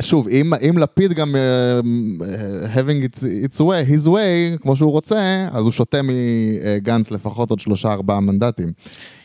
שוב, 0.00 0.28
אם, 0.28 0.54
אם 0.54 0.78
לפיד 0.78 1.12
גם 1.12 1.34
uh, 1.34 2.66
having 2.74 3.16
its, 3.16 3.18
its 3.18 3.60
way, 3.60 3.90
his 3.90 4.08
way, 4.08 4.62
כמו 4.62 4.76
שהוא 4.76 4.92
רוצה, 4.92 5.48
אז 5.52 5.64
הוא 5.64 5.72
שותה 5.72 6.00
מגנץ 6.02 7.10
לפחות 7.10 7.50
עוד 7.50 7.60
שלושה 7.60 7.92
ארבעה 7.92 8.20
מנדטים. 8.20 8.72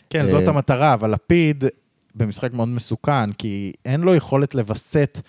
כן, 0.09 0.27
זאת 0.27 0.43
אה, 0.43 0.49
המטרה, 0.49 0.93
אבל 0.93 1.11
לפיד 1.11 1.63
במשחק 2.15 2.53
מאוד 2.53 2.67
מסוכן, 2.67 3.31
כי 3.31 3.73
אין 3.85 4.01
לו 4.01 4.15
יכולת 4.15 4.55
לווסת 4.55 5.21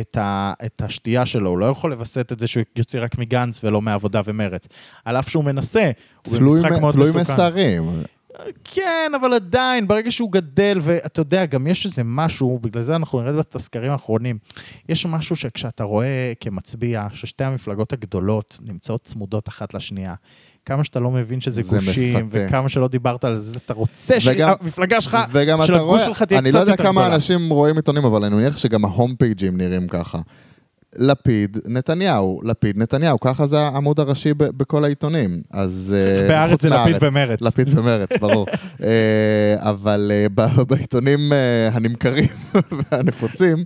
את, 0.00 0.16
ה, 0.16 0.52
את 0.66 0.82
השתייה 0.82 1.26
שלו, 1.26 1.50
הוא 1.50 1.58
לא 1.58 1.66
יכול 1.66 1.90
לווסת 1.90 2.32
את 2.32 2.38
זה 2.38 2.46
שהוא 2.46 2.62
יוציא 2.76 3.00
רק 3.00 3.18
מגנץ 3.18 3.60
ולא 3.64 3.80
מעבודה 3.80 4.20
ומרץ. 4.24 4.68
על 5.04 5.16
אף 5.16 5.28
שהוא 5.28 5.44
מנסה, 5.44 5.90
הוא 6.26 6.36
תלוי, 6.36 6.60
במשחק 6.60 6.80
מאוד 6.80 6.94
תלוי 6.94 7.08
מסוכן. 7.08 7.32
מסרים. 7.32 8.02
כן, 8.64 9.12
אבל 9.20 9.32
עדיין, 9.34 9.88
ברגע 9.88 10.12
שהוא 10.12 10.32
גדל, 10.32 10.78
ואתה 10.82 11.20
יודע, 11.20 11.46
גם 11.46 11.66
יש 11.66 11.86
איזה 11.86 12.02
משהו, 12.04 12.58
בגלל 12.62 12.82
זה 12.82 12.96
אנחנו 12.96 13.20
נרד 13.22 13.34
בתזכרים 13.34 13.92
האחרונים, 13.92 14.38
יש 14.88 15.06
משהו 15.06 15.36
שכשאתה 15.36 15.84
רואה 15.84 16.32
כמצביע, 16.40 17.06
ששתי 17.12 17.44
המפלגות 17.44 17.92
הגדולות 17.92 18.58
נמצאות 18.66 19.04
צמודות 19.04 19.48
אחת 19.48 19.74
לשנייה, 19.74 20.14
כמה 20.64 20.84
שאתה 20.84 21.00
לא 21.00 21.10
מבין 21.10 21.40
שזה 21.40 21.62
זה 21.62 21.76
גושים, 21.76 22.26
מפתה. 22.26 22.38
וכמה 22.48 22.68
שלא 22.68 22.88
דיברת 22.88 23.24
על 23.24 23.38
זה, 23.38 23.58
אתה 23.64 23.74
רוצה 23.74 24.14
וגם- 24.26 24.54
שהמפלגה 24.60 25.00
שלך, 25.00 25.16
של 25.66 25.74
הגוש 25.74 26.02
שלך 26.04 26.22
תהיה 26.22 26.38
אני 26.40 26.48
קצת 26.48 26.54
לא 26.56 26.60
יודע 26.60 26.72
יותר 26.72 26.82
כמה 26.84 27.00
גדולה. 27.00 27.14
אנשים 27.14 27.48
רואים 27.50 27.76
עיתונים, 27.76 28.04
אבל 28.04 28.24
אני 28.24 28.34
מניח 28.34 28.56
שגם 28.56 28.84
ההום 28.84 29.14
פייג'ים 29.16 29.56
נראים 29.56 29.88
ככה. 29.88 30.18
לפיד, 30.96 31.58
נתניהו, 31.66 32.40
לפיד, 32.44 32.78
נתניהו, 32.78 33.20
ככה 33.20 33.46
זה 33.46 33.60
העמוד 33.60 34.00
הראשי 34.00 34.34
ב- 34.34 34.44
בכל 34.44 34.84
העיתונים. 34.84 35.40
אז... 35.52 35.94
אה, 36.22 36.28
בארץ 36.28 36.62
זה 36.62 36.68
לפיד. 36.68 36.96
ומרץ. 37.02 37.40
לפיד 37.42 37.78
ומרץ, 37.78 38.08
ברור. 38.20 38.46
אה, 38.82 38.88
אבל 39.70 40.12
אה, 40.14 40.44
בעיתונים 40.64 41.32
הנמכרים 41.72 42.28
והנפוצים, 42.92 43.64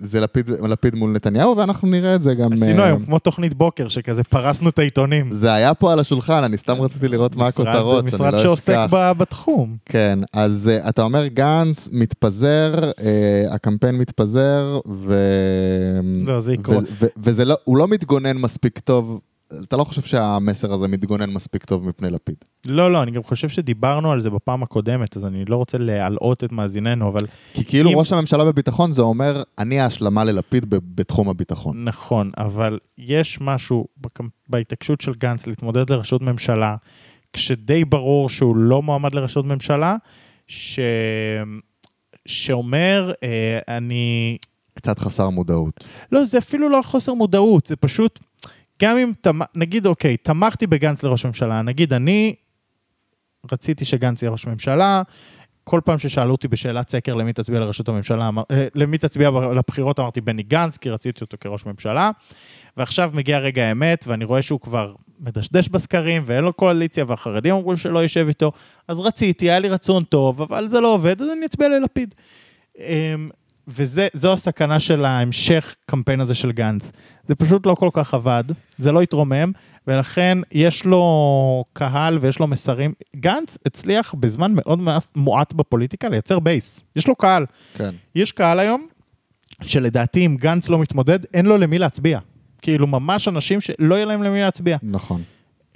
זה 0.00 0.20
לפיד, 0.20 0.50
לפיד 0.68 0.94
מול 0.94 1.10
נתניהו, 1.12 1.56
ואנחנו 1.56 1.88
נראה 1.88 2.14
את 2.14 2.22
זה 2.22 2.34
גם... 2.34 2.52
עשינו 2.52 2.82
היום 2.82 3.04
כמו 3.04 3.18
תוכנית 3.18 3.54
בוקר, 3.54 3.88
שכזה 3.88 4.24
פרסנו 4.24 4.68
את 4.68 4.78
העיתונים. 4.78 5.30
זה 5.32 5.52
היה 5.54 5.74
פה 5.74 5.92
על 5.92 5.98
השולחן, 6.00 6.44
אני 6.44 6.56
סתם 6.56 6.72
רציתי 6.80 7.08
לראות 7.08 7.36
מה 7.36 7.48
משרד- 7.48 7.66
הכותרות, 7.66 7.96
שאני 8.08 8.16
משרד 8.16 8.32
לא 8.32 8.38
שעוסק 8.38 8.68
אשכח. 8.72 8.86
ב- 8.90 9.12
בתחום. 9.18 9.76
כן, 9.86 10.18
אז 10.32 10.70
אתה 10.88 11.02
אומר 11.02 11.26
גנץ 11.26 11.88
מתפזר, 11.92 12.74
הקמפיין 13.50 13.94
מתפזר, 13.98 14.80
ו... 14.88 15.14
לא, 16.26 16.40
זה 16.40 16.54
ו- 17.00 17.06
וזה 17.16 17.44
לא, 17.44 17.54
הוא 17.64 17.76
לא 17.76 17.88
מתגונן 17.88 18.36
מספיק 18.36 18.78
טוב 18.78 19.20
אתה 19.62 19.76
לא 19.76 19.84
חושב 19.84 20.02
שהמסר 20.02 20.72
הזה 20.72 20.88
מתגונן 20.88 21.30
מספיק 21.30 21.64
טוב 21.64 21.88
מפני 21.88 22.10
לפיד. 22.10 22.34
לא, 22.66 22.92
לא, 22.92 23.02
אני 23.02 23.10
גם 23.10 23.22
חושב 23.22 23.48
שדיברנו 23.48 24.12
על 24.12 24.20
זה 24.20 24.30
בפעם 24.30 24.62
הקודמת, 24.62 25.16
אז 25.16 25.24
אני 25.24 25.44
לא 25.44 25.56
רוצה 25.56 25.78
להלאות 25.78 26.44
את 26.44 26.52
מאזיננו, 26.52 27.08
אבל 27.08 27.20
כי 27.54 27.64
כאילו 27.64 27.90
אם- 27.90 27.96
ראש 27.98 28.12
הממשלה 28.12 28.44
בביטחון 28.44 28.92
זה 28.92 29.02
אומר, 29.02 29.42
אני 29.58 29.80
ההשלמה 29.80 30.24
ללפיד 30.24 30.64
ב- 30.70 30.78
בתחום 30.94 31.28
הביטחון. 31.28 31.84
נכון, 31.84 32.30
אבל 32.38 32.78
יש 32.98 33.38
משהו 33.40 33.86
בקמפ- 34.06 34.22
בהתעקשות 34.48 35.00
של 35.00 35.12
גנץ 35.14 35.46
להתמודד 35.46 35.90
לראשות 35.90 36.22
ממשלה, 36.22 36.76
כשדי 37.32 37.84
ברור 37.84 38.28
שהוא 38.28 38.56
לא 38.56 38.82
מועמד 38.82 39.14
לראשות 39.14 39.44
ממשלה, 39.44 39.96
ש... 40.48 40.80
שאומר, 42.26 43.12
אה, 43.22 43.76
אני... 43.76 44.36
קצת 44.78 44.98
חסר 44.98 45.30
מודעות. 45.30 45.84
לא, 46.12 46.24
זה 46.24 46.38
אפילו 46.38 46.68
לא 46.68 46.80
חוסר 46.84 47.14
מודעות, 47.14 47.66
זה 47.66 47.76
פשוט, 47.76 48.18
גם 48.82 48.96
אם, 48.96 49.12
תמ... 49.20 49.40
נגיד, 49.54 49.86
אוקיי, 49.86 50.16
תמכתי 50.16 50.66
בגנץ 50.66 51.02
לראש 51.02 51.26
ממשלה, 51.26 51.62
נגיד, 51.62 51.92
אני 51.92 52.34
רציתי 53.52 53.84
שגנץ 53.84 54.22
יהיה 54.22 54.32
ראש 54.32 54.46
ממשלה, 54.46 55.02
כל 55.64 55.80
פעם 55.84 55.98
ששאלו 55.98 56.32
אותי 56.32 56.48
בשאלת 56.48 56.90
סקר 56.90 57.14
למי 57.14 57.32
תצביע 57.32 57.60
לראשות 57.60 57.88
הממשלה, 57.88 58.28
אמר, 58.28 58.42
אה, 58.50 58.66
למי 58.74 58.98
תצביע 58.98 59.30
לבחירות, 59.30 59.98
אמרתי 59.98 60.20
בני 60.20 60.42
גנץ, 60.42 60.76
כי 60.76 60.90
רציתי 60.90 61.20
אותו 61.20 61.36
כראש 61.40 61.66
ממשלה. 61.66 62.10
ועכשיו 62.76 63.10
מגיע 63.14 63.38
רגע 63.38 63.64
האמת, 63.64 64.04
ואני 64.06 64.24
רואה 64.24 64.42
שהוא 64.42 64.60
כבר 64.60 64.94
מדשדש 65.20 65.68
בסקרים, 65.68 66.22
ואין 66.26 66.44
לו 66.44 66.52
קואליציה, 66.52 67.04
והחרדים 67.08 67.54
אמרו 67.54 67.76
שלא 67.76 67.98
יושב 67.98 68.28
איתו, 68.28 68.52
אז 68.88 69.00
רציתי, 69.00 69.50
היה 69.50 69.58
לי 69.58 69.68
רצון 69.68 70.04
טוב, 70.04 70.42
אבל 70.42 70.68
זה 70.68 70.80
לא 70.80 70.94
עובד, 70.94 71.22
אז 71.22 71.28
אני 71.28 71.46
אצביע 71.46 71.68
ללפיד. 71.68 72.14
וזו 73.68 74.32
הסכנה 74.32 74.80
של 74.80 75.04
ההמשך 75.04 75.74
קמפיין 75.86 76.20
הזה 76.20 76.34
של 76.34 76.52
גנץ. 76.52 76.92
זה 77.28 77.34
פשוט 77.34 77.66
לא 77.66 77.74
כל 77.74 77.88
כך 77.92 78.14
עבד, 78.14 78.44
זה 78.78 78.92
לא 78.92 79.02
התרומם, 79.02 79.52
ולכן 79.86 80.38
יש 80.52 80.84
לו 80.84 81.64
קהל 81.72 82.18
ויש 82.20 82.38
לו 82.38 82.46
מסרים. 82.46 82.92
גנץ 83.16 83.58
הצליח 83.66 84.14
בזמן 84.20 84.52
מאוד 84.54 84.78
מועט 85.16 85.52
בפוליטיקה 85.52 86.08
לייצר 86.08 86.38
בייס. 86.38 86.84
יש 86.96 87.08
לו 87.08 87.14
קהל. 87.16 87.46
כן. 87.74 87.90
יש 88.14 88.32
קהל 88.32 88.58
היום, 88.60 88.86
שלדעתי 89.62 90.26
אם 90.26 90.36
גנץ 90.40 90.68
לא 90.68 90.78
מתמודד, 90.78 91.18
אין 91.34 91.46
לו 91.46 91.58
למי 91.58 91.78
להצביע. 91.78 92.18
כאילו 92.62 92.86
ממש 92.86 93.28
אנשים 93.28 93.60
שלא 93.60 93.94
יהיה 93.94 94.04
להם 94.04 94.22
למי 94.22 94.40
להצביע. 94.40 94.76
נכון. 94.82 95.22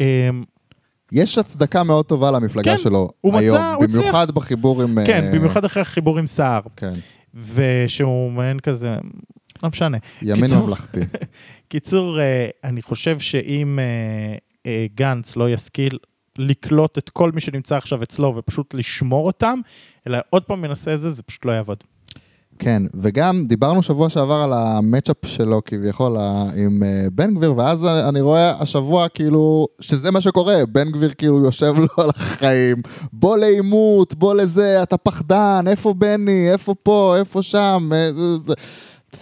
אמ, 0.00 0.04
יש 1.12 1.38
הצדקה 1.38 1.82
מאוד 1.82 2.04
טובה 2.04 2.30
למפלגה 2.30 2.70
כן, 2.72 2.78
שלו 2.78 3.10
הוא 3.20 3.38
היום, 3.38 3.56
מצא- 3.56 3.74
הוא 3.74 3.84
הצליח. 3.84 4.00
במיוחד 4.02 4.30
בחיבור 4.30 4.82
עם... 4.82 4.98
כן, 5.06 5.24
אה, 5.24 5.32
במיוחד 5.32 5.64
אחרי 5.64 5.82
החיבור 5.82 6.18
עם 6.18 6.26
סער, 6.26 6.60
כן, 6.76 6.92
ושהוא 7.34 8.32
מעין 8.32 8.60
כזה, 8.60 8.94
לא 9.62 9.68
משנה. 9.68 9.98
ימין 10.22 10.44
קיצור- 10.44 10.66
ממלכתי. 10.66 11.00
קיצור, 11.68 12.20
אה, 12.20 12.48
אני 12.64 12.82
חושב 12.82 13.18
שאם 13.18 13.78
אה, 13.78 14.36
אה, 14.66 14.86
גנץ 14.94 15.36
לא 15.36 15.50
ישכיל 15.50 15.98
לקלוט 16.38 16.98
את 16.98 17.10
כל 17.10 17.32
מי 17.32 17.40
שנמצא 17.40 17.76
עכשיו 17.76 18.02
אצלו 18.02 18.34
ופשוט 18.36 18.74
לשמור 18.74 19.26
אותם, 19.26 19.58
אלא 20.06 20.18
עוד 20.30 20.42
פעם 20.44 20.60
מנסה 20.60 20.94
את 20.94 21.00
זה, 21.00 21.10
זה 21.10 21.22
פשוט 21.22 21.44
לא 21.44 21.52
יעבוד. 21.52 21.84
כן, 22.58 22.82
וגם 22.94 23.44
דיברנו 23.46 23.82
שבוע 23.82 24.08
שעבר 24.08 24.34
על 24.34 24.52
המצ'אפ 24.52 25.16
שלו 25.24 25.60
כביכול 25.64 26.16
עם 26.56 26.82
אה, 26.82 27.06
בן 27.12 27.34
גביר, 27.34 27.54
ואז 27.56 27.84
אני 27.84 28.20
רואה 28.20 28.62
השבוע 28.62 29.08
כאילו 29.08 29.68
שזה 29.80 30.10
מה 30.10 30.20
שקורה, 30.20 30.66
בן 30.72 30.90
גביר 30.90 31.12
כאילו 31.18 31.44
יושב 31.44 31.74
לו 31.78 31.86
על 32.04 32.10
החיים, 32.16 32.76
בוא 33.12 33.36
לעימות, 33.36 34.14
בוא 34.14 34.34
לזה, 34.34 34.82
אתה 34.82 34.96
פחדן, 34.96 35.64
איפה 35.66 35.94
בני, 35.94 36.52
איפה 36.52 36.74
פה, 36.82 37.16
איפה 37.18 37.42
שם, 37.42 37.90
אה, 37.92 38.10
אה, 38.48 38.54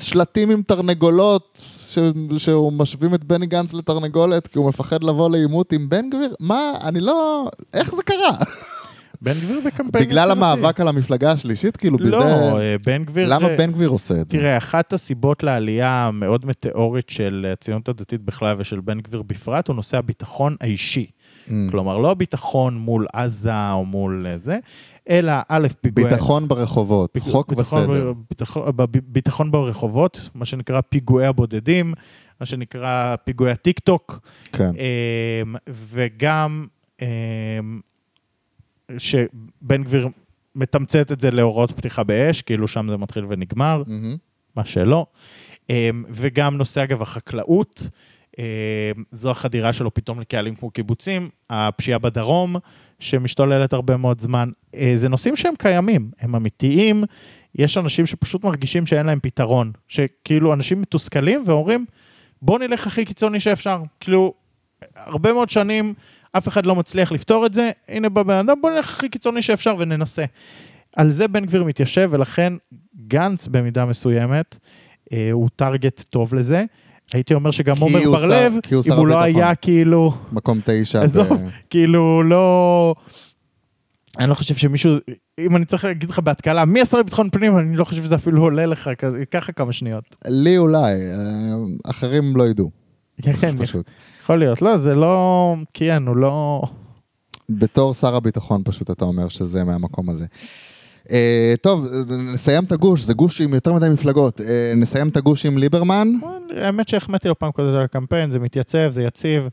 שלטים 0.01 0.51
עם 0.51 0.63
תרנגולות. 0.63 1.59
ש... 1.91 1.99
שהוא 2.39 2.73
משווים 2.73 3.15
את 3.15 3.25
בני 3.25 3.47
גנץ 3.47 3.75
לתרנגולת 3.75 4.47
כי 4.47 4.59
הוא 4.59 4.69
מפחד 4.69 5.03
לבוא 5.03 5.31
לעימות 5.31 5.73
עם 5.73 5.89
בן 5.89 6.11
גביר? 6.11 6.35
מה? 6.41 6.73
אני 6.83 7.01
לא... 7.01 7.47
איך 7.75 7.95
זה 7.95 8.03
קרה? 8.03 8.31
בן 9.23 9.33
גביר 9.33 9.61
בקמפיין 9.67 10.05
בגלל 10.05 10.19
יצירתי. 10.25 10.33
המאבק 10.33 10.81
על 10.81 10.89
המפלגה 10.89 11.33
השלישית? 11.33 11.77
כאילו, 11.77 11.99
לא, 12.01 12.21
בזה... 12.21 12.33
אה, 12.59 12.77
בן 12.87 13.05
גביר... 13.05 13.29
למה 13.29 13.49
אה, 13.49 13.57
בן 13.57 13.73
גביר 13.73 13.89
עושה 13.89 14.15
את 14.21 14.29
זה? 14.29 14.39
תראה, 14.39 14.57
אחת 14.57 14.93
הסיבות 14.93 15.43
לעלייה 15.43 16.07
המאוד 16.07 16.47
מטאורית 16.47 17.11
של 17.11 17.47
הציונות 17.53 17.89
הדתית 17.89 18.21
בכלל 18.23 18.57
ושל 18.59 18.81
בן 18.81 19.01
גביר 19.01 19.23
בפרט, 19.23 19.69
הוא 19.69 19.77
נושא 19.77 19.99
הביטחון 19.99 20.57
האישי. 20.61 21.07
Mm. 21.49 21.53
כלומר, 21.71 21.99
לא 21.99 22.11
הביטחון 22.11 22.79
מול 22.79 23.07
עזה 23.13 23.73
או 23.73 23.85
מול 23.85 24.21
אה, 24.27 24.39
זה, 24.39 24.59
אלא 25.11 25.33
א', 25.49 25.67
פיגועי... 25.81 26.07
ביטחון 26.07 26.49
ברחובות, 26.49 27.11
ביט- 27.15 27.23
חוק 27.23 27.49
ביטחון 27.53 27.91
וסדר. 27.91 28.13
ב- 28.77 28.85
ביטחון, 29.07 29.51
ברחובות, 29.51 30.31
מה 30.35 30.45
שנקרא 30.45 30.81
פיגועי 30.81 31.27
הבודדים, 31.27 31.95
מה 32.41 32.47
שנקרא 32.47 33.17
פיגועי 33.25 33.51
הטיק 33.53 33.79
טוק, 33.79 34.21
כן. 34.53 34.71
אמ, 35.45 35.55
וגם 35.69 36.67
אמ, 37.03 37.81
שבן 38.99 39.83
גביר 39.83 40.09
מתמצת 40.55 41.13
את 41.13 41.21
זה 41.21 41.31
להוראות 41.31 41.71
פתיחה 41.73 42.05
באש, 42.05 42.43
כאילו 42.43 42.69
שם 42.69 42.87
זה 42.91 42.97
מתחיל 42.97 43.25
ונגמר, 43.29 43.83
מהמם. 43.87 44.17
מה 44.57 44.65
שלא. 44.65 45.07
אמ, 45.71 46.05
וגם 46.09 46.57
נושא, 46.57 46.83
אגב, 46.83 47.03
החקלאות, 47.03 47.83
אמ, 48.39 48.45
זו 49.13 49.31
החדירה 49.31 49.73
שלו 49.73 49.95
פתאום 49.95 50.21
לקהלים 50.21 50.55
כמו 50.55 50.71
קיבוצים, 50.71 51.29
הפשיעה 51.51 51.99
בדרום, 51.99 52.57
שמשתוללת 52.99 53.73
הרבה 53.73 53.97
מאוד 53.97 54.21
זמן. 54.21 54.51
אה, 54.75 54.93
זה 54.97 55.09
נושאים 55.09 55.37
שהם 55.37 55.55
קיימים, 55.59 56.11
הם 56.21 56.35
אמיתיים. 56.35 57.05
יש 57.55 57.79
אנשים 57.79 58.07
שפשוט 58.07 58.45
מרגישים 58.45 58.87
שאין 58.87 59.07
להם 59.07 59.19
פתרון, 59.23 59.73
שכאילו 59.89 60.53
אנשים 60.53 60.81
מתוסכלים 60.81 61.43
ואומרים, 61.47 61.87
בוא 62.43 62.59
נלך 62.59 62.87
הכי 62.87 63.05
קיצוני 63.05 63.41
שאפשר. 63.41 63.83
כאילו, 64.01 64.35
הרבה 64.97 65.33
מאוד 65.33 65.51
שנים 65.51 65.95
אף 66.33 66.49
אחד 66.49 66.67
לא 66.67 66.77
מצליח 66.77 67.13
לפתור 67.13 67.47
את 67.47 67.55
זה, 67.55 67.71
הנה 67.89 68.09
בא 68.09 68.23
בן 68.23 68.35
אדם, 68.35 68.57
בוא 68.61 68.71
נלך 68.71 68.89
הכי 68.97 69.09
קיצוני 69.09 69.43
שאפשר 69.43 69.75
וננסה. 69.79 70.25
על 70.97 71.11
זה 71.11 71.29
בן 71.29 71.45
גביר 71.45 71.65
מתיישב, 71.65 72.09
ולכן 72.13 72.53
גנץ 73.07 73.47
במידה 73.49 73.85
מסוימת, 73.85 74.59
אה, 75.13 75.29
הוא 75.33 75.49
טרגט 75.57 76.01
טוב 76.11 76.35
לזה. 76.35 76.65
הייתי 77.13 77.35
אומר 77.35 77.51
שגם 77.51 77.79
עומר 77.79 78.11
בר 78.11 78.27
לב, 78.27 78.53
הוא 78.73 78.83
אם 78.87 78.93
הוא 78.93 79.07
לא 79.07 79.23
הביטחון. 79.23 79.43
היה 79.43 79.55
כאילו, 79.55 80.15
מקום 80.33 80.61
תשע. 80.65 81.03
עזוב. 81.05 81.33
ב- 81.33 81.49
כאילו 81.71 82.23
לא... 82.23 82.95
אני 84.19 84.29
לא 84.31 84.35
חושב 84.35 84.55
שמישהו, 84.55 84.91
אם 85.39 85.57
אני 85.57 85.65
צריך 85.65 85.85
להגיד 85.85 86.11
לך 86.11 86.19
בהתקלה, 86.19 86.65
מי 86.65 86.81
השר 86.81 86.99
לביטחון 86.99 87.31
פנים, 87.31 87.59
אני 87.59 87.77
לא 87.77 87.85
חושב 87.85 88.03
שזה 88.03 88.15
אפילו 88.15 88.43
עולה 88.43 88.67
לך, 88.67 88.91
ככה 89.31 89.53
כמה 89.53 89.73
שניות. 89.73 90.17
לי 90.29 90.59
אולי, 90.59 90.95
אה, 90.95 91.91
אחרים 91.91 92.37
לא 92.37 92.49
ידעו, 92.49 92.71
כן, 93.23 93.33
כן, 93.33 93.57
פשוט. 93.59 93.91
יכול 94.31 94.39
להיות. 94.39 94.63
לא, 94.63 94.77
זה 94.77 94.95
לא... 94.95 95.57
כן, 95.73 96.07
הוא 96.07 96.17
לא... 96.17 96.63
בתור 97.49 97.95
שר 97.95 98.15
הביטחון 98.15 98.63
פשוט 98.65 98.91
אתה 98.91 99.05
אומר 99.05 99.29
שזה 99.29 99.65
מהמקום 99.65 100.11
הזה. 100.11 100.27
אה, 101.11 101.55
טוב, 101.63 101.87
נסיים 102.35 102.65
את 102.65 102.73
הגוש, 102.73 103.01
זה 103.01 103.15
גוש 103.15 103.41
עם 103.41 103.55
יותר 103.55 103.73
מדי 103.73 103.89
מפלגות. 103.89 104.41
אה, 104.41 104.73
נסיים 104.77 105.09
את 105.09 105.17
הגוש 105.17 105.47
עם 105.47 105.59
ליברמן. 105.59 106.09
האמת 106.57 106.89
שהחמאתי 106.89 107.29
לו 107.29 107.39
פעם 107.39 107.53
קודם 107.53 107.69
על 107.69 107.83
הקמפיין, 107.83 108.31
זה 108.31 108.39
מתייצב, 108.39 108.91
זה 108.91 109.03
יציב. 109.03 109.49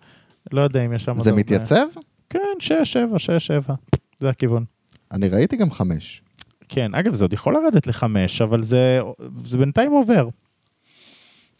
לא 0.52 0.62
יודע 0.62 0.86
אם 0.86 0.94
יש 0.94 1.02
שם... 1.02 1.20
זה 1.20 1.32
מתייצב? 1.32 1.86
כן, 2.30 2.40
שש, 2.60 2.94
שבע, 2.94 3.20
שש, 3.20 3.48
שבע. 3.48 3.74
זה 4.20 4.30
הכיוון. 4.30 4.66
אני 5.12 5.30
ראיתי 5.30 5.58
גם 5.58 5.72
חמש. 5.72 6.22
כן, 6.70 6.96
אגב, 6.96 7.14
זה 7.14 7.24
עוד 7.24 7.34
יכול 7.34 7.54
לרדת 7.54 7.88
לחמש, 7.88 8.42
אבל 8.42 8.64
זה, 8.64 9.00
זה 9.38 9.58
בינתיים 9.58 9.92
עובר. 9.92 10.30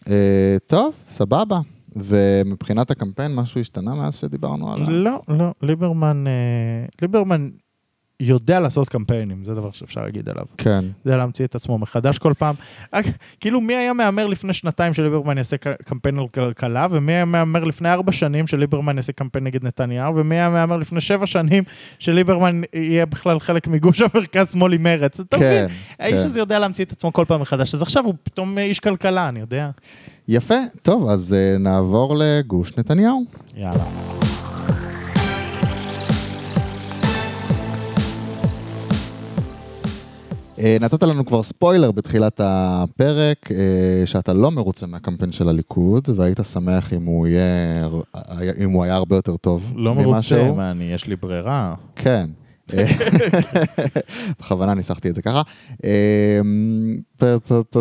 אה, 0.08 0.58
טוב, 0.68 0.94
סבבה. 1.10 1.60
ומבחינת 2.04 2.92
הקמפיין, 2.92 3.36
משהו 3.36 3.62
השתנה 3.62 3.96
מאז 3.96 4.16
שדיברנו 4.16 4.74
עליו? 4.74 4.90
לא, 4.90 5.22
לא, 5.28 5.52
ליברמן, 5.62 6.28
אה, 6.28 6.86
ליברמן 7.02 7.50
יודע 8.20 8.60
לעשות 8.60 8.90
קמפיינים, 8.90 9.46
זה 9.46 9.56
דבר 9.56 9.72
שאפשר 9.72 10.02
להגיד 10.02 10.30
עליו. 10.30 10.46
כן. 10.58 10.86
יודע 11.06 11.18
להמציא 11.18 11.46
את 11.46 11.56
עצמו 11.56 11.78
מחדש 11.78 12.18
כל 12.18 12.34
פעם. 12.38 12.56
רק, 12.94 13.06
כאילו, 13.40 13.62
מי 13.62 13.76
היה 13.76 13.94
מהמר 13.94 14.26
לפני 14.26 14.54
שנתיים 14.54 14.94
שליברמן 14.94 15.38
יעשה 15.38 15.56
קמפיין 15.58 16.20
על 16.20 16.28
כלכלה, 16.28 16.88
ומי 16.92 17.14
היה 17.14 17.26
מהמר 17.26 17.64
לפני 17.64 17.92
ארבע 17.92 18.12
שנים 18.12 18.48
שליברמן 18.48 18.98
יעשה 18.98 19.12
קמפיין 19.12 19.44
נגד 19.44 19.64
נתניהו, 19.64 20.16
ומי 20.16 20.36
היה 20.36 20.50
מהמר 20.50 20.78
לפני 20.78 21.02
שבע 21.02 21.26
שנים 21.26 21.64
שליברמן 22.00 22.62
יהיה 22.74 23.06
בכלל 23.06 23.40
חלק 23.40 23.68
מגוש 23.68 24.02
המרכז-שמאל 24.02 24.74
עם 24.74 24.84
מרץ. 24.84 25.20
אתה 25.20 25.38
מבין? 25.38 25.68
כן, 25.68 25.74
האיש 26.00 26.20
כן. 26.20 26.26
הזה 26.26 26.40
יודע 26.40 26.60
להמציא 26.60 26.86
את 26.86 26.92
עצמו 26.92 27.14
כל 27.14 27.26
פעם 27.28 27.42
מחדש, 27.42 27.76
אז 27.76 27.82
עכשיו 27.82 28.06
הוא 28.06 28.14
פתאום 28.24 28.58
איש 28.58 28.80
כלכלה, 28.80 29.30
אני 29.30 29.40
יודע. 29.40 29.70
יפה, 30.28 30.56
טוב, 30.82 31.10
אז 31.10 31.34
אה, 31.34 31.58
נעבור 31.58 32.16
לגוש 32.18 32.72
נתניהו. 32.78 33.24
יאללה. 33.56 34.37
נתת 40.80 41.04
לנו 41.04 41.26
כבר 41.26 41.44
ספוילר 41.44 41.92
בתחילת 41.92 42.42
הפרק, 42.44 43.52
אה, 43.52 44.06
שאתה 44.06 44.34
לא 44.34 44.52
מרוצה 44.52 44.86
מהקמפיין 44.86 45.32
של 45.32 45.50
הליכוד, 45.50 46.10
והיית 46.16 46.40
שמח 46.54 46.94
אם 46.94 47.06
הוא 47.06 47.28
יהיה, 47.28 47.88
אם 48.64 48.72
הוא 48.72 48.84
היה 48.84 48.96
הרבה 48.96 49.16
יותר 49.16 49.38
טוב 49.38 49.74
לא 49.76 49.96
ממה 49.96 50.04
מרוצה, 50.04 50.22
שהוא. 50.22 50.58
מה, 50.58 50.72
אני, 50.72 50.84
יש 50.84 51.08
לי 51.08 51.16
ברירה. 51.16 51.74
כן. 51.96 52.30
אה, 52.74 52.86
בכוונה 54.40 54.74
ניסחתי 54.74 55.10
את 55.10 55.16
זה 55.16 55.22
ככה. 55.22 55.42
אה, 55.84 56.40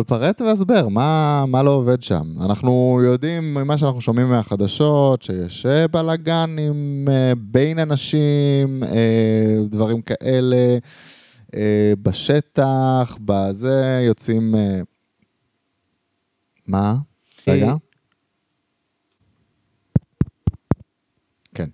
פרט 0.07 0.41
והסבר, 0.41 0.87
מה 0.87 1.45
מה 1.47 1.63
לא 1.63 1.69
עובד 1.69 2.03
שם? 2.03 2.23
אנחנו 2.45 3.01
יודעים 3.03 3.53
ממה 3.53 3.77
שאנחנו 3.77 4.01
שומעים 4.01 4.29
מהחדשות, 4.29 5.21
שיש 5.21 5.65
אה, 5.65 5.87
בלאגנים 5.87 7.07
אה, 7.11 7.33
בין 7.37 7.79
אנשים, 7.79 8.83
אה, 8.83 9.63
דברים 9.69 10.01
כאלה, 10.01 10.55
אה, 10.55 10.77
בשטח, 12.01 13.17
בזה, 13.25 14.01
יוצאים... 14.07 14.55
אה, 14.55 14.79
מה? 16.67 16.93
רגע. 17.47 17.73
כן. 21.55 21.69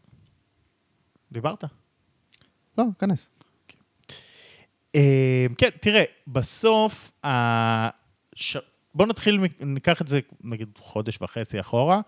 דיברת? 1.31 1.63
לא, 2.77 2.83
כנס. 2.99 3.29
אה, 4.95 5.45
כן, 5.57 5.69
תראה, 5.81 6.03
בסוף, 6.27 7.11
בוא 8.95 9.05
נתחיל, 9.07 9.39
ניקח 9.59 10.01
את 10.01 10.07
זה 10.07 10.19
נגיד 10.43 10.69
חודש 10.77 11.21
וחצי 11.21 11.59
אחורה. 11.59 12.01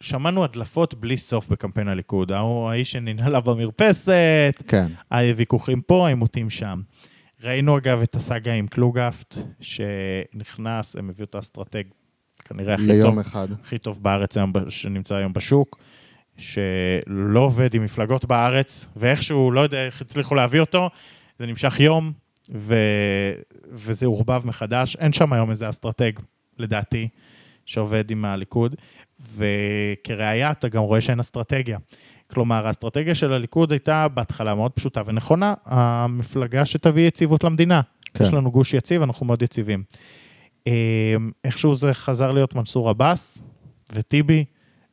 שמענו 0.00 0.44
הדלפות 0.44 0.94
בלי 0.94 1.16
סוף 1.16 1.48
בקמפיין 1.48 1.88
הליכוד. 1.88 2.32
ההוא, 2.32 2.70
האיש 2.70 2.92
שננעלה 2.92 3.40
במרפסת, 3.40 4.62
כן. 4.68 4.86
הוויכוחים 5.10 5.80
פה, 5.80 6.06
העימותים 6.06 6.50
שם. 6.50 6.80
ראינו 7.42 7.78
אגב 7.78 8.02
את 8.02 8.14
הסאגה 8.14 8.52
עם 8.52 8.66
קלוגהפט, 8.66 9.36
שנכנס, 9.60 10.96
הם 10.96 11.08
הביאו 11.08 11.24
את 11.24 11.34
האסטרטג, 11.34 11.82
כנראה 12.44 12.74
הכי 12.74 12.86
טוב, 12.86 12.92
ליום 12.92 13.18
אחד. 13.18 13.48
הכי 13.62 13.78
טוב 13.78 14.02
בארץ 14.02 14.36
היום, 14.36 14.52
שנמצא 14.68 15.14
היום 15.14 15.32
בשוק, 15.32 15.78
שלא 16.38 17.40
עובד 17.40 17.74
עם 17.74 17.84
מפלגות 17.84 18.24
בארץ, 18.24 18.86
ואיכשהו, 18.96 19.50
לא 19.50 19.60
יודע 19.60 19.86
איך 19.86 20.00
הצליחו 20.00 20.34
להביא 20.34 20.60
אותו, 20.60 20.90
זה 21.38 21.46
נמשך 21.46 21.80
יום, 21.80 22.12
ו... 22.54 22.74
וזה 23.70 24.06
עורבב 24.06 24.42
מחדש. 24.44 24.96
אין 24.96 25.12
שם 25.12 25.32
היום 25.32 25.50
איזה 25.50 25.68
אסטרטג, 25.68 26.12
לדעתי, 26.58 27.08
שעובד 27.66 28.10
עם 28.10 28.24
הליכוד, 28.24 28.76
וכראיה 29.36 30.50
אתה 30.50 30.68
גם 30.68 30.82
רואה 30.82 31.00
שאין 31.00 31.20
אסטרטגיה. 31.20 31.78
כלומר, 32.30 32.66
האסטרטגיה 32.66 33.14
של 33.14 33.32
הליכוד 33.32 33.72
הייתה 33.72 34.08
בהתחלה 34.08 34.54
מאוד 34.54 34.72
פשוטה 34.72 35.02
ונכונה, 35.06 35.54
המפלגה 35.64 36.64
שתביא 36.64 37.08
יציבות 37.08 37.44
למדינה. 37.44 37.80
כן. 38.14 38.24
יש 38.24 38.32
לנו 38.32 38.50
גוש 38.50 38.74
יציב, 38.74 39.02
אנחנו 39.02 39.26
מאוד 39.26 39.42
יציבים. 39.42 39.82
אה, 40.66 41.16
איכשהו 41.44 41.74
זה 41.74 41.94
חזר 41.94 42.32
להיות 42.32 42.54
מנסור 42.54 42.90
עבאס 42.90 43.38
וטיבי, 43.92 44.44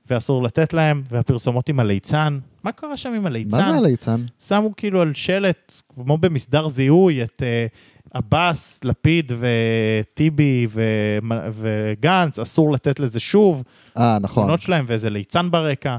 ואסור 0.10 0.44
לתת 0.44 0.74
להם, 0.74 1.04
והפרסומות 1.10 1.70
עם 1.70 1.80
הליצן. 1.80 2.40
מה 2.66 2.72
קרה 2.72 2.98
שם 2.98 3.14
עם 3.14 3.26
הליצן? 3.26 3.58
מה 3.58 3.64
זה 3.72 3.78
הליצן? 3.78 4.26
שמו 4.48 4.72
כאילו 4.78 5.02
על 5.02 5.14
שלט, 5.14 5.82
כמו 5.96 6.18
במסדר 6.18 6.68
זיהוי, 6.68 7.24
את 7.24 7.44
אה, 7.44 7.66
עבאס, 8.14 8.80
לפיד 8.84 9.32
וטיבי 9.40 10.68
ו- 10.70 11.20
וגנץ, 11.52 12.40
אסור 12.40 12.72
לתת 12.74 13.00
לזה 13.00 13.20
שוב. 13.20 13.64
אה, 13.98 14.18
נכון. 14.22 14.44
תמונות 14.44 14.62
שלהם 14.62 14.86
ואיזה 14.88 15.10
ליצן 15.10 15.52
ברקע. 15.52 15.98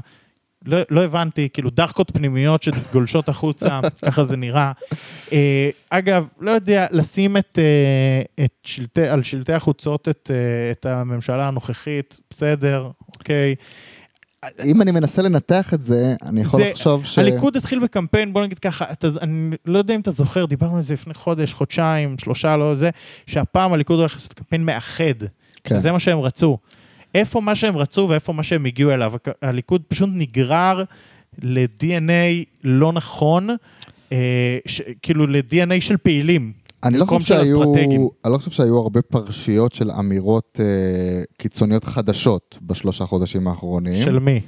לא, 0.65 0.77
לא 0.89 1.03
הבנתי, 1.03 1.49
כאילו 1.53 1.69
דחקות 1.69 2.11
פנימיות 2.11 2.63
שגולשות 2.63 3.29
החוצה, 3.29 3.79
ככה 4.05 4.25
זה 4.25 4.37
נראה. 4.37 4.71
אה, 5.33 5.69
אגב, 5.89 6.27
לא 6.39 6.51
יודע, 6.51 6.87
לשים 6.91 7.37
את, 7.37 7.59
אה, 7.59 8.45
את 8.45 8.53
שלטי, 8.63 9.07
על 9.07 9.23
שלטי 9.23 9.53
החוצות 9.53 10.07
את, 10.07 10.31
אה, 10.33 10.71
את 10.71 10.85
הממשלה 10.85 11.47
הנוכחית, 11.47 12.19
בסדר, 12.29 12.89
אוקיי. 13.13 13.55
אם 14.65 14.81
אני 14.81 14.91
מנסה 14.91 15.21
לנתח 15.21 15.73
את 15.73 15.81
זה, 15.81 16.15
אני 16.25 16.41
יכול 16.41 16.59
זה- 16.63 16.69
לחשוב 16.69 17.05
ש... 17.05 17.19
הליכוד 17.19 17.55
התחיל 17.57 17.79
בקמפיין, 17.79 18.33
בוא 18.33 18.43
נגיד 18.45 18.59
ככה, 18.59 18.85
אתה, 18.91 19.07
אני 19.21 19.55
לא 19.65 19.77
יודע 19.77 19.95
אם 19.95 19.99
אתה 19.99 20.11
זוכר, 20.11 20.45
דיברנו 20.45 20.75
על 20.75 20.81
זה 20.81 20.93
לפני 20.93 21.13
חודש, 21.13 21.53
חודשיים, 21.53 22.15
שלושה, 22.19 22.57
לא 22.57 22.75
זה, 22.75 22.89
שהפעם 23.27 23.73
הליכוד 23.73 23.99
הולך 23.99 24.13
לעשות 24.13 24.33
קמפיין 24.33 24.65
מאחד. 24.65 25.03
כן. 25.63 25.75
וזה 25.77 25.91
מה 25.91 25.99
שהם 25.99 26.19
רצו. 26.19 26.57
איפה 27.15 27.41
מה 27.41 27.55
שהם 27.55 27.77
רצו 27.77 28.05
ואיפה 28.09 28.33
מה 28.33 28.43
שהם 28.43 28.65
הגיעו 28.65 28.91
אליו. 28.91 29.13
הליכוד 29.41 29.81
פשוט 29.87 30.09
נגרר 30.13 30.83
ל-DNA 31.41 32.45
לא 32.63 32.93
נכון, 32.93 33.49
אה, 34.11 34.57
ש, 34.65 34.81
כאילו 35.01 35.27
ל-DNA 35.27 35.81
של 35.81 35.97
פעילים. 35.97 36.51
אני 36.87 36.97
לא 36.97 37.05
חושב 37.05 37.25
שהיו. 37.25 37.73
אני 38.25 38.31
לא 38.33 38.37
חושב 38.37 38.51
שהיו 38.51 38.77
הרבה 38.77 39.01
פרשיות 39.01 39.73
של 39.73 39.91
אמירות 39.91 40.59
אה, 40.63 41.23
קיצוניות 41.37 41.83
חדשות 41.83 42.57
בשלושה 42.61 43.05
חודשים 43.05 43.47
האחרונים. 43.47 44.03
של 44.05 44.19
מי? 44.19 44.41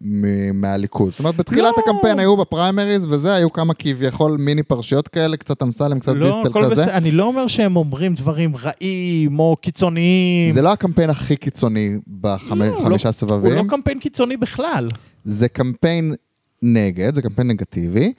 מ- 0.00 0.60
מהליכוד. 0.60 1.10
זאת 1.10 1.18
אומרת, 1.20 1.36
בתחילת 1.36 1.74
לא. 1.76 1.82
הקמפיין 1.82 2.18
היו 2.18 2.36
בפריימריז 2.36 3.06
וזה, 3.10 3.34
היו 3.34 3.52
כמה 3.52 3.74
כביכול 3.74 4.36
מיני 4.40 4.62
פרשיות 4.62 5.08
כאלה, 5.08 5.36
קצת 5.36 5.62
אמסלם, 5.62 5.98
קצת 5.98 6.12
לא, 6.14 6.26
דיסטל 6.26 6.62
כזה. 6.64 6.70
בסדר. 6.82 6.96
אני 6.96 7.10
לא 7.10 7.24
אומר 7.24 7.46
שהם 7.46 7.76
אומרים 7.76 8.14
דברים 8.14 8.52
רעים 8.56 9.38
או 9.38 9.56
קיצוניים. 9.60 10.52
זה 10.52 10.62
לא 10.62 10.72
הקמפיין 10.72 11.10
הכי 11.10 11.36
קיצוני 11.36 11.90
בחמישה 12.20 13.08
הוא 13.08 13.12
סבבים. 13.12 13.52
לא 13.54 13.62
קמפיין 13.68 13.98
קיצוני 13.98 14.36
בכלל. 14.36 14.88
זה 15.24 15.48
קמפיין 15.48 16.14
נגד, 16.62 17.14
זה 17.14 17.22
קמפיין 17.22 17.48
נגטיבי, 17.48 18.12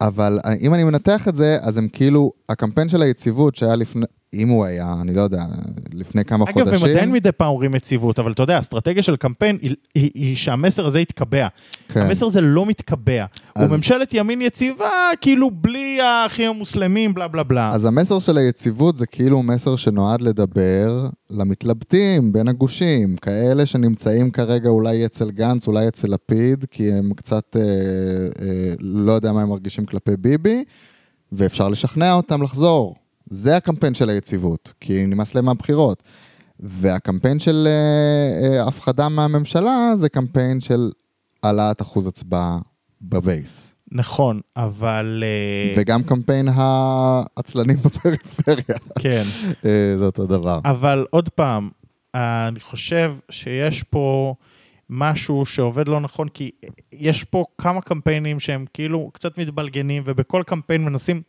אבל 0.00 0.38
אם 0.60 0.74
אני 0.74 0.84
מנתח 0.84 1.28
את 1.28 1.34
זה, 1.34 1.58
אז 1.60 1.78
הם 1.78 1.88
כאילו, 1.92 2.32
הקמפיין 2.48 2.88
של 2.88 3.02
היציבות 3.02 3.56
שהיה 3.56 3.76
לפני, 3.76 4.06
אם 4.34 4.48
הוא 4.48 4.64
היה, 4.64 4.94
אני 5.00 5.14
לא 5.14 5.20
יודע, 5.20 5.44
לפני 5.92 6.24
כמה 6.24 6.44
אגב, 6.44 6.58
הם 6.58 6.64
חודשים, 6.64 6.88
עדיין 6.88 7.12
מדי 7.12 7.32
פעם 7.32 7.48
אומרים 7.48 7.74
יציבות, 7.74 8.18
אבל 8.18 8.32
אתה 8.32 8.42
יודע, 8.42 8.56
האסטרטגיה 8.56 9.02
של 9.02 9.16
קמפיין 9.16 9.58
היא, 9.62 9.74
היא, 9.94 10.10
היא 10.14 10.36
שהמסר 10.36 10.86
הזה 10.86 11.00
יתקבע. 11.00 11.46
כן. 11.88 12.00
המסר 12.00 12.26
הזה 12.26 12.40
לא 12.40 12.66
מתקבע. 12.66 13.24
אז- 13.54 13.70
הוא 13.70 13.76
ממשלת 13.76 14.14
ימין 14.14 14.42
יציבה, 14.42 14.90
כאילו 15.20 15.50
בלי 15.50 16.00
האחים 16.00 16.50
המוסלמים, 16.50 17.14
בלה 17.14 17.28
בלה 17.28 17.42
בלה. 17.42 17.70
אז 17.74 17.86
המסר 17.86 18.18
של 18.18 18.38
היציבות 18.38 18.96
זה 18.96 19.06
כאילו 19.06 19.42
מסר 19.42 19.76
שנועד 19.76 20.20
לדבר 20.20 21.06
למתלבטים 21.30 22.32
בין 22.32 22.48
הגושים, 22.48 23.16
כאלה 23.16 23.66
שנמצאים 23.66 24.30
כרגע 24.30 24.68
אולי 24.68 25.06
אצל 25.06 25.30
גנץ, 25.30 25.66
אולי 25.66 25.88
אצל 25.88 26.08
לפיד, 26.08 26.64
כי 26.70 26.92
הם 26.92 27.14
קצת, 27.14 27.56
אה, 27.56 27.62
אה, 28.46 28.74
לא 28.80 29.12
יודע 29.12 29.32
מה 29.32 29.42
הם 29.42 29.48
מרגישים 29.48 29.86
כלפי 29.86 30.16
ביבי, 30.16 30.64
ואפשר 31.32 31.68
לשכנע 31.68 32.12
אותם 32.12 32.42
לחזור. 32.42 32.94
זה 33.30 33.56
הקמפיין 33.56 33.94
של 33.94 34.08
היציבות, 34.08 34.72
כי 34.80 35.06
נמאס 35.06 35.34
להם 35.34 35.44
מהבחירות. 35.44 36.02
והקמפיין 36.60 37.38
של 37.38 37.68
אה, 37.70 38.58
אה, 38.58 38.68
הפחדה 38.68 39.08
מהממשלה 39.08 39.90
זה 39.94 40.08
קמפיין 40.08 40.60
של 40.60 40.90
העלאת 41.42 41.82
אחוז 41.82 42.06
הצבעה 42.06 42.58
בבייס. 43.08 43.74
נכון, 43.92 44.40
אבל... 44.56 45.24
אה, 45.26 45.74
וגם 45.76 46.02
קמפיין 46.02 46.48
העצלנים 46.54 47.76
בפריפריה. 47.84 48.78
כן. 48.98 49.22
אה, 49.64 49.96
זה 49.96 50.04
אותו 50.04 50.26
דבר. 50.26 50.60
אבל 50.64 51.06
עוד 51.10 51.28
פעם, 51.28 51.70
אני 52.14 52.60
חושב 52.60 53.14
שיש 53.30 53.82
פה 53.82 54.34
משהו 54.90 55.46
שעובד 55.46 55.88
לא 55.88 56.00
נכון, 56.00 56.28
כי 56.28 56.50
יש 56.92 57.24
פה 57.24 57.44
כמה 57.58 57.80
קמפיינים 57.80 58.40
שהם 58.40 58.64
כאילו 58.74 59.10
קצת 59.12 59.38
מתבלגנים, 59.38 60.02
ובכל 60.06 60.42
קמפיין 60.46 60.84
מנסים 60.84 61.22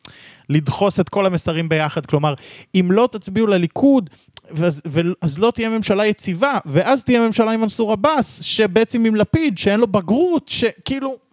לדחוס 0.50 1.00
את 1.00 1.10
כל 1.10 1.26
המסרים 1.26 1.70
ביחד. 1.70 2.06
כלומר, 2.06 2.34
אם 2.76 2.92
לא 2.92 3.10
תצביעו 3.12 3.48
לליכוד, 3.48 4.10
ואז, 4.52 4.82
אז 5.22 5.40
לא 5.40 5.52
תהיה 5.56 5.70
ממשלה 5.70 6.06
יציבה, 6.06 6.58
ואז 6.66 7.04
תהיה 7.04 7.28
ממשלה 7.28 7.52
עם 7.52 7.62
מנסור 7.62 7.92
עבאס, 7.92 8.42
שבעצם 8.42 9.06
עם 9.06 9.16
לפיד, 9.16 9.58
שאין 9.58 9.80
לו 9.80 9.88
בגרות, 9.88 10.48
שכאילו... 10.48 11.25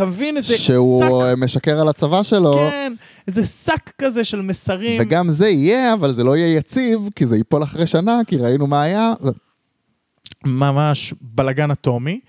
אתה 0.00 0.08
מבין 0.08 0.36
איזה 0.36 0.58
שהוא 0.58 1.04
שק, 1.04 1.10
אה, 1.10 1.36
משקר 1.36 1.80
על 1.80 1.88
הצבא 1.88 2.22
שלו, 2.22 2.52
כן, 2.52 2.92
איזה 3.28 3.44
שק 3.44 3.90
כזה 3.98 4.24
של 4.24 4.40
מסרים. 4.40 5.02
וגם 5.02 5.30
זה 5.30 5.48
יהיה, 5.48 5.94
אבל 5.94 6.12
זה 6.12 6.24
לא 6.24 6.36
יהיה 6.36 6.56
יציב, 6.56 7.00
כי 7.16 7.26
זה 7.26 7.36
ייפול 7.36 7.62
אחרי 7.62 7.86
שנה, 7.86 8.20
כי 8.26 8.36
ראינו 8.36 8.66
מה 8.66 8.82
היה. 8.82 9.12
ממש 10.44 11.14
בלאגן 11.20 11.70
אטומי. 11.70 12.20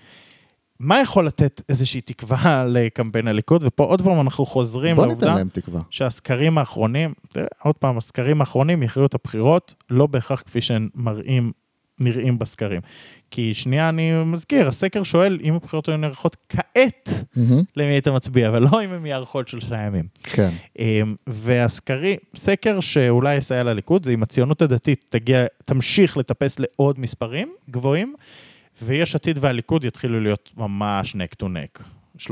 מה 0.80 1.00
יכול 1.00 1.26
לתת 1.26 1.62
איזושהי 1.68 2.00
תקווה 2.00 2.64
לקמפיין 2.74 3.28
הליכוד? 3.28 3.64
ופה 3.66 3.84
עוד 3.84 4.02
פעם 4.02 4.20
אנחנו 4.20 4.46
חוזרים 4.46 4.96
לעובדה. 4.96 5.36
שהסקרים 5.90 6.58
האחרונים, 6.58 7.14
עוד 7.62 7.74
פעם, 7.74 7.98
הסקרים 7.98 8.40
האחרונים 8.40 8.82
יכריעו 8.82 9.06
את 9.06 9.14
הבחירות, 9.14 9.74
לא 9.90 10.06
בהכרח 10.06 10.42
כפי 10.46 10.60
שהם 10.60 10.88
מראים, 10.94 11.52
נראים 11.98 12.38
בסקרים. 12.38 12.80
כי 13.34 13.54
שנייה, 13.54 13.88
אני 13.88 14.24
מזכיר, 14.24 14.68
הסקר 14.68 15.02
שואל 15.02 15.38
אם 15.42 15.54
הבחירות 15.54 15.88
היו 15.88 15.96
נערכות 15.96 16.36
כעת, 16.48 17.10
מהמם, 17.36 17.62
למי 17.76 17.90
היית 17.90 18.08
מצביע, 18.08 18.50
ולא 18.52 18.84
אם 18.84 18.92
הם 18.92 19.06
יארכו 19.06 19.38
עוד 19.38 19.48
שלושה 19.48 19.82
ימים. 19.82 20.04
כן. 20.22 20.50
אמ, 20.78 21.14
והסקרי, 21.26 22.16
סקר 22.36 22.80
שאולי 22.80 23.34
יסייע 23.34 23.62
לליכוד, 23.62 24.04
זה 24.04 24.12
אם 24.12 24.22
הציונות 24.22 24.62
הדתית 24.62 25.04
תגיע, 25.08 25.44
תמשיך 25.64 26.16
לטפס 26.16 26.58
לעוד 26.58 27.00
מספרים 27.00 27.52
גבוהים, 27.70 28.14
ויש 28.82 29.14
עתיד 29.14 29.38
והליכוד 29.40 29.84
יתחילו 29.84 30.20
להיות 30.20 30.50
ממש 30.56 31.14
נק 31.14 31.34
טו 31.34 31.48
נק. 31.48 31.82
30-30, 32.18 32.28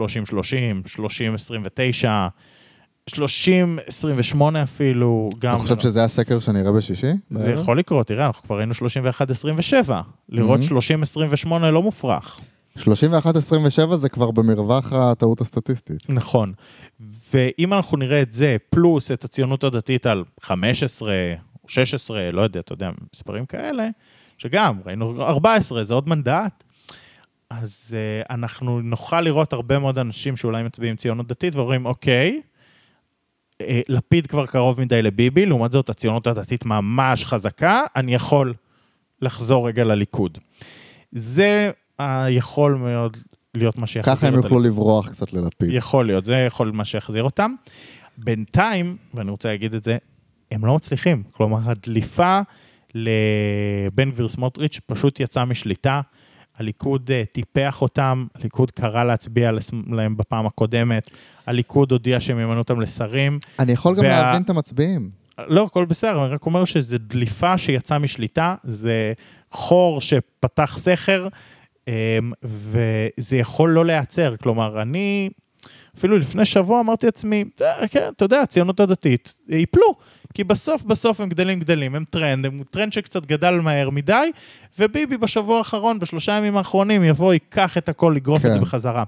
30-29, 2.03 2.07
30-28 3.15 3.19
אפילו, 4.63 5.31
גם... 5.39 5.55
אתה 5.55 5.63
חושב 5.63 5.79
שזה 5.79 6.05
הסקר 6.05 6.41
שנראה 6.41 6.73
בשישי? 6.73 7.13
זה 7.31 7.51
יכול 7.51 7.79
לקרות, 7.79 8.07
תראה, 8.07 8.27
אנחנו 8.27 8.43
כבר 8.43 8.59
היינו 8.59 8.75
31-27. 9.87 9.91
לראות 10.29 10.61
Mhm. 10.61 10.73
30-28 11.47 11.49
לא 11.59 11.83
מופרך. 11.83 12.41
31-27 12.79 12.83
זה 13.97 14.09
כבר 14.09 14.31
במרווח 14.31 14.93
הטעות 14.93 15.41
הסטטיסטית. 15.41 16.03
נכון. 16.09 16.53
ואם 17.35 17.73
אנחנו 17.75 17.97
נראה 17.97 18.23
את 18.23 18.33
זה, 18.33 18.57
פלוס 18.71 19.13
את 19.13 19.25
הציונות 19.25 19.65
הדתית 19.65 20.07
על 20.07 20.25
15, 20.41 21.13
16, 21.67 22.31
לא 22.31 22.41
יודע, 22.41 22.61
אתה 22.61 22.73
יודע, 22.73 22.91
מספרים 23.15 23.47
כאלה, 23.47 23.89
שגם, 24.39 24.79
ראינו 24.87 25.23
14, 25.23 25.85
זה 25.85 25.95
עוד 25.95 26.09
מנדט, 26.09 26.65
אז 27.51 27.77
uh, 27.91 28.27
אנחנו 28.35 28.81
נוכל 28.81 29.21
לראות 29.21 29.53
הרבה 29.53 29.79
מאוד 29.79 29.99
אנשים 29.99 30.37
שאולי 30.37 30.63
מצביעים 30.63 30.97
ציונות 30.97 31.27
דתית 31.27 31.55
ואומרים, 31.55 31.87
אוקיי, 31.87 32.41
לפיד 33.89 34.27
כבר 34.27 34.47
קרוב 34.47 34.81
מדי 34.81 35.03
לביבי, 35.03 35.47
לעומת 35.47 35.73
זאת 35.73 35.91
הציונות 35.91 36.27
הדתית 36.27 36.67
ממש 36.67 37.25
חזקה, 37.25 37.83
אני 37.97 38.15
יכול 38.15 38.55
לחזור 39.23 39.69
רגע 39.69 39.85
לליכוד. 39.85 40.39
זה 41.13 41.71
יכול 42.29 42.75
מאוד 42.75 43.17
להיות 43.55 43.79
מה 43.79 43.87
שיחזיר 43.87 44.15
ככה 44.15 44.29
הם 44.29 44.35
יוכלו 44.35 44.61
לברוח 44.61 45.09
קצת 45.09 45.33
ללפיד. 45.33 45.69
יכול 45.73 46.07
להיות, 46.07 46.25
זה 46.25 46.35
יכול 46.35 46.71
מה 46.71 46.85
שיחזיר 46.85 47.23
אותם. 47.23 47.55
בינתיים, 48.19 48.97
ואני 49.15 49.31
רוצה 49.31 49.49
להגיד 49.49 49.75
את 49.75 49.85
זה, 49.85 49.99
הם 50.51 50.65
לא 50.65 50.77
מצליחים. 50.77 51.23
כלומר, 51.31 51.59
הדליפה 51.65 52.41
לבן 52.95 54.11
גביר 54.11 54.29
סמוטריץ' 54.29 54.81
פשוט 54.87 55.21
יצאה 55.21 55.45
משליטה. 55.45 56.01
הליכוד 56.57 57.11
uh, 57.11 57.33
טיפח 57.33 57.83
אותם, 57.83 58.27
הליכוד 58.35 58.71
קרא 58.71 59.05
להצביע 59.05 59.51
להם 59.87 60.17
בפעם 60.17 60.47
הקודמת, 60.47 61.11
הליכוד 61.51 61.92
הודיע 61.92 62.20
שהם 62.20 62.38
ימנו 62.40 62.59
אותם 62.59 62.80
לשרים. 62.80 63.38
אני 63.59 63.72
יכול 63.72 63.96
גם 63.96 64.03
וה- 64.03 64.09
להבין 64.09 64.42
את 64.42 64.51
המצביעים. 64.51 65.11
לא, 65.48 65.62
הכל 65.64 65.84
בסדר, 65.84 66.24
אני 66.24 66.34
רק 66.34 66.46
אומר 66.46 66.64
שזו 66.64 66.96
דליפה 67.01 67.59
שיצאה 67.59 67.98
משליטה, 67.98 68.55
זה 68.62 69.12
חור 69.51 70.01
שפתח 70.01 70.74
סכר, 70.78 71.28
אמ, 71.88 71.92
וזה 72.44 73.36
יכול 73.36 73.70
לא 73.70 73.84
להיעצר. 73.86 74.34
כלומר, 74.42 74.82
אני 74.82 75.30
אפילו 75.98 76.18
לפני 76.18 76.44
שבוע 76.44 76.80
אמרתי 76.80 77.07
לעצמי, 77.07 77.44
"אה, 77.62 77.88
כן, 77.88 78.09
אתה 78.16 78.24
יודע, 78.24 78.40
הציונות 78.40 78.80
הדתית, 78.80 79.34
ייפלו. 79.48 79.94
כי 80.34 80.44
בסוף 80.44 80.82
בסוף 80.82 81.20
הם 81.20 81.28
גדלים 81.28 81.61
גדלים, 81.61 81.94
הם 81.94 82.05
טרנד, 82.11 82.46
הם 82.46 82.62
טרנד 82.70 82.92
שקצת 82.92 83.26
גדל 83.26 83.51
מהר 83.51 83.90
מדי, 83.90 84.30
וביבי 84.78 85.16
בשבוע 85.16 85.59
האחרון, 85.59 85.98
בשלושה 85.98 86.32
ימים 86.32 86.57
האחרונים, 86.57 87.05
יבוא, 87.05 87.32
ייקח 87.32 87.78
את 87.78 87.88
הכל, 87.88 88.14
יגרוף 88.16 88.46
את 88.46 88.53
זה 88.53 88.59
כן. 88.59 88.64
בחזרה. 88.64 89.05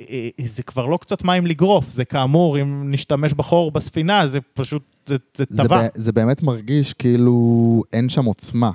אה, 0.00 0.28
זה 0.46 0.62
כבר 0.62 0.86
לא 0.86 0.96
קצת 0.96 1.24
מים 1.24 1.46
לגרוף, 1.46 1.90
זה 1.90 2.04
כאמור, 2.04 2.60
אם 2.60 2.90
נשתמש 2.90 3.32
בחור 3.32 3.70
בספינה, 3.70 4.26
זה 4.28 4.38
פשוט, 4.54 4.82
זה, 5.06 5.16
זה 5.36 5.44
זה, 5.50 5.62
טבע. 5.62 5.82
ב- 5.82 5.88
זה 5.94 6.12
באמת 6.12 6.42
מרגיש 6.42 6.92
כאילו 6.92 7.82
אין 7.92 8.08
שם 8.08 8.24
עוצמה. 8.24 8.70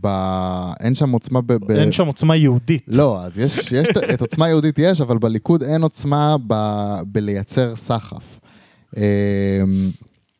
ב... 0.00 0.06
אין 0.80 0.94
שם 0.94 1.10
עוצמה 1.12 1.40
ב... 1.40 1.52
ב... 1.52 1.70
אין 1.70 1.92
שם 1.92 2.06
עוצמה 2.06 2.36
יהודית. 2.36 2.84
לא, 2.88 3.22
אז 3.22 3.38
יש, 3.38 3.58
יש 3.58 3.88
את- 3.90 3.96
את 4.14 4.20
עוצמה 4.20 4.48
יהודית 4.48 4.78
יש, 4.78 5.00
אבל 5.00 5.18
בליכוד 5.18 5.62
אין 5.62 5.82
עוצמה 5.82 6.36
ב... 6.46 6.54
בלייצר 7.06 7.76
סחף. 7.76 8.40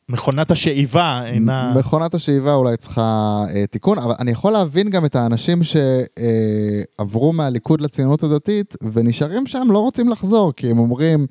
מכונת 0.08 0.50
השאיבה 0.50 1.22
אינה... 1.26 1.74
מכונת 1.78 2.14
השאיבה 2.14 2.54
אולי 2.54 2.76
צריכה 2.76 3.44
אה, 3.54 3.66
תיקון, 3.66 3.98
אבל 3.98 4.14
אני 4.18 4.30
יכול 4.30 4.52
להבין 4.52 4.90
גם 4.90 5.04
את 5.04 5.16
האנשים 5.16 5.60
שעברו 5.62 7.32
מהליכוד 7.32 7.80
לציונות 7.80 8.22
הדתית 8.22 8.74
ונשארים 8.92 9.46
שם, 9.46 9.68
לא 9.70 9.78
רוצים 9.78 10.08
לחזור, 10.08 10.52
כי 10.52 10.70
הם 10.70 10.78
אומרים, 10.78 11.26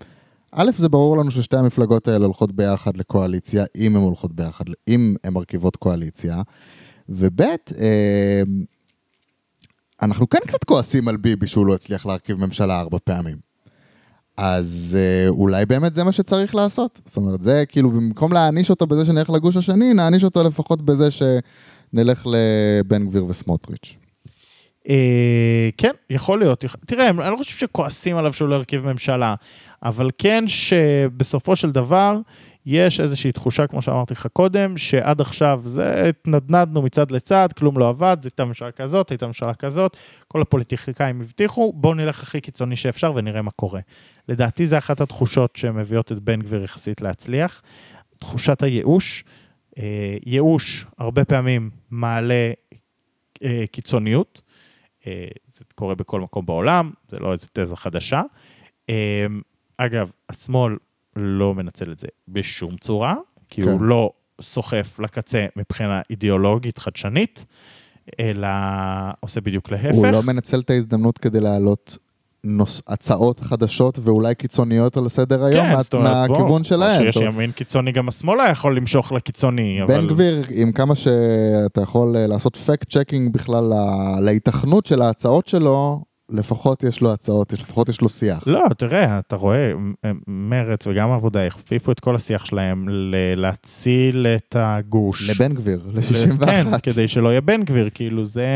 א', 0.51 0.71
זה 0.77 0.89
ברור 0.89 1.17
לנו 1.17 1.31
ששתי 1.31 1.57
המפלגות 1.57 2.07
האלה 2.07 2.25
הולכות 2.25 2.51
ביחד 2.51 2.97
לקואליציה, 2.97 3.65
אם 3.75 3.95
הן 3.95 4.01
הולכות 4.01 4.33
ביחד, 4.33 4.65
אם 4.87 5.15
הן 5.23 5.33
מרכיבות 5.33 5.75
קואליציה, 5.75 6.41
וב', 7.09 7.41
אה, 7.41 8.41
אנחנו 10.01 10.29
כן 10.29 10.39
קצת 10.47 10.63
כועסים 10.63 11.07
על 11.07 11.17
ביבי 11.17 11.47
שהוא 11.47 11.65
לא 11.65 11.75
הצליח 11.75 12.05
להרכיב 12.05 12.37
ממשלה 12.37 12.79
ארבע 12.79 12.97
פעמים. 13.03 13.54
אז 14.37 14.97
אה, 14.99 15.29
אולי 15.29 15.65
באמת 15.65 15.95
זה 15.95 16.03
מה 16.03 16.11
שצריך 16.11 16.55
לעשות. 16.55 17.01
זאת 17.05 17.17
אומרת, 17.17 17.43
זה 17.43 17.63
כאילו, 17.69 17.91
במקום 17.91 18.33
להעניש 18.33 18.69
אותו 18.69 18.87
בזה 18.87 19.05
שנלך 19.05 19.29
לגוש 19.29 19.57
השני, 19.57 19.93
נעניש 19.93 20.23
אותו 20.23 20.43
לפחות 20.43 20.81
בזה 20.81 21.09
שנלך 21.11 22.27
לבן 22.27 23.05
גביר 23.05 23.25
וסמוטריץ'. 23.25 23.95
אה, 24.89 25.69
כן, 25.77 25.91
יכול 26.09 26.39
להיות. 26.39 26.65
תראה, 26.85 27.09
אני 27.09 27.17
לא 27.17 27.37
חושב 27.37 27.55
שכועסים 27.55 28.17
עליו 28.17 28.33
שהוא 28.33 28.49
לא 28.49 28.55
הרכיב 28.55 28.85
ממשלה, 28.91 29.35
אבל 29.83 30.09
כן 30.17 30.43
שבסופו 30.47 31.55
של 31.55 31.71
דבר 31.71 32.17
יש 32.65 32.99
איזושהי 32.99 33.31
תחושה, 33.31 33.67
כמו 33.67 33.81
שאמרתי 33.81 34.13
לך 34.13 34.27
קודם, 34.33 34.77
שעד 34.77 35.21
עכשיו 35.21 35.61
זה 35.65 36.09
התנדנדנו 36.09 36.81
מצד 36.81 37.11
לצד, 37.11 37.49
כלום 37.57 37.79
לא 37.79 37.89
עבד, 37.89 38.17
הייתה 38.23 38.45
ממשלה 38.45 38.71
כזאת, 38.71 39.09
הייתה 39.09 39.27
ממשלה 39.27 39.53
כזאת, 39.53 39.97
כל 40.27 40.41
הפוליטיקאים 40.41 41.21
הבטיחו, 41.21 41.73
בואו 41.73 41.93
נלך 41.93 42.23
הכי 42.23 42.41
קיצוני 42.41 42.75
שאפשר 42.75 43.13
ונראה 43.15 43.41
מה 43.41 43.51
קורה. 43.51 43.81
לדעתי 44.29 44.67
זה 44.67 44.77
אחת 44.77 45.01
התחושות 45.01 45.55
שמביאות 45.55 46.11
את 46.11 46.19
בן 46.19 46.41
גביר 46.41 46.63
יחסית 46.63 47.01
להצליח, 47.01 47.61
תחושת 48.17 48.63
הייאוש. 48.63 49.23
אה, 49.77 50.17
ייאוש 50.25 50.85
הרבה 50.97 51.25
פעמים 51.25 51.69
מעלה 51.91 52.51
אה, 53.43 53.63
קיצוניות. 53.71 54.41
אה, 55.07 55.27
זה 55.47 55.65
קורה 55.75 55.95
בכל 55.95 56.21
מקום 56.21 56.45
בעולם, 56.45 56.91
זה 57.09 57.19
לא 57.19 57.31
איזה 57.31 57.47
תזה 57.53 57.75
חדשה. 57.75 58.21
אגב, 59.77 60.11
השמאל 60.29 60.77
לא 61.15 61.55
מנצל 61.55 61.91
את 61.91 61.99
זה 61.99 62.07
בשום 62.27 62.77
צורה, 62.77 63.15
כי 63.49 63.61
כן. 63.63 63.69
הוא 63.69 63.81
לא 63.81 64.11
סוחף 64.41 64.99
לקצה 64.99 65.45
מבחינה 65.55 66.01
אידיאולוגית 66.09 66.77
חדשנית, 66.77 67.45
אלא 68.19 68.47
עושה 69.19 69.41
בדיוק 69.41 69.71
להפך. 69.71 69.95
הוא 69.95 70.07
לא 70.07 70.23
מנצל 70.23 70.59
את 70.59 70.69
ההזדמנות 70.69 71.17
כדי 71.17 71.39
להעלות 71.39 71.97
נוס... 72.43 72.81
הצעות 72.87 73.39
חדשות 73.39 73.99
ואולי 74.01 74.35
קיצוניות 74.35 74.97
על 74.97 75.07
סדר 75.09 75.43
היום 75.43 75.65
מה... 75.65 75.75
כן, 75.75 75.81
זאת 75.81 75.93
אומרת, 75.93 76.27
בוא, 76.27 76.37
מהכיוון 76.37 76.63
שלהם. 76.63 77.03
שיש 77.03 77.15
זאת 77.15 77.23
ימין 77.23 77.51
קיצוני, 77.51 77.91
גם 77.91 78.07
השמאל 78.07 78.39
היה 78.39 78.51
יכול 78.51 78.77
למשוך 78.77 79.11
לקיצוני, 79.11 79.83
אבל... 79.83 79.97
בן 80.01 80.07
גביר, 80.07 80.43
עם 80.49 80.71
כמה 80.71 80.95
שאתה 80.95 81.81
יכול 81.81 82.17
אה, 82.17 82.27
לעשות 82.27 82.57
fact 82.57 82.89
checking 82.97 83.33
בכלל 83.33 83.63
לה- 83.63 84.19
להיתכנות 84.21 84.85
של 84.85 85.01
ההצעות 85.01 85.47
שלו, 85.47 86.01
לפחות 86.29 86.83
יש 86.83 87.01
לו 87.01 87.13
הצעות, 87.13 87.53
לפחות 87.53 87.89
יש 87.89 88.01
לו 88.01 88.09
שיח. 88.09 88.43
לא, 88.47 88.61
תראה, 88.77 89.19
אתה 89.19 89.35
רואה, 89.35 89.71
מרץ 90.27 90.87
וגם 90.87 91.11
העבודה 91.11 91.45
הכפיפו 91.45 91.91
את 91.91 91.99
כל 91.99 92.15
השיח 92.15 92.45
שלהם 92.45 92.89
ל- 92.89 93.15
להציל 93.35 94.27
את 94.27 94.55
הגוש. 94.59 95.29
לבן 95.29 95.53
גביר, 95.53 95.81
ל- 95.93 95.97
ל-61. 95.99 96.45
כן, 96.45 96.67
כדי 96.83 97.07
שלא 97.07 97.29
יהיה 97.29 97.41
בן 97.41 97.63
גביר, 97.63 97.89
כאילו 97.93 98.25
זה 98.25 98.47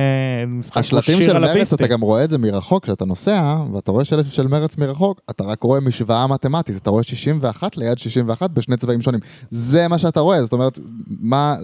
משחק 0.47 0.73
כמו 0.73 0.79
השלטים 0.79 1.17
שיר 1.17 1.29
של 1.29 1.35
על 1.35 1.41
מרץ. 1.53 1.73
אתה 1.73 1.87
גם 1.87 2.01
רואה 2.01 2.23
את 2.23 2.29
זה 2.29 2.37
מרחוק, 2.37 2.83
כשאתה 2.83 3.05
נוסע, 3.05 3.57
ואתה 3.73 3.91
רואה 3.91 4.05
שלט 4.05 4.25
של 4.31 4.47
מרץ 4.47 4.77
מרחוק, 4.77 5.21
אתה 5.29 5.43
רק 5.43 5.63
רואה 5.63 5.79
משוואה 5.79 6.27
מתמטית, 6.27 6.77
אתה 6.77 6.89
רואה 6.89 7.03
61 7.03 7.77
ליד 7.77 7.97
61 7.97 8.49
בשני 8.49 8.77
צבעים 8.77 9.01
שונים. 9.01 9.19
זה 9.49 9.87
מה 9.87 9.97
שאתה 9.97 10.19
רואה, 10.19 10.43
זאת 10.43 10.53
אומרת, 10.53 10.79
מה... 11.07 11.55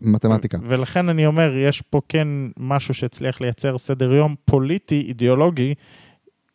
מתמטיקה. 0.00 0.58
ולכן 0.62 1.08
אני 1.08 1.26
אומר, 1.26 1.52
יש 1.56 1.82
פה 1.82 2.00
כן 2.08 2.28
משהו 2.56 2.94
שהצליח 2.94 3.40
לייצר 3.40 3.78
סדר 3.78 4.12
יום 4.12 4.34
פוליטי, 4.44 5.00
אידיאולוגי, 5.00 5.74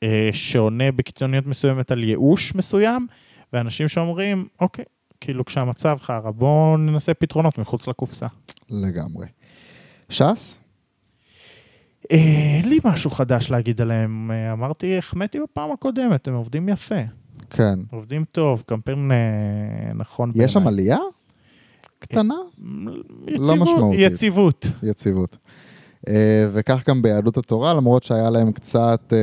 אה, 0.03 0.29
שעונה 0.31 0.91
בקיצוניות 0.91 1.45
מסוימת 1.45 1.91
על 1.91 2.03
ייאוש 2.03 2.55
מסוים, 2.55 3.07
ואנשים 3.53 3.87
שאומרים, 3.87 4.47
אוקיי, 4.61 4.85
כאילו 5.21 5.45
כשהמצב 5.45 5.97
חרא, 6.01 6.31
בואו 6.31 6.77
ננסה 6.77 7.13
פתרונות 7.13 7.57
מחוץ 7.57 7.87
לקופסה. 7.87 8.27
לגמרי. 8.69 9.27
ש"ס? 10.09 10.59
אה, 12.11 12.17
אין 12.57 12.69
לי 12.69 12.79
משהו 12.85 13.09
חדש 13.09 13.51
להגיד 13.51 13.81
עליהם, 13.81 14.31
אמרתי, 14.51 14.97
החמאתי 14.97 15.39
בפעם 15.39 15.71
הקודמת, 15.71 16.27
הם 16.27 16.33
עובדים 16.33 16.69
יפה, 16.69 17.01
כן. 17.49 17.79
עובדים 17.91 18.23
טוב, 18.31 18.63
קמפיין 18.65 19.11
אה, 19.11 19.93
נכון 19.93 20.31
יש 20.35 20.53
שם. 20.53 20.67
עלייה? 20.67 20.97
קטנה? 22.05 22.35
יציבות, 23.27 23.57
משמעותית. 23.61 23.99
יציבות. 24.11 24.65
יציבות. 24.83 25.37
אה, 26.07 26.13
וכך 26.53 26.83
גם 26.89 27.01
ביהדות 27.01 27.37
התורה, 27.37 27.73
למרות 27.73 28.03
שהיה 28.03 28.29
להם 28.29 28.51
קצת 28.51 29.13
אה, 29.13 29.17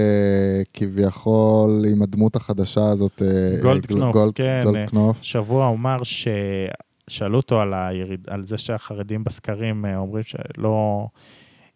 כביכול 0.75 1.85
עם 1.91 2.03
הדמות 2.03 2.37
החדשה 2.37 2.89
הזאת, 2.89 3.23
אה, 3.23 3.63
גולדקנופ, 3.63 4.13
גולד- 4.15 4.33
כן, 4.35 4.63
גולדקנופ. 4.65 5.19
שבוע 5.23 5.67
הוא 5.67 5.77
אמר 5.77 5.97
ששאלו 6.03 7.37
אותו 7.37 7.61
על, 7.61 7.75
היריד, 7.75 8.27
על 8.31 8.45
זה 8.45 8.59
שהחרדים 8.59 9.25
בסקרים 9.25 9.85
אומרים 9.97 10.25
שלא... 10.25 11.07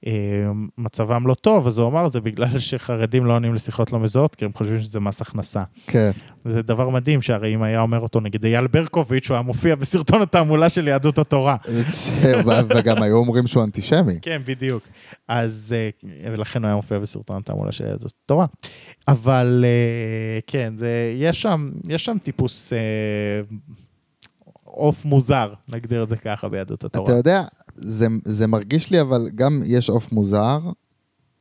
אה, 0.07 0.13
מצבם 0.79 1.27
לא 1.27 1.35
טוב, 1.35 1.67
אז 1.67 1.79
הוא 1.79 1.89
אמר 1.89 2.09
זה 2.09 2.21
בגלל 2.21 2.59
שחרדים 2.69 3.27
לא 3.27 3.33
עונים 3.33 3.55
לשיחות 3.55 3.93
לא 3.93 3.99
מזוהות, 3.99 4.35
כי 4.35 4.45
הם 4.45 4.53
חושבים 4.53 4.81
שזה 4.81 5.01
מס 5.01 5.21
הכנסה. 5.21 5.63
כן. 5.87 6.11
זה 6.45 6.63
דבר 6.63 6.89
מדהים, 6.89 7.23
שהרי 7.23 7.55
אם 7.55 7.63
היה 7.63 7.81
אומר 7.81 8.01
אותו 8.01 8.21
נגיד 8.21 8.45
אייל 8.45 8.67
ברקוביץ', 8.67 9.29
הוא 9.29 9.35
היה 9.35 9.43
מופיע 9.43 9.75
בסרטון 9.75 10.23
התעמולה 10.23 10.69
של 10.69 10.89
יהדות 10.89 11.19
התורה. 11.19 11.57
וגם 12.69 13.03
היו 13.03 13.17
אומרים 13.17 13.47
שהוא 13.47 13.65
אנטישמי. 13.65 14.19
כן, 14.23 14.43
בדיוק. 14.45 14.83
אז, 15.29 15.75
אה, 15.77 15.91
ולכן 16.33 16.63
הוא 16.63 16.67
היה 16.67 16.77
מופיע 16.77 16.99
בסרטון 16.99 17.37
התעמולה 17.37 17.73
של 17.73 17.85
יהדות 17.85 18.13
התורה. 18.25 18.47
אבל 19.09 19.65
אה, 19.67 20.39
כן, 20.47 20.75
זה, 20.77 21.15
יש, 21.17 21.43
שם, 21.43 21.71
יש 21.89 22.05
שם 22.05 22.17
טיפוס 22.23 22.73
עוף 24.65 25.05
מוזר, 25.05 25.53
נגדיר 25.69 26.03
את 26.03 26.09
זה 26.09 26.17
ככה 26.17 26.49
ביהדות 26.49 26.85
התורה. 26.85 27.11
אתה 27.11 27.19
יודע, 27.19 27.43
זה, 27.77 28.07
זה 28.25 28.47
מרגיש 28.47 28.91
לי, 28.91 29.01
אבל 29.01 29.29
גם 29.35 29.63
יש 29.65 29.91
עוף 29.91 30.13
מוזר, 30.13 30.59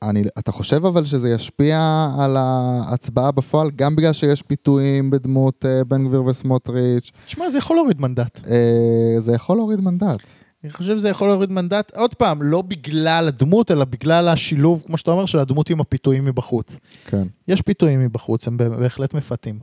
אני, 0.02 0.24
אתה 0.40 0.52
חושב 0.52 0.86
אבל 0.86 1.06
שזה 1.06 1.30
ישפיע 1.30 2.08
על 2.20 2.38
ההצבעה 2.38 3.32
בפועל, 3.32 3.72
גם 3.76 3.96
בגלל 3.96 4.14
שיש 4.14 4.42
פיתויים 4.42 5.10
בדמות 5.10 5.66
אה, 5.66 5.84
בן 5.84 6.08
גביר 6.08 6.24
וסמוטריץ', 6.24 7.12
תשמע, 7.26 7.50
זה 7.50 7.58
יכול 7.58 7.76
להוריד 7.76 8.02
מנדט. 8.02 8.42
אה, 8.48 9.20
זה 9.20 9.34
יכול 9.34 9.58
להוריד 9.58 9.82
מנדט. 9.82 10.28
אני 10.64 10.72
חושב 10.74 10.98
שזה 10.98 11.10
יכול 11.10 11.28
להוריד 11.28 11.52
מנדט, 11.52 11.92
עוד 11.96 12.16
פעם, 12.16 12.42
לא 12.42 12.62
בגלל 12.62 13.28
הדמות, 13.28 13.72
אלא 13.72 13.86
בגלל 13.86 14.28
השילוב, 14.28 14.84
כמו 14.88 14.98
שאתה 14.98 15.12
אומר, 15.12 15.26
של 15.26 15.40
הדמות 15.40 15.70
עם 15.70 15.82
הפיתויים 15.82 16.26
מבחוץ. 16.26 16.78
כן. 17.06 17.28
יש 17.48 17.62
פיתויים 17.62 18.00
מבחוץ, 18.00 18.48
הם 18.48 18.58
בהחלט 18.58 19.14
מפתים. 19.14 19.60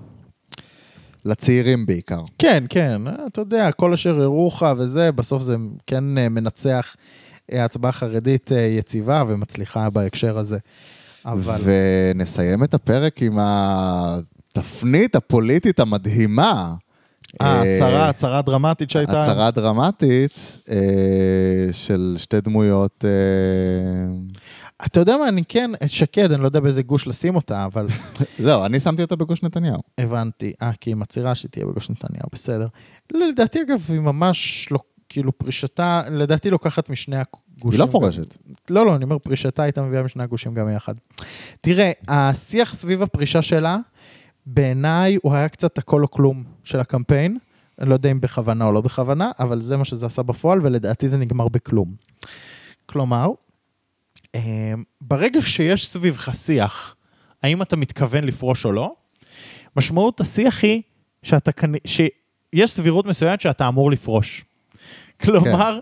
לצעירים 1.24 1.86
בעיקר. 1.86 2.22
כן, 2.38 2.64
כן, 2.68 3.02
אתה 3.26 3.40
יודע, 3.40 3.72
כל 3.72 3.92
אשר 3.92 4.18
ירוך 4.22 4.62
וזה, 4.76 5.12
בסוף 5.12 5.42
זה 5.42 5.56
כן 5.86 6.18
אה, 6.18 6.28
מנצח 6.28 6.96
אה, 7.52 7.64
הצבעה 7.64 7.92
חרדית 7.92 8.52
אה, 8.52 8.58
יציבה 8.58 9.24
ומצליחה 9.28 9.90
בהקשר 9.90 10.38
הזה. 10.38 10.58
אבל... 11.26 11.60
ונסיים 11.64 12.64
את 12.64 12.74
הפרק 12.74 13.22
עם 13.22 13.38
התפנית 13.40 15.16
הפוליטית 15.16 15.80
המדהימה. 15.80 16.74
אה, 17.42 18.08
הצהרה, 18.08 18.42
דרמטית 18.42 18.90
שהייתה... 18.90 19.22
הצהרה 19.22 19.50
דרמטית 19.50 20.32
של 21.72 22.14
שתי 22.18 22.40
דמויות. 22.40 23.04
אתה 24.86 25.00
יודע 25.00 25.16
מה, 25.16 25.28
אני 25.28 25.44
כן, 25.48 25.70
את 25.84 25.90
שקד, 25.90 26.32
אני 26.32 26.40
לא 26.42 26.46
יודע 26.46 26.60
באיזה 26.60 26.82
גוש 26.82 27.06
לשים 27.06 27.36
אותה, 27.36 27.64
אבל 27.64 27.86
זהו, 28.44 28.64
אני 28.64 28.80
שמתי 28.80 29.02
אותה 29.02 29.16
בגוש 29.16 29.42
נתניהו. 29.42 29.82
הבנתי. 29.98 30.52
אה, 30.62 30.72
כי 30.80 30.90
היא 30.90 30.96
מצהירה 30.96 31.34
שתהיה 31.34 31.66
בגוש 31.66 31.90
נתניהו, 31.90 32.28
בסדר. 32.32 32.66
לדעתי, 33.12 33.62
אגב, 33.62 33.84
היא 33.88 34.00
ממש 34.00 34.68
לא, 34.70 34.78
כאילו, 35.08 35.38
פרישתה, 35.38 36.02
לדעתי 36.10 36.50
לוקחת 36.50 36.90
משני 36.90 37.16
הגושים. 37.16 37.70
היא 37.70 37.78
לא 37.78 37.92
פורשת. 37.92 38.34
לא, 38.70 38.86
לא, 38.86 38.96
אני 38.96 39.04
אומר, 39.04 39.18
פרישתה 39.18 39.62
הייתה 39.62 39.82
מביאה 39.82 40.02
משני 40.02 40.22
הגושים 40.22 40.54
גם 40.54 40.68
יחד. 40.68 40.94
תראה, 41.60 41.90
השיח 42.08 42.74
סביב 42.74 43.02
הפרישה 43.02 43.42
שלה, 43.42 43.78
בעיניי 44.46 45.18
הוא 45.22 45.34
היה 45.34 45.48
קצת 45.48 45.78
הכל 45.78 46.02
או 46.02 46.10
כלום 46.10 46.44
של 46.64 46.80
הקמפיין. 46.80 47.38
אני 47.80 47.88
לא 47.88 47.94
יודע 47.94 48.10
אם 48.10 48.20
בכוונה 48.20 48.64
או 48.64 48.72
לא 48.72 48.80
בכוונה, 48.80 49.30
אבל 49.38 49.62
זה 49.62 49.76
מה 49.76 49.84
שזה 49.84 50.06
עשה 50.06 50.22
בפועל, 50.22 50.60
ולדעתי 50.62 51.08
זה 51.08 51.16
נגמר 51.16 51.48
בכלום. 51.48 51.94
כלומר, 52.86 53.28
ברגע 55.00 55.42
שיש 55.42 55.88
סביבך 55.88 56.30
שיח, 56.34 56.96
האם 57.42 57.62
אתה 57.62 57.76
מתכוון 57.76 58.24
לפרוש 58.24 58.64
או 58.64 58.72
לא, 58.72 58.94
משמעות 59.76 60.20
השיח 60.20 60.62
היא 60.62 60.82
שאתה, 61.22 61.50
שיש 61.86 62.70
סבירות 62.70 63.06
מסוימת 63.06 63.40
שאתה 63.40 63.68
אמור 63.68 63.90
לפרוש. 63.90 64.44
כלומר, 65.20 65.78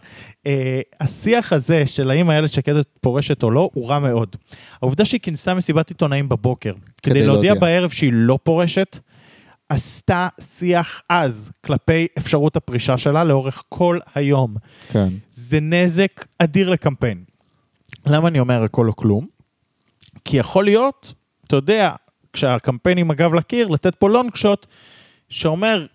אה, 0.47 0.81
השיח 1.01 1.53
הזה 1.53 1.87
של 1.87 2.11
האם 2.11 2.31
איילת 2.31 2.53
שקד 2.53 2.75
פורשת 3.01 3.43
או 3.43 3.51
לא, 3.51 3.71
הוא 3.75 3.89
רע 3.89 3.99
מאוד. 3.99 4.37
העובדה 4.83 5.05
שהיא 5.05 5.21
כינסה 5.21 5.55
מסיבת 5.55 5.89
עיתונאים 5.89 6.29
בבוקר, 6.29 6.73
כדי, 6.73 6.83
כדי 7.03 7.27
להודיע 7.27 7.53
להודיע. 7.53 7.55
בערב 7.55 7.91
שהיא 7.91 8.11
לא 8.15 8.39
פורשת, 8.43 8.99
עשתה 9.69 10.29
שיח 10.41 11.03
עז 11.09 11.53
כלפי 11.65 12.07
אפשרות 12.19 12.57
הפרישה 12.57 12.99
שלה 12.99 13.25
לאורך 13.25 13.63
כל 13.69 13.99
היום. 14.15 14.57
כן. 14.93 15.09
זה 15.31 15.61
נזק 15.61 16.25
אדיר 16.39 16.71
לקמפיין. 16.71 17.25
למה 18.07 18.29
אני 18.29 18.41
אומר 18.41 18.63
הכל 18.63 18.89
או 18.89 18.97
כלום? 18.97 19.27
כי 20.25 20.37
יכול 20.37 20.65
להיות, 20.65 21.13
אתה 21.47 21.57
יודע, 21.57 21.95
כשהקמפיין 22.33 22.99
עם 22.99 23.11
הגב 23.11 23.35
לקיר, 23.35 23.69
לתת 23.69 23.95
פה 23.95 24.09
לונג 24.09 24.35
שוט, 24.35 24.67
שאומר, 25.29 25.87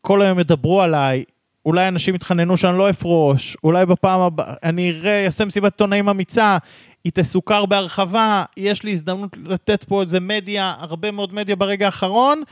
כל 0.00 0.22
היום 0.22 0.38
ידברו 0.38 0.82
עליי, 0.82 1.24
אולי 1.66 1.88
אנשים 1.88 2.14
יתחננו 2.14 2.56
שאני 2.56 2.78
לא 2.78 2.90
אפרוש, 2.90 3.56
אולי 3.64 3.86
בפעם 3.86 4.20
הבאה, 4.20 4.54
אני 4.62 4.90
אראה, 4.90 5.24
אעשה 5.24 5.44
מסיבת 5.44 5.72
עיתונאים 5.72 6.08
אמיצה, 6.08 6.58
היא 7.04 7.12
תסוכר 7.14 7.66
בהרחבה, 7.66 8.44
יש 8.56 8.82
לי 8.82 8.92
הזדמנות 8.92 9.36
לתת 9.44 9.84
פה 9.84 10.02
איזה 10.02 10.20
מדיה, 10.20 10.74
הרבה 10.78 11.10
מאוד 11.10 11.34
מדיה 11.34 11.56
ברגע 11.56 11.86
האחרון, 11.86 12.42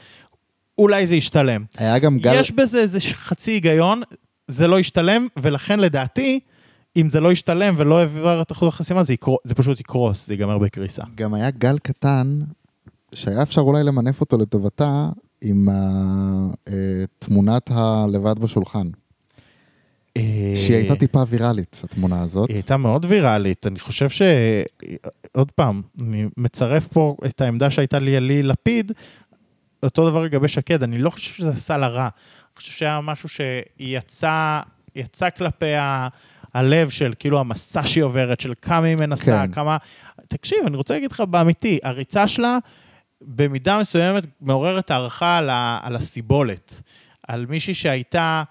אולי 0.78 1.06
זה 1.06 1.14
ישתלם. 1.14 1.64
היה 1.76 1.98
גם 1.98 2.18
גל... 2.18 2.40
יש 2.40 2.50
בזה 2.50 2.78
איזה 2.78 3.00
חצי 3.00 3.50
היגיון, 3.50 4.02
זה 4.48 4.66
לא 4.66 4.80
ישתלם, 4.80 5.26
ולכן 5.36 5.80
לדעתי, 5.80 6.40
אם 6.96 7.10
זה 7.10 7.20
לא 7.20 7.32
ישתלם 7.32 7.74
ולא 7.76 8.00
יעבר 8.00 8.42
את 8.42 8.52
אחוז 8.52 8.68
החסימה, 8.68 9.02
זה, 9.02 9.12
יקרו, 9.12 9.38
זה 9.44 9.54
פשוט 9.54 9.80
יקרוס, 9.80 10.26
זה 10.26 10.32
ייגמר 10.32 10.58
בקריסה. 10.58 11.02
גם 11.14 11.34
היה 11.34 11.50
גל 11.50 11.78
קטן, 11.78 12.40
שהיה 13.14 13.42
אפשר 13.42 13.60
אולי 13.60 13.84
למנף 13.84 14.20
אותו 14.20 14.38
לטובתה, 14.38 15.08
עם 15.40 15.68
אה, 15.68 16.74
תמונת 17.18 17.70
הלבד 17.70 18.38
בשולחן. 18.38 18.88
שהיא 20.54 20.76
הייתה 20.76 20.96
טיפה 20.96 21.22
ויראלית, 21.28 21.80
התמונה 21.84 22.22
הזאת. 22.22 22.48
היא 22.48 22.56
הייתה 22.56 22.76
מאוד 22.76 23.06
ויראלית, 23.08 23.66
אני 23.66 23.78
חושב 23.78 24.08
ש... 24.08 24.22
עוד 25.32 25.50
פעם, 25.50 25.82
אני 26.00 26.26
מצרף 26.36 26.86
פה 26.86 27.16
את 27.26 27.40
העמדה 27.40 27.70
שהייתה 27.70 27.98
לי 27.98 28.16
על 28.16 28.30
לפיד, 28.42 28.92
אותו 29.82 30.10
דבר 30.10 30.22
לגבי 30.22 30.48
שקד, 30.48 30.82
אני 30.82 30.98
לא 30.98 31.10
חושב 31.10 31.30
שזה 31.30 31.50
עשה 31.50 31.76
לה 31.76 31.88
רע. 31.88 32.02
אני 32.02 32.56
חושב 32.56 32.72
שהיה 32.72 33.00
משהו 33.00 33.28
שיצא 33.28 34.60
יצא 34.96 35.30
כלפי 35.30 35.74
ה... 35.74 36.08
הלב 36.56 36.90
של 36.90 37.12
כאילו 37.18 37.40
המסע 37.40 37.86
שהיא 37.86 38.04
עוברת, 38.04 38.40
של 38.40 38.52
כמה 38.62 38.86
היא 38.86 38.96
מנסה, 38.96 39.24
כן. 39.46 39.52
כמה... 39.52 39.76
תקשיב, 40.28 40.58
אני 40.66 40.76
רוצה 40.76 40.94
להגיד 40.94 41.12
לך 41.12 41.20
באמיתי, 41.20 41.78
הריצה 41.82 42.28
שלה 42.28 42.58
במידה 43.22 43.80
מסוימת 43.80 44.26
מעוררת 44.40 44.90
הערכה 44.90 45.36
על, 45.36 45.50
ה... 45.50 45.80
על 45.82 45.96
הסיבולת. 45.96 46.82
על 47.28 47.46
מישהי 47.48 47.74
שהייתה, 47.74 48.42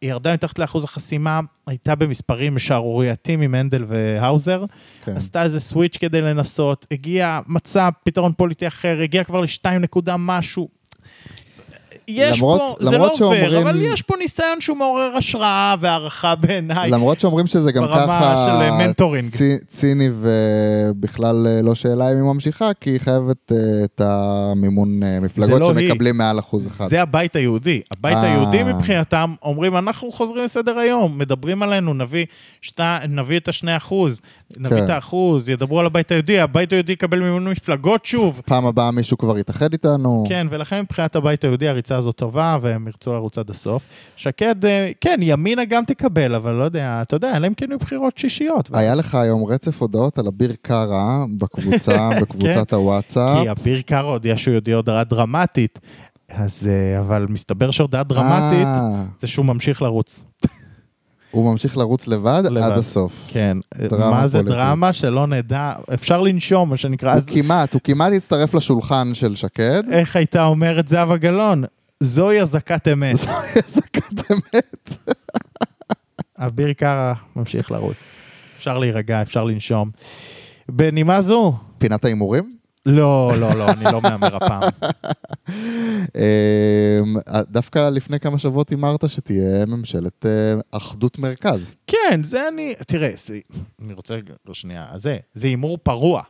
היא 0.00 0.10
ירדה 0.10 0.32
מתחת 0.32 0.58
לאחוז 0.58 0.84
החסימה, 0.84 1.40
הייתה 1.66 1.94
במספרים 1.94 2.58
שערורייתיים 2.58 3.40
עם 3.40 3.54
הנדל 3.54 3.84
והאוזר, 3.88 4.64
כן. 5.04 5.16
עשתה 5.16 5.42
איזה 5.42 5.60
סוויץ' 5.60 5.96
כדי 5.96 6.20
לנסות, 6.20 6.86
הגיע, 6.90 7.40
מצא 7.46 7.88
פתרון 8.04 8.32
פוליטי 8.32 8.66
אחר, 8.66 9.00
הגיע 9.02 9.24
כבר 9.24 9.40
לשתיים 9.40 9.80
נקודה 9.80 10.16
משהו. 10.18 10.68
יש 12.08 12.38
למרות- 12.38 12.60
פה, 12.78 12.84
זה 12.84 12.90
למרות 12.90 13.20
לא 13.20 13.26
עובר, 13.26 13.36
שאומרים- 13.36 13.66
אבל 13.66 13.80
יש 13.82 14.02
פה 14.02 14.14
ניסיון 14.16 14.60
שהוא 14.60 14.76
מעורר 14.76 15.16
השראה 15.16 15.74
והערכה 15.80 16.34
בעיניי. 16.34 16.90
למרות 16.90 17.20
שאומרים 17.20 17.46
שזה 17.46 17.72
גם 17.72 17.84
ככה 17.94 18.04
אה. 18.04 19.30
צי- 19.30 19.58
ציני 19.66 20.08
ובכלל 20.20 21.46
אה, 21.46 21.62
לא 21.62 21.74
שאלה 21.74 22.10
אם 22.12 22.16
היא 22.16 22.22
ממשיכה, 22.24 22.70
כי 22.80 22.90
היא 22.90 22.98
חייבת 23.00 23.52
אה, 23.52 23.56
את 23.84 24.00
המימון 24.04 25.02
אה, 25.02 25.20
מפלגות 25.20 25.60
לא 25.60 25.72
היא. 25.76 25.88
שמקבלים 25.88 26.16
מעל 26.18 26.38
אחוז 26.38 26.66
אחד. 26.66 26.88
זה 26.88 27.02
הבית 27.02 27.36
היהודי. 27.36 27.80
הבית 27.98 28.16
אה. 28.16 28.22
היהודי 28.22 28.62
מבחינתם 28.62 29.34
אומרים, 29.42 29.76
אנחנו 29.76 30.12
חוזרים 30.12 30.44
לסדר 30.44 30.78
היום, 30.78 31.18
מדברים 31.18 31.62
עלינו, 31.62 31.94
נביא, 31.94 32.26
שתה, 32.62 32.98
נביא 33.08 33.36
את 33.38 33.48
השני 33.48 33.76
אחוז, 33.76 34.20
נביא 34.56 34.76
כן. 34.76 34.84
את 34.84 34.90
האחוז, 34.90 35.48
ידברו 35.48 35.80
על 35.80 35.86
הבית 35.86 36.10
היהודי, 36.10 36.40
הבית 36.40 36.72
היהודי 36.72 36.92
יקבל 36.92 37.20
מימון 37.20 37.48
מפלגות 37.48 38.06
שוב. 38.06 38.40
פעם 38.46 38.66
הבאה 38.66 38.90
מישהו 38.90 39.18
כבר 39.18 39.38
יתאחד 39.38 39.72
איתנו. 39.72 40.24
כן, 40.28 40.46
ולכן 40.50 40.80
מבחינת 40.80 41.16
הבית 41.16 41.44
היהודי 41.44 41.68
הריצה 41.68 41.96
הזאת 41.96 42.16
טובה, 42.16 42.58
והם 42.60 42.86
ירצו 42.86 43.14
לרוץ 43.14 43.38
עד 43.38 43.50
הסוף. 43.50 43.86
שקד, 44.16 44.64
אה, 44.64 44.90
כן, 45.00 45.18
ימינה 45.22 45.64
גם 45.64 45.84
תקבל, 45.84 46.34
אבל 46.34 46.52
לא 46.52 46.64
יודע, 46.64 47.02
אתה 47.02 47.16
יודע, 47.16 47.36
אלא 47.36 47.46
אם 47.46 47.54
כן 47.54 47.66
יהיו 47.70 47.78
בחירות 47.78 48.18
שישיות. 48.18 48.70
היה 48.72 48.94
לך 48.94 49.14
היום 49.14 49.44
רצף 49.44 49.82
הודעות 49.82 50.18
על 50.18 50.26
אביר 50.26 50.54
קארה 50.62 51.24
בקבוצה, 51.38 52.10
בקבוצת 52.20 52.72
הוואטסאפ. 52.72 53.42
כי 53.42 53.50
אביר 53.50 53.80
קארה 53.80 54.10
הודיע 54.10 54.36
שהוא 54.36 54.54
יודיע 54.54 54.76
הודעה 54.76 55.04
דרמטית, 55.04 55.78
אז, 56.28 56.68
אה, 56.68 57.00
אבל 57.00 57.26
מסתבר 57.28 57.70
שהודעה 57.70 58.02
דרמטית 58.02 58.66
אה, 58.66 59.04
זה 59.20 59.26
שהוא 59.26 59.46
ממשיך 59.46 59.82
לרוץ. 59.82 60.24
הוא 61.34 61.52
ממשיך 61.52 61.76
לרוץ 61.76 62.06
לבד 62.06 62.42
לבד. 62.50 62.62
עד 62.62 62.78
הסוף. 62.78 63.12
כן, 63.28 63.56
מה 63.90 64.26
זה 64.26 64.38
פוליטית. 64.38 64.56
דרמה 64.56 64.92
שלא 64.92 65.26
נדע, 65.26 65.72
אפשר 65.94 66.20
לנשום, 66.20 66.70
מה 66.70 66.76
שנקרא. 66.76 67.10
הוא 67.10 67.16
אז 67.16 67.24
כמעט, 67.26 67.72
הוא 67.72 67.80
כמעט 67.84 68.12
הצטרף 68.16 68.54
לשולחן 68.54 69.10
של 69.14 69.36
שקד. 69.36 69.82
איך 69.90 70.16
הייתה 70.16 70.44
אומרת 70.44 70.88
זהבה 70.88 71.16
גלאון? 71.16 71.64
זוהי 72.00 72.40
אזעקת 72.40 72.88
אמת. 72.88 73.16
זוהי 73.26 73.52
אזעקת 73.66 74.30
אמת. 74.30 74.96
אביר 76.46 76.72
קארה 76.72 77.14
ממשיך 77.36 77.70
לרוץ. 77.70 77.96
אפשר 78.56 78.78
להירגע, 78.78 79.22
אפשר 79.22 79.44
לנשום. 79.44 79.90
בנימה 80.68 81.20
זו, 81.20 81.54
פינת 81.78 82.04
ההימורים? 82.04 82.56
לא, 82.86 83.32
לא, 83.40 83.54
לא, 83.54 83.68
אני 83.68 83.84
לא 83.84 84.00
מהמר 84.00 84.36
הפעם. 84.36 84.62
אמ, 86.16 87.16
דווקא 87.50 87.78
לפני 87.78 88.20
כמה 88.20 88.38
שבועות 88.38 88.70
הימרת 88.70 89.08
שתהיה 89.08 89.66
ממשלת 89.66 90.26
אה, 90.26 90.30
אחדות 90.70 91.18
מרכז. 91.18 91.74
כן, 91.86 92.20
זה 92.24 92.48
אני, 92.48 92.74
תראה, 92.86 93.10
זה, 93.16 93.38
אני 93.84 93.92
רוצה, 93.92 94.18
לא 94.46 94.54
שנייה, 94.54 94.86
זה, 94.96 95.16
זה 95.34 95.46
הימור 95.46 95.78
פרוע. 95.82 96.22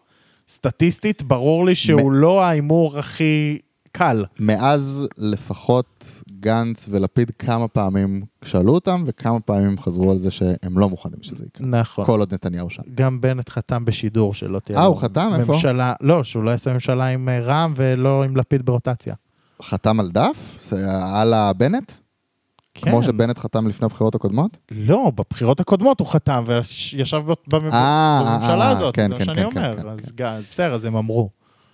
סטטיסטית, 0.48 1.22
ברור 1.22 1.66
לי 1.66 1.74
שהוא 1.74 2.12
לא 2.12 2.44
ההימור 2.44 2.98
הכי 2.98 3.58
קל. 3.92 4.24
מאז 4.40 5.06
לפחות 5.18 6.22
גנץ 6.44 6.86
ולפיד 6.90 7.30
כמה 7.38 7.68
פעמים 7.68 8.22
שאלו 8.44 8.74
אותם, 8.74 9.04
וכמה 9.06 9.40
פעמים 9.40 9.66
הם 9.66 9.78
חזרו 9.78 10.10
על 10.10 10.20
זה 10.20 10.30
שהם 10.30 10.78
לא 10.78 10.88
מוכנים 10.88 11.22
שזה 11.22 11.44
יקרה. 11.46 11.66
נכון. 11.66 12.04
כל 12.04 12.20
עוד 12.20 12.34
נתניהו 12.34 12.70
שם. 12.70 12.82
גם 12.94 13.20
בנט 13.20 13.48
חתם 13.48 13.84
בשידור 13.84 14.34
שלא 14.34 14.58
תהיה 14.58 14.78
אה, 14.78 14.84
הוא 14.84 14.96
חתם? 14.96 15.30
איפה? 15.38 15.52
ממשלה, 15.52 15.94
לא, 16.00 16.24
שהוא 16.24 16.42
לא 16.44 16.50
יעשה 16.50 16.72
ממשלה 16.72 17.06
עם 17.06 17.28
אה, 17.28 17.40
רע"מ 17.40 17.72
ולא 17.76 18.24
עם 18.24 18.36
לפיד 18.36 18.66
ברוטציה. 18.66 19.14
חתם 19.62 20.00
על 20.00 20.10
דף? 20.10 20.72
על 21.14 21.34
הבנט? 21.34 21.92
כן. 22.74 22.90
כמו 22.90 23.02
שבנט 23.02 23.38
חתם 23.38 23.68
לפני 23.68 23.84
הבחירות 23.84 24.14
הקודמות? 24.14 24.56
לא, 24.70 25.12
בבחירות 25.14 25.60
הקודמות 25.60 26.00
הוא 26.00 26.08
חתם 26.08 26.44
וישב 26.46 27.22
במ- 27.48 27.70
אה, 27.72 28.22
בממשלה 28.30 28.64
אה, 28.64 28.70
הזאת, 28.70 28.94
כן, 28.94 29.08
זה 29.08 29.14
מה 29.14 29.18
כן, 29.18 29.24
שאני 29.24 29.36
כן, 29.36 29.44
אומר. 29.44 29.76
כן, 29.76 29.88
אז 29.88 29.98
כן. 30.00 30.12
גם- 30.14 30.40
בסדר, 30.50 30.74
אז 30.74 30.84
הם 30.84 30.96
אמרו. 30.96 31.30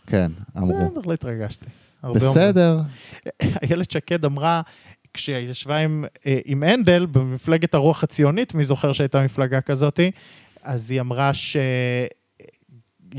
כן, 0.06 0.32
אמרו. 0.58 0.68
בסדר, 0.90 1.00
לא 1.06 1.12
התרגשתי. 1.12 1.66
הרבה 2.02 2.26
אומרים. 2.26 2.48
בסדר. 2.48 2.80
איילת 3.62 3.90
שקד 3.90 4.24
אמרה, 4.24 4.62
כשהיא 5.14 5.50
ישבה 5.50 5.76
עם, 5.76 6.04
אה, 6.26 6.38
עם 6.44 6.62
הנדל 6.62 7.06
במפלגת 7.06 7.74
הרוח 7.74 8.04
הציונית, 8.04 8.54
מי 8.54 8.64
זוכר 8.64 8.92
שהייתה 8.92 9.24
מפלגה 9.24 9.60
כזאתי, 9.60 10.10
אז 10.62 10.90
היא 10.90 11.00
אמרה 11.00 11.34
שהיא 11.34 11.64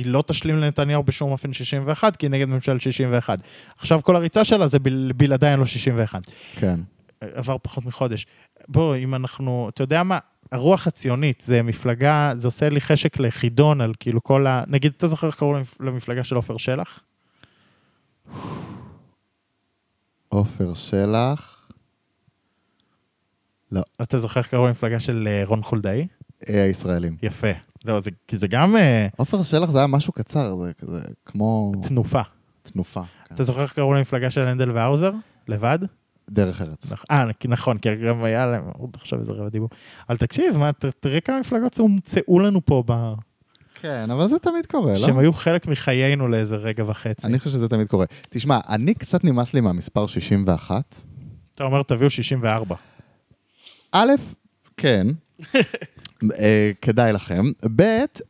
לא 0.05 0.23
תשלים 0.27 0.55
לנתניהו 0.55 1.03
בשום 1.03 1.31
אופן 1.31 1.53
61, 1.53 2.15
כי 2.15 2.25
היא 2.25 2.31
נגד 2.31 2.45
ממשלת 2.47 2.81
61. 2.81 3.39
עכשיו 3.77 4.03
כל 4.03 4.15
הריצה 4.15 4.43
שלה 4.45 4.67
זה 4.67 4.79
בל, 4.79 5.11
בלעדיי 5.15 5.51
אין 5.51 5.59
לו 5.59 5.65
61. 5.67 6.21
כן. 6.55 6.79
עבר 7.21 7.57
פחות 7.61 7.85
מחודש. 7.85 8.25
בוא, 8.67 8.95
אם 8.95 9.15
אנחנו, 9.15 9.69
אתה 9.73 9.83
יודע 9.83 10.03
מה, 10.03 10.19
הרוח 10.51 10.87
הציונית 10.87 11.41
זה 11.45 11.61
מפלגה, 11.63 12.33
זה 12.35 12.47
עושה 12.47 12.69
לי 12.69 12.81
חשק 12.81 13.19
לחידון 13.19 13.81
על 13.81 13.93
כאילו 13.99 14.23
כל 14.23 14.47
ה... 14.47 14.63
נגיד, 14.67 14.93
אתה 14.97 15.07
זוכר 15.07 15.27
איך 15.27 15.35
קראו 15.35 15.53
למפ- 15.53 15.77
למפלגה 15.79 16.23
של 16.23 16.35
עופר 16.35 16.57
שלח? 16.57 16.99
עופר 20.35 20.73
שלח. 20.73 21.69
לא, 23.71 23.81
אתה 24.01 24.19
זוכר 24.19 24.39
איך 24.39 24.47
קראו 24.47 24.65
למפלגה 24.67 24.99
של 24.99 25.27
אה, 25.31 25.43
רון 25.45 25.63
חולדאי? 25.63 26.07
אה, 26.49 26.63
הישראלים. 26.63 27.17
יפה. 27.23 27.47
לא, 27.85 27.99
זה, 27.99 28.09
כי 28.27 28.37
זה 28.37 28.47
גם 28.47 28.75
אה, 28.75 29.07
עופר 29.17 29.43
שלח 29.43 29.71
זה 29.71 29.77
היה 29.77 29.87
משהו 29.87 30.13
קצר, 30.13 30.55
זה 30.63 30.71
כזה 30.73 30.99
כמו 31.25 31.71
תנופה. 31.87 32.21
תנופה. 32.63 33.01
כן. 33.27 33.35
אתה 33.35 33.43
זוכר 33.43 33.61
איך 33.61 33.73
קראו 33.73 33.93
למפלגה 33.93 34.31
של 34.31 34.41
הנדל 34.41 34.71
והאוזר? 34.71 35.11
לבד? 35.47 35.79
דרך 36.29 36.61
ארץ. 36.61 36.91
אה, 37.11 37.25
נכון, 37.47 37.77
כי 37.77 37.95
גם 37.95 38.23
היה 38.23 38.45
להם, 38.45 38.63
עוד 38.77 38.89
עכשיו 39.01 39.19
איזה 39.19 39.31
רבע 39.31 39.49
דיבור. 39.49 39.69
אבל 40.09 40.17
תקשיב, 40.17 40.57
מה, 40.57 40.73
ת- 40.73 40.85
תראה 40.85 41.21
כמה 41.21 41.39
מפלגות 41.39 41.77
הומצאו 41.77 42.39
לנו 42.39 42.65
פה, 42.65 42.83
ב... 42.87 43.13
כן, 43.81 44.11
אבל 44.11 44.27
זה 44.27 44.39
תמיד 44.39 44.65
קורה, 44.65 44.91
לא? 44.91 44.97
שהם 44.97 45.17
היו 45.17 45.33
חלק 45.33 45.67
מחיינו 45.67 46.27
לאיזה 46.27 46.55
רגע 46.55 46.83
וחצי. 46.87 47.27
אני 47.27 47.39
חושב 47.39 47.51
שזה 47.51 47.69
תמיד 47.69 47.87
קורה. 47.87 48.05
תשמע, 48.29 48.59
אני 48.69 48.93
קצת 48.93 49.23
נמאס 49.23 49.53
לי 49.53 49.61
מהמספר 49.61 50.07
61. 50.07 50.95
אתה 51.55 51.63
אומר, 51.63 51.83
תביאו 51.83 52.09
64. 52.09 52.75
א', 53.91 54.11
כן, 54.77 55.07
אה, 56.39 56.71
כדאי 56.81 57.13
לכם. 57.13 57.45
ב', 57.75 57.81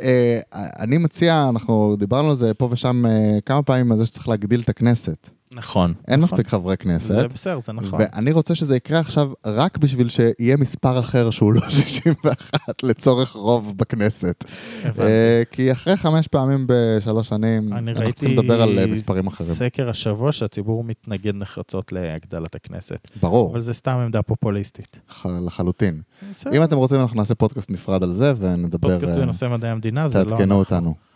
אה, 0.02 0.39
אני 0.80 0.97
מציע, 0.97 1.49
אנחנו 1.49 1.95
דיברנו 1.99 2.30
על 2.30 2.36
זה 2.36 2.54
פה 2.54 2.70
ושם 2.72 3.06
אה, 3.06 3.39
כמה 3.45 3.64
פעמים, 3.64 3.91
על 3.91 3.97
זה 3.97 4.06
שצריך 4.06 4.28
להגדיל 4.28 4.62
את 4.62 4.70
הכנסת. 4.70 5.30
נכון. 5.54 5.93
אין 6.08 6.20
נכון. 6.20 6.38
מספיק 6.38 6.47
חברי 6.47 6.72
זה 6.72 6.78
כנסת. 6.78 7.26
בסדר, 7.34 7.60
זה 7.60 7.74
נכון. 7.74 7.99
ואני 8.02 8.32
רוצה 8.32 8.56
שזה 8.56 8.76
יקרה 8.76 8.99
עכשיו 8.99 9.32
רק 9.45 9.78
בשביל 9.78 10.10
שיהיה 10.10 10.58
מספר 10.58 10.99
אחר 10.99 11.30
שהוא 11.30 11.54
לא 11.54 11.70
61 11.70 12.84
לצורך 12.84 13.32
רוב 13.32 13.78
בכנסת. 13.78 14.45
הבנתי. 14.84 15.02
אה, 15.02 15.43
כי 15.52 15.72
אחרי 15.72 15.97
חמש 15.97 16.28
פעמים 16.28 16.66
בשלוש 16.68 17.30
שנים, 17.30 17.74
אני 17.74 17.91
אנחנו 17.91 18.04
ראיתי 18.04 18.20
צריכים 18.20 18.38
לדבר 18.38 18.62
על 18.62 18.80
אה, 18.80 18.86
מספרים 18.88 19.28
אחרים. 19.28 19.54
סקר 19.54 19.89
השבוע 19.89 20.32
שהציבור 20.32 20.84
מתנגד 20.84 21.36
נחרצות 21.36 21.91
להגדלת 21.91 22.56
הכנסת. 22.56 23.12
ברור, 23.22 23.52
אבל 23.52 23.60
זה 23.60 23.74
סתם 23.74 23.97
עמדה 23.97 24.22
פופוליסטית. 24.22 24.99
לחלוטין. 25.26 26.02
בסדר. 26.32 26.54
אם 26.54 26.64
אתם 26.64 26.78
רוצים, 26.78 26.99
אנחנו 26.99 27.18
נעשה 27.18 27.36
פודקאסט 27.36 27.70
נפרד 27.70 28.04
על 28.04 28.12
זה 28.12 28.34
ונדבר, 28.38 28.89
פודקאסט 28.89 29.18
אה, 29.18 29.22
בנושא 29.24 29.45
מדעי 29.45 29.72
המדינה, 29.72 30.10
זה 30.10 30.24
לא. 30.24 30.30
תעדכנו 30.30 30.56
אותנו. 30.56 31.11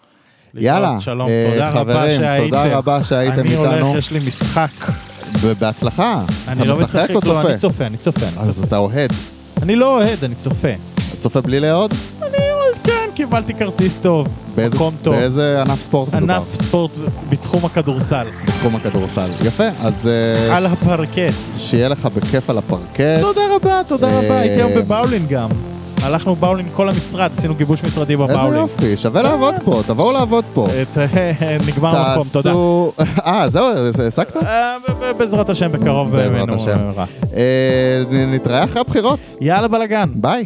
יאללה, 0.58 0.98
שלום, 1.00 1.30
אה, 1.30 1.50
תודה 1.52 1.70
רבה 1.70 2.06
שהייתם. 2.18 2.48
תודה 2.50 2.78
רבה 2.78 3.04
שהייתם 3.04 3.40
אני 3.40 3.50
איתנו. 3.50 3.66
הולך, 3.88 3.98
יש 3.98 4.12
לי 4.12 4.20
משחק. 4.28 4.70
ובהצלחה. 5.42 6.22
אני 6.48 6.68
לא 6.68 6.80
משחק 6.80 7.10
לא, 7.26 7.42
אני 7.42 7.58
צופה? 7.58 7.86
אני 7.86 7.98
צופה, 7.98 8.22
אני 8.28 8.50
אז. 8.50 8.64
אתה 8.64 8.78
אוהד. 8.78 9.10
אני 9.62 9.76
לא 9.76 9.96
אוהד, 9.98 10.24
אני 10.24 10.36
צופה. 10.36 10.68
אתה 11.10 11.18
צופה 11.18 11.42
בלי 11.42 11.60
לאהוד? 11.60 11.94
כן, 12.84 13.10
קיבלתי 13.16 13.54
כרטיס 13.54 13.98
טוב, 13.98 14.28
באיזה- 14.56 14.76
מקום 14.76 14.94
טוב. 15.04 15.16
באיזה 15.16 15.62
ענף 15.62 15.82
ספורט 15.82 16.14
מדובר? 16.14 16.34
ענף 16.34 16.62
ספורט 16.62 16.92
בתחום 17.30 17.66
הכדורסל. 17.66 18.24
בתחום 18.46 18.76
הכדורסל. 18.76 19.30
יפה, 19.46 19.68
אז 19.84 20.08
אה, 20.08 20.58
על 20.58 20.66
הפרקט. 20.66 21.34
שיהיה 21.58 21.88
לך 21.90 22.06
בכיף 22.06 22.50
על 22.50 22.58
הפרקט. 22.58 23.22
תודה 23.22 23.42
רבה, 23.56 23.82
תודה 23.88 24.08
אה, 24.10 24.18
רבה, 24.20 24.40
הייתי 24.40 24.56
היום 24.56 24.72
בבאולין 24.76 25.26
גם. 25.30 25.50
הלכנו 26.06 26.36
באולין 26.36 26.66
כל 26.74 26.90
המשרד, 26.90 27.32
עשינו 27.38 27.56
גיבוש 27.56 27.84
משרדי 27.84 28.14
איזה 28.14 28.24
בבאולין. 28.24 28.62
יופי, 28.62 28.98
שווה 28.98 29.22
לעבוד 29.22 29.56
פה, 29.66 29.82
תבואו 29.88 30.12
לעבוד 30.12 30.44
פה. 30.54 30.68
אה, 30.98 31.58
נגמר 31.68 31.96
המקום, 31.98 32.28
תודה. 32.34 32.50
תעשו... 32.50 32.92
אה, 33.26 33.50
זהו, 33.50 33.66
זה- 33.92 34.08
השגת? 34.08 34.38
אה, 34.38 34.76
בעזרת 35.18 35.50
השם 35.50 35.72
בקרוב. 35.72 36.12
בעזרת 36.12 36.50
השם. 36.50 36.70
אה, 36.80 36.92
רע. 36.96 37.06
אה, 37.36 38.04
נתראה 38.28 38.64
אחרי 38.64 38.82
הבחירות. 38.82 39.20
יאללה 39.42 39.68
בלאגן. 39.68 40.10
ביי. 40.16 40.46